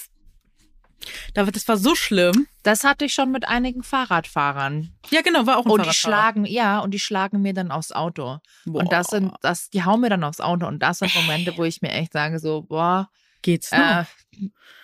das 1.33 1.67
war 1.67 1.77
so 1.77 1.95
schlimm. 1.95 2.47
Das 2.63 2.83
hatte 2.83 3.05
ich 3.05 3.13
schon 3.13 3.31
mit 3.31 3.47
einigen 3.47 3.83
Fahrradfahrern. 3.83 4.91
Ja, 5.09 5.21
genau, 5.21 5.45
war 5.45 5.57
auch 5.57 5.65
ein 5.65 5.71
und 5.71 5.85
die 5.85 5.93
schlagen, 5.93 6.45
ja, 6.45 6.79
und 6.79 6.91
die 6.91 6.99
schlagen 6.99 7.41
mir 7.41 7.53
dann 7.53 7.71
aufs 7.71 7.91
Auto. 7.91 8.39
Boah. 8.65 8.79
Und 8.79 8.91
das 8.91 9.07
sind, 9.07 9.33
das, 9.41 9.69
die 9.69 9.83
hauen 9.83 10.01
mir 10.01 10.09
dann 10.09 10.23
aufs 10.23 10.41
Auto. 10.41 10.65
Und 10.67 10.79
das 10.79 10.99
sind 10.99 11.13
Momente, 11.15 11.57
wo 11.57 11.63
ich 11.63 11.81
mir 11.81 11.91
echt 11.91 12.13
sage, 12.13 12.39
so, 12.39 12.63
boah, 12.63 13.09
geht's 13.41 13.71
noch? 13.71 13.79
Äh, 13.79 14.05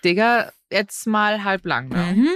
Digga, 0.04 0.52
jetzt 0.72 1.08
mal 1.08 1.44
halb 1.44 1.66
lang. 1.66 1.90
Ne? 1.90 2.14
Mhm. 2.16 2.30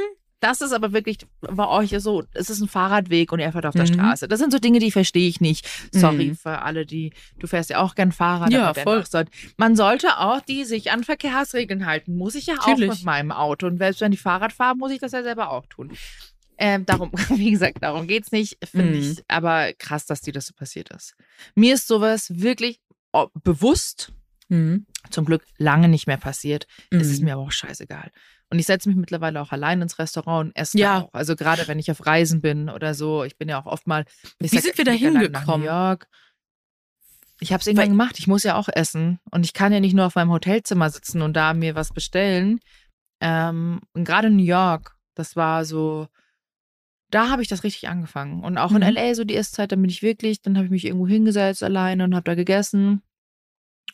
Das 0.45 0.62
ist 0.62 0.73
aber 0.73 0.93
wirklich 0.93 1.17
bei 1.39 1.67
euch 1.67 1.95
so, 1.97 2.23
es 2.34 2.51
ist 2.51 2.62
ein 2.62 2.67
Fahrradweg 2.67 3.31
und 3.31 3.39
er 3.39 3.51
fährt 3.51 3.65
auf 3.65 3.73
der 3.73 3.88
mhm. 3.88 3.93
Straße. 3.95 4.27
Das 4.27 4.39
sind 4.39 4.51
so 4.51 4.60
Dinge, 4.60 4.77
die 4.77 4.91
verstehe 4.91 5.27
ich 5.27 5.41
nicht. 5.41 5.67
Sorry 5.91 6.27
mhm. 6.27 6.36
für 6.36 6.62
alle, 6.62 6.86
die, 6.86 7.13
du 7.39 7.47
fährst 7.47 7.71
ja 7.71 7.79
auch 7.79 7.95
gern 7.95 8.12
Fahrrad. 8.12 8.51
Ja, 8.51 8.75
voll. 8.75 9.03
Soll, 9.08 9.25
man 9.58 9.75
sollte 9.75 10.19
auch 10.19 10.41
die 10.41 10.63
sich 10.63 10.91
an 10.91 11.03
Verkehrsregeln 11.03 11.88
halten. 11.88 12.15
Muss 12.15 12.36
ich 12.36 12.45
ja 12.45 12.58
Natürlich. 12.58 12.91
auch 12.91 12.95
mit 12.97 13.05
meinem 13.05 13.31
Auto. 13.31 13.65
Und 13.65 13.79
selbst 13.79 14.01
wenn 14.01 14.12
die 14.12 14.17
Fahrrad 14.17 14.53
fahren, 14.53 14.77
muss 14.77 14.91
ich 14.91 14.99
das 14.99 15.13
ja 15.13 15.23
selber 15.23 15.49
auch 15.49 15.65
tun. 15.65 15.97
Ähm, 16.60 16.86
darum, 16.86 17.10
wie 17.29 17.49
gesagt, 17.49 17.77
darum 17.81 18.05
geht 18.05 18.25
es 18.25 18.31
nicht, 18.31 18.60
finde 18.63 18.99
mhm. 18.99 19.13
ich. 19.13 19.23
Aber 19.27 19.73
krass, 19.73 20.05
dass 20.05 20.21
dir 20.21 20.31
das 20.31 20.45
so 20.45 20.53
passiert 20.53 20.91
ist. 20.91 21.15
Mir 21.55 21.73
ist 21.73 21.88
sowas 21.88 22.27
wirklich 22.29 22.79
oh, 23.13 23.29
bewusst, 23.43 24.13
mhm. 24.49 24.86
zum 25.10 25.25
Glück 25.25 25.43
lange 25.58 25.88
nicht 25.89 26.05
mehr 26.05 26.17
passiert. 26.17 26.67
Mhm. 26.91 26.99
Es 26.99 27.10
ist 27.10 27.23
mir 27.23 27.34
aber 27.34 27.41
auch 27.41 27.51
scheißegal. 27.51 28.12
Und 28.56 28.60
ich 28.60 28.68
setze 28.68 28.88
mich 28.88 28.98
mittlerweile 28.98 29.41
auch 29.41 29.52
allein 29.52 29.82
ins 29.82 30.00
Restaurant 30.00 30.48
und 30.48 30.56
esse 30.56 30.78
ja. 30.78 31.02
auch. 31.02 31.13
Also 31.13 31.36
gerade 31.36 31.68
wenn 31.68 31.78
ich 31.78 31.91
auf 31.91 32.06
Reisen 32.06 32.39
bin 32.39 32.70
oder 32.70 32.94
so. 32.94 33.26
Ich 33.26 33.38
bin 33.38 33.50
ja 33.50 33.62
auch 33.62 33.65
oft 33.65 33.86
mal. 33.86 34.06
Wie 34.39 34.48
sag, 34.48 34.62
sind 34.62 34.78
wir 34.78 34.86
da 34.86 34.91
hingekommen? 34.91 35.68
Ich 37.41 37.52
habe 37.52 37.60
es 37.60 37.68
irgendwann 37.68 37.88
Weil, 37.88 37.89
gemacht. 37.89 38.18
Ich 38.18 38.28
muss 38.28 38.44
ja 38.44 38.56
auch 38.56 38.70
essen. 38.70 39.20
Und 39.30 39.46
ich 39.46 39.52
kann 39.52 39.74
ja 39.74 39.82
nicht 39.82 39.94
nur 39.94 40.06
auf 40.06 40.15
meinem 40.15 40.32
Hotelzimmer 40.32 40.89
sitzen 40.89 41.22
und 41.22 41.34
da 41.34 41.54
mir 41.54 41.76
was 41.76 41.91
bestellen. 41.91 42.62
Ähm, 43.20 43.82
und 43.91 44.06
gerade 44.06 44.30
New 44.30 44.41
York, 44.41 44.96
das 45.15 45.36
war 45.36 45.65
so, 45.65 46.08
da 47.12 47.30
habe 47.30 47.41
ich 47.41 47.50
das 47.50 47.65
richtig 47.65 47.89
angefangen. 47.89 48.41
Und 48.41 48.58
auch 48.58 48.72
in 48.72 48.78
mhm. 48.78 48.96
LA, 48.96 49.15
so 49.15 49.26
die 49.26 49.36
Esszeit, 49.36 49.74
dann 49.74 49.82
bin 49.82 49.89
ich 49.89 50.02
wirklich, 50.02 50.44
dann 50.44 50.56
habe 50.56 50.63
ich 50.63 50.72
mich 50.72 50.86
irgendwo 50.86 51.10
hingesetzt 51.10 51.62
alleine 51.62 52.06
und 52.06 52.15
habe 52.15 52.24
da 52.24 52.36
gegessen. 52.36 53.02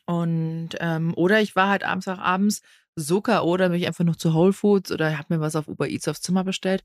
Und, 0.05 0.69
ähm, 0.79 1.15
oder 1.15 1.41
ich 1.41 1.55
war 1.55 1.67
halt 1.67 1.83
abends 1.83 2.07
auch 2.07 2.19
abends 2.19 2.61
so 2.95 3.21
K.O., 3.21 3.57
da 3.57 3.69
bin 3.69 3.79
ich 3.79 3.87
einfach 3.87 4.03
noch 4.03 4.15
zu 4.15 4.33
Whole 4.33 4.53
Foods 4.53 4.91
oder 4.91 5.17
habe 5.17 5.35
mir 5.35 5.41
was 5.41 5.55
auf 5.55 5.67
Uber 5.67 5.89
Eats 5.89 6.07
aufs 6.07 6.21
Zimmer 6.21 6.43
bestellt. 6.43 6.83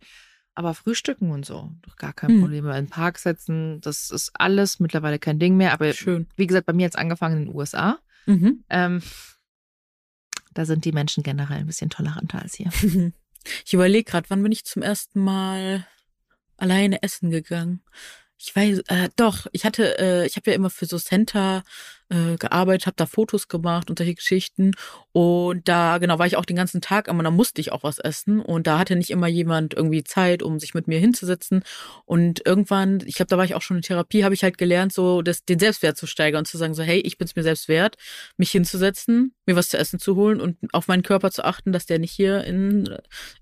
Aber 0.55 0.73
Frühstücken 0.73 1.31
und 1.31 1.45
so, 1.45 1.71
doch 1.83 1.97
gar 1.97 2.15
kein 2.15 2.37
mhm. 2.37 2.41
Problem. 2.41 2.67
In 2.67 2.73
den 2.73 2.89
Park 2.89 3.19
setzen, 3.19 3.81
das 3.83 4.11
ist 4.11 4.31
alles 4.35 4.81
mittlerweile 4.81 5.19
kein 5.19 5.39
Ding 5.39 5.57
mehr. 5.57 5.73
Aber 5.73 5.93
Schön. 5.93 6.27
wie 6.37 6.47
gesagt, 6.47 6.67
bei 6.67 6.73
mir 6.73 6.85
jetzt 6.85 6.99
angefangen 6.99 7.37
in 7.37 7.45
den 7.47 7.55
USA. 7.55 7.99
Mhm. 8.25 8.65
Ähm, 8.71 9.03
da 10.55 10.65
sind 10.65 10.87
die 10.87 10.93
Menschen 10.93 11.23
generell 11.23 11.59
ein 11.59 11.67
bisschen 11.67 11.91
toleranter 11.91 12.41
als 12.41 12.55
hier. 12.55 12.71
Ich 13.65 13.75
überlege 13.75 14.11
gerade, 14.11 14.29
wann 14.29 14.43
bin 14.43 14.51
ich 14.51 14.65
zum 14.65 14.83
ersten 14.83 15.21
Mal 15.21 15.87
alleine 16.57 17.03
essen 17.03 17.31
gegangen? 17.31 17.81
Ich 18.39 18.55
weiß, 18.55 18.81
äh, 18.89 19.09
doch, 19.17 19.47
ich 19.53 19.65
hatte, 19.65 19.99
äh, 19.99 20.27
ich 20.27 20.37
habe 20.37 20.51
ja 20.51 20.57
immer 20.57 20.69
für 20.69 20.87
so 20.87 20.99
Center 20.99 21.63
äh, 22.09 22.37
gearbeitet, 22.37 22.87
habe 22.87 22.97
da 22.97 23.07
Fotos 23.07 23.49
gemacht 23.49 23.91
und 23.91 23.99
solche 23.99 24.15
Geschichten. 24.15 24.73
Und 25.13 25.69
da, 25.69 25.99
genau, 25.99 26.19
war 26.19 26.27
ich 26.27 26.37
auch 26.37 26.45
den 26.45 26.57
ganzen 26.57 26.81
Tag, 26.81 27.09
aber 27.09 27.23
da 27.23 27.31
musste 27.31 27.61
ich 27.61 27.73
auch 27.73 27.83
was 27.83 27.99
essen. 27.99 28.41
Und 28.41 28.67
da 28.67 28.79
hatte 28.79 28.97
nicht 28.97 29.11
immer 29.11 29.27
jemand 29.27 29.75
irgendwie 29.75 30.05
Zeit, 30.05 30.43
um 30.43 30.59
sich 30.59 30.75
mit 30.75 30.89
mir 30.89 30.99
hinzusetzen. 30.99 31.65
Und 32.05 32.45
irgendwann, 32.47 33.01
ich 33.07 33.17
glaube, 33.17 33.29
da 33.29 33.39
war 33.39 33.45
ich 33.45 33.55
auch 33.55 33.63
schon 33.63 33.79
in 33.79 33.83
Therapie, 33.83 34.25
habe 34.25 34.35
ich 34.35 34.43
halt 34.43 34.59
gelernt, 34.59 34.93
so 34.93 35.23
das, 35.23 35.45
den 35.45 35.59
Selbstwert 35.59 35.97
zu 35.97 36.07
steigern 36.07 36.41
und 36.41 36.47
zu 36.47 36.59
sagen, 36.59 36.75
so, 36.75 36.83
hey, 36.83 37.01
ich 37.01 37.19
bin 37.19 37.27
es 37.27 37.37
mir 37.37 37.43
selbst 37.43 37.69
wert, 37.69 37.97
mich 38.37 38.51
hinzusetzen, 38.51 39.35
mir 39.47 39.57
was 39.57 39.69
zu 39.69 39.79
essen 39.79 39.99
zu 39.99 40.17
holen 40.17 40.41
und 40.41 40.57
auf 40.73 40.89
meinen 40.89 41.03
Körper 41.03 41.31
zu 41.31 41.45
achten, 41.45 41.73
dass 41.73 41.87
der 41.87 41.99
nicht 41.99 42.13
hier 42.13 42.45
in, 42.45 42.97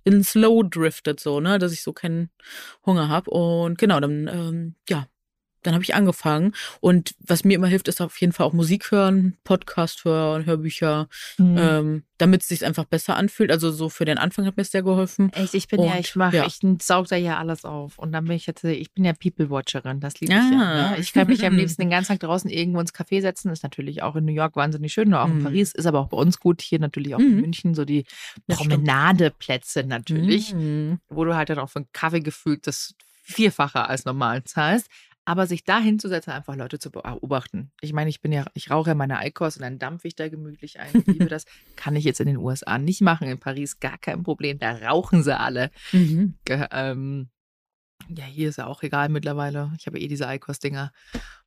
in 0.05 0.25
Slow 0.25 0.63
driftet, 0.69 1.21
so, 1.21 1.41
ne, 1.41 1.59
dass 1.59 1.73
ich 1.73 1.83
so 1.83 1.93
keinen 1.93 2.31
Hunger 2.87 3.09
habe. 3.09 3.31
Und 3.31 3.79
genau, 3.79 4.01
dann, 4.01 4.29
ähm, 4.29 4.75
ja, 4.89 5.07
dann 5.65 5.75
habe 5.75 5.83
ich 5.83 5.95
angefangen. 5.95 6.53
Und 6.81 7.15
was 7.19 7.45
mir 7.45 7.55
immer 7.55 7.67
hilft, 7.67 7.89
ist 7.89 8.01
auf 8.01 8.21
jeden 8.21 8.33
Fall 8.33 8.47
auch 8.47 8.53
Musik 8.53 8.91
hören, 8.91 9.37
Podcast 9.45 10.05
hören, 10.05 10.47
Hörbücher, 10.47 11.09
mhm. 11.39 11.57
ähm, 11.59 12.03
damit 12.19 12.43
es 12.43 12.49
sich 12.49 12.65
einfach 12.65 12.85
besser 12.85 13.17
anfühlt. 13.17 13.51
Also 13.51 13.73
so 13.73 13.89
für 13.89 14.05
den 14.05 14.19
Anfang 14.19 14.47
hat 14.47 14.57
mir 14.57 14.65
sehr 14.65 14.83
geholfen. 14.83 15.33
Echt, 15.33 15.55
ich 15.55 15.69
bin 15.69 15.81
und, 15.81 15.87
ja, 15.87 15.99
ich 15.99 16.15
mache, 16.15 16.37
ja. 16.37 16.47
ich 16.47 16.61
saug 16.81 17.09
da 17.09 17.17
ja 17.17 17.39
alles 17.39 17.65
auf. 17.65 17.99
Und 17.99 18.13
dann 18.13 18.25
bin 18.27 18.37
ich 18.37 18.47
jetzt, 18.47 18.63
ich 18.63 18.93
bin 18.93 19.05
ja 19.05 19.13
People-Watcherin, 19.13 20.01
das 20.01 20.21
liebe 20.21 20.33
ich 20.33 20.39
ah. 20.39 20.51
ja. 20.51 20.91
Ne? 20.91 20.97
Ich 21.01 21.13
kann 21.13 21.27
mich 21.27 21.45
am 21.45 21.57
liebsten 21.57 21.83
den 21.83 21.91
ganzen 21.91 22.09
Tag 22.09 22.21
draußen 22.21 22.51
irgendwo 22.51 22.81
ins 22.81 22.95
Café 22.95 23.21
setzen. 23.21 23.51
Ist 23.51 23.63
natürlich 23.63 24.03
auch 24.03 24.17
in 24.17 24.27
New 24.27 24.33
York 24.33 24.57
wahnsinnig 24.57 24.93
schön, 24.93 25.13
auch 25.15 25.27
in 25.27 25.39
mhm. 25.39 25.45
Paris, 25.45 25.73
ist 25.73 25.87
aber 25.87 26.01
auch 26.01 26.09
bei 26.09 26.17
uns 26.17 26.39
gut. 26.39 26.63
Hier 26.63 26.79
natürlich 26.79 27.15
auch 27.15 27.19
mhm. 27.19 27.39
in 27.39 27.41
München, 27.41 27.75
so 27.75 27.85
die 27.85 28.05
Promenadeplätze 28.49 29.85
natürlich, 29.85 30.55
mhm. 30.55 31.01
wo 31.09 31.25
du 31.25 31.35
halt 31.35 31.49
dann 31.49 31.59
auch 31.59 31.71
für 31.71 31.81
einen 31.81 31.89
Kaffee 31.93 32.21
gefühlt 32.21 32.67
das 32.67 32.95
Vierfache 33.25 33.89
als 33.89 34.05
normal 34.05 34.45
zahlst. 34.45 34.89
Aber 35.27 35.47
sich 35.47 35.65
da 35.65 35.79
hinzusetzen, 35.79 36.33
einfach 36.33 36.55
Leute 36.55 36.79
zu 36.79 36.91
beobachten. 36.91 37.71
Ich 37.81 37.93
meine, 37.93 38.11
ich 38.11 38.21
bin 38.21 38.31
ja, 38.31 38.45
ich 38.53 38.71
rauche 38.71 38.91
ja 38.91 38.95
meine 38.95 39.19
Eikos 39.19 39.57
und 39.57 39.63
dann 39.63 39.79
dampfe 39.79 40.07
ich 40.07 40.15
da 40.15 40.29
gemütlich 40.29 40.81
ein. 40.81 40.91
Ich 40.95 41.07
liebe 41.07 41.27
das. 41.27 41.47
Kann 41.77 41.97
ich 41.97 42.05
jetzt 42.05 42.21
in 42.21 42.27
den 42.27 42.37
USA 42.37 42.79
nicht 42.79 43.01
machen. 43.01 43.29
In 43.29 43.39
Paris 43.39 43.81
gar 43.81 43.97
kein 43.97 44.23
Problem. 44.23 44.59
Da 44.59 44.73
rauchen 44.73 45.23
sie 45.23 45.39
alle. 45.39 45.71
Mhm. 45.93 46.35
Ähm, 46.49 47.29
ja, 48.09 48.25
hier 48.25 48.51
ist 48.51 48.59
ja 48.59 48.67
auch 48.67 48.83
egal 48.83 49.09
mittlerweile. 49.09 49.73
Ich 49.79 49.87
habe 49.87 49.99
eh 49.99 50.09
diese 50.09 50.29
Eikos-Dinger. 50.29 50.93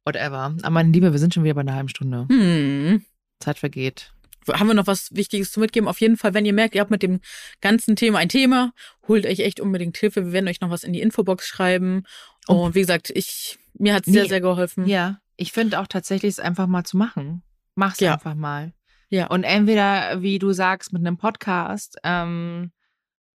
Whatever. 0.05 0.55
Aber 0.61 0.69
meine 0.69 0.91
Liebe, 0.91 1.11
wir 1.11 1.19
sind 1.19 1.33
schon 1.33 1.43
wieder 1.43 1.53
bei 1.53 1.61
einer 1.61 1.75
halben 1.75 1.89
Stunde. 1.89 2.25
Mhm. 2.29 3.05
Zeit 3.39 3.59
vergeht 3.59 4.11
haben 4.53 4.67
wir 4.67 4.73
noch 4.73 4.87
was 4.87 5.13
Wichtiges 5.15 5.51
zu 5.51 5.59
mitgeben? 5.59 5.87
Auf 5.87 6.01
jeden 6.01 6.17
Fall, 6.17 6.33
wenn 6.33 6.45
ihr 6.45 6.53
merkt, 6.53 6.75
ihr 6.75 6.81
habt 6.81 6.91
mit 6.91 7.03
dem 7.03 7.19
ganzen 7.61 7.95
Thema 7.95 8.19
ein 8.19 8.29
Thema, 8.29 8.73
holt 9.07 9.25
euch 9.25 9.39
echt 9.39 9.59
unbedingt 9.59 9.97
Hilfe. 9.97 10.25
Wir 10.25 10.31
werden 10.31 10.47
euch 10.47 10.61
noch 10.61 10.69
was 10.69 10.83
in 10.83 10.93
die 10.93 11.01
Infobox 11.01 11.47
schreiben. 11.47 12.03
Und 12.47 12.75
wie 12.75 12.81
gesagt, 12.81 13.11
ich 13.13 13.59
mir 13.79 13.93
hat 13.93 14.07
es 14.07 14.13
sehr, 14.13 14.27
sehr 14.27 14.41
geholfen. 14.41 14.85
Ja, 14.87 15.19
ich 15.35 15.51
finde 15.51 15.79
auch 15.79 15.87
tatsächlich, 15.87 16.29
es 16.29 16.39
einfach 16.39 16.67
mal 16.67 16.83
zu 16.83 16.97
machen. 16.97 17.43
Mach's 17.75 17.99
ja. 17.99 18.13
einfach 18.13 18.35
mal. 18.35 18.73
Ja. 19.09 19.27
Und 19.27 19.43
entweder, 19.43 20.21
wie 20.21 20.39
du 20.39 20.51
sagst, 20.51 20.91
mit 20.91 21.05
einem 21.05 21.17
Podcast, 21.17 21.97
ähm, 22.03 22.71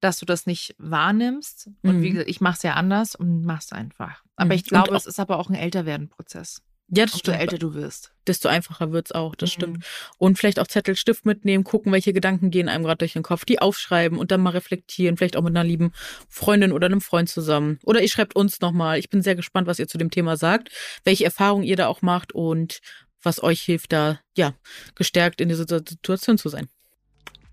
dass 0.01 0.19
du 0.19 0.27
das 0.27 0.47
nicht 0.47 0.77
wahrnimmst. 0.79 1.71
Und 1.83 2.03
wie 2.03 2.11
mhm. 2.11 2.13
gesagt, 2.13 2.31
ich 2.31 2.41
mach's 2.41 2.63
ja 2.63 2.75
anders 2.75 3.15
und 3.15 3.43
mach's 3.43 3.73
einfach. 3.73 4.23
Aber 4.37 4.47
mhm. 4.47 4.53
ich 4.53 4.65
glaube, 4.65 4.95
es 4.95 5.07
ist 5.07 5.19
aber 5.19 5.39
auch 5.39 5.51
ein 5.51 5.57
Älterwerden-Prozess. 5.57 6.63
Ja, 6.91 7.05
das 7.05 7.15
Umso 7.15 7.33
älter 7.33 7.59
du 7.59 7.75
wirst. 7.75 8.13
Desto 8.27 8.49
einfacher 8.49 8.93
wird's 8.93 9.13
auch, 9.13 9.35
das 9.35 9.51
mhm. 9.51 9.53
stimmt. 9.53 9.85
Und 10.17 10.39
vielleicht 10.39 10.59
auch 10.59 10.67
Zettel, 10.67 10.97
Stift 10.97 11.27
mitnehmen, 11.27 11.65
gucken, 11.65 11.93
welche 11.93 12.15
Gedanken 12.15 12.51
gehen 12.51 12.69
einem 12.69 12.85
gerade 12.85 12.99
durch 12.99 13.13
den 13.13 13.23
Kopf, 13.23 13.45
die 13.45 13.61
aufschreiben 13.61 14.19
und 14.19 14.31
dann 14.31 14.41
mal 14.41 14.51
reflektieren, 14.51 15.17
vielleicht 15.17 15.37
auch 15.37 15.43
mit 15.43 15.55
einer 15.55 15.65
lieben 15.65 15.93
Freundin 16.29 16.73
oder 16.73 16.87
einem 16.87 17.03
Freund 17.03 17.29
zusammen. 17.29 17.79
Oder 17.85 18.01
ihr 18.01 18.09
schreibt 18.09 18.37
uns 18.37 18.61
nochmal. 18.61 18.99
Ich 18.99 19.11
bin 19.11 19.23
sehr 19.23 19.35
gespannt, 19.35 19.67
was 19.67 19.79
ihr 19.79 19.89
zu 19.89 19.99
dem 19.99 20.11
Thema 20.11 20.37
sagt, 20.37 20.71
welche 21.05 21.25
Erfahrungen 21.25 21.65
ihr 21.65 21.77
da 21.77 21.89
auch 21.89 22.01
macht 22.01 22.33
und 22.33 22.81
was 23.23 23.43
euch 23.43 23.61
hilft, 23.63 23.93
da 23.93 24.21
ja 24.37 24.55
gestärkt 24.95 25.41
in 25.41 25.49
dieser 25.49 25.67
Situation 25.67 26.39
zu 26.39 26.49
sein. 26.49 26.69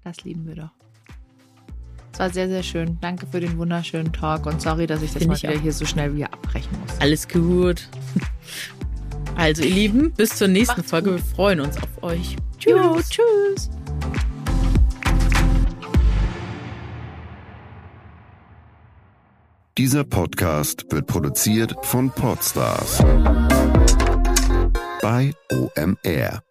Das 0.03 0.23
lieben 0.23 0.47
wir 0.47 0.55
doch. 0.55 0.69
Es 2.15 2.19
war 2.19 2.29
sehr, 2.29 2.47
sehr 2.47 2.63
schön. 2.63 2.97
Danke 3.01 3.27
für 3.27 3.41
den 3.41 3.57
wunderschönen 3.57 4.13
Talk 4.13 4.45
und 4.45 4.61
sorry, 4.61 4.87
dass 4.87 5.01
ich 5.01 5.11
das 5.11 5.23
Find 5.23 5.31
mal 5.31 5.41
wieder 5.41 5.59
hier 5.59 5.73
so 5.73 5.85
schnell 5.85 6.15
wieder 6.15 6.31
abbrechen 6.31 6.71
muss. 6.79 6.97
Alles 7.01 7.27
gut. 7.27 7.89
Also, 9.35 9.63
ihr 9.63 9.73
Lieben, 9.73 10.13
bis 10.13 10.29
zur 10.37 10.47
nächsten 10.47 10.77
Macht's 10.77 10.89
Folge. 10.91 11.11
Gut. 11.11 11.19
Wir 11.19 11.35
freuen 11.35 11.59
uns 11.59 11.77
auf 11.77 12.03
euch. 12.03 12.35
Tschüss. 12.57 12.73
Jo, 12.73 12.99
tschüss. 13.09 13.69
Dieser 19.77 20.05
Podcast 20.05 20.85
wird 20.89 21.05
produziert 21.07 21.75
von 21.81 22.09
Podstars 22.09 23.03
bei 25.01 25.33
OMR. 25.51 26.41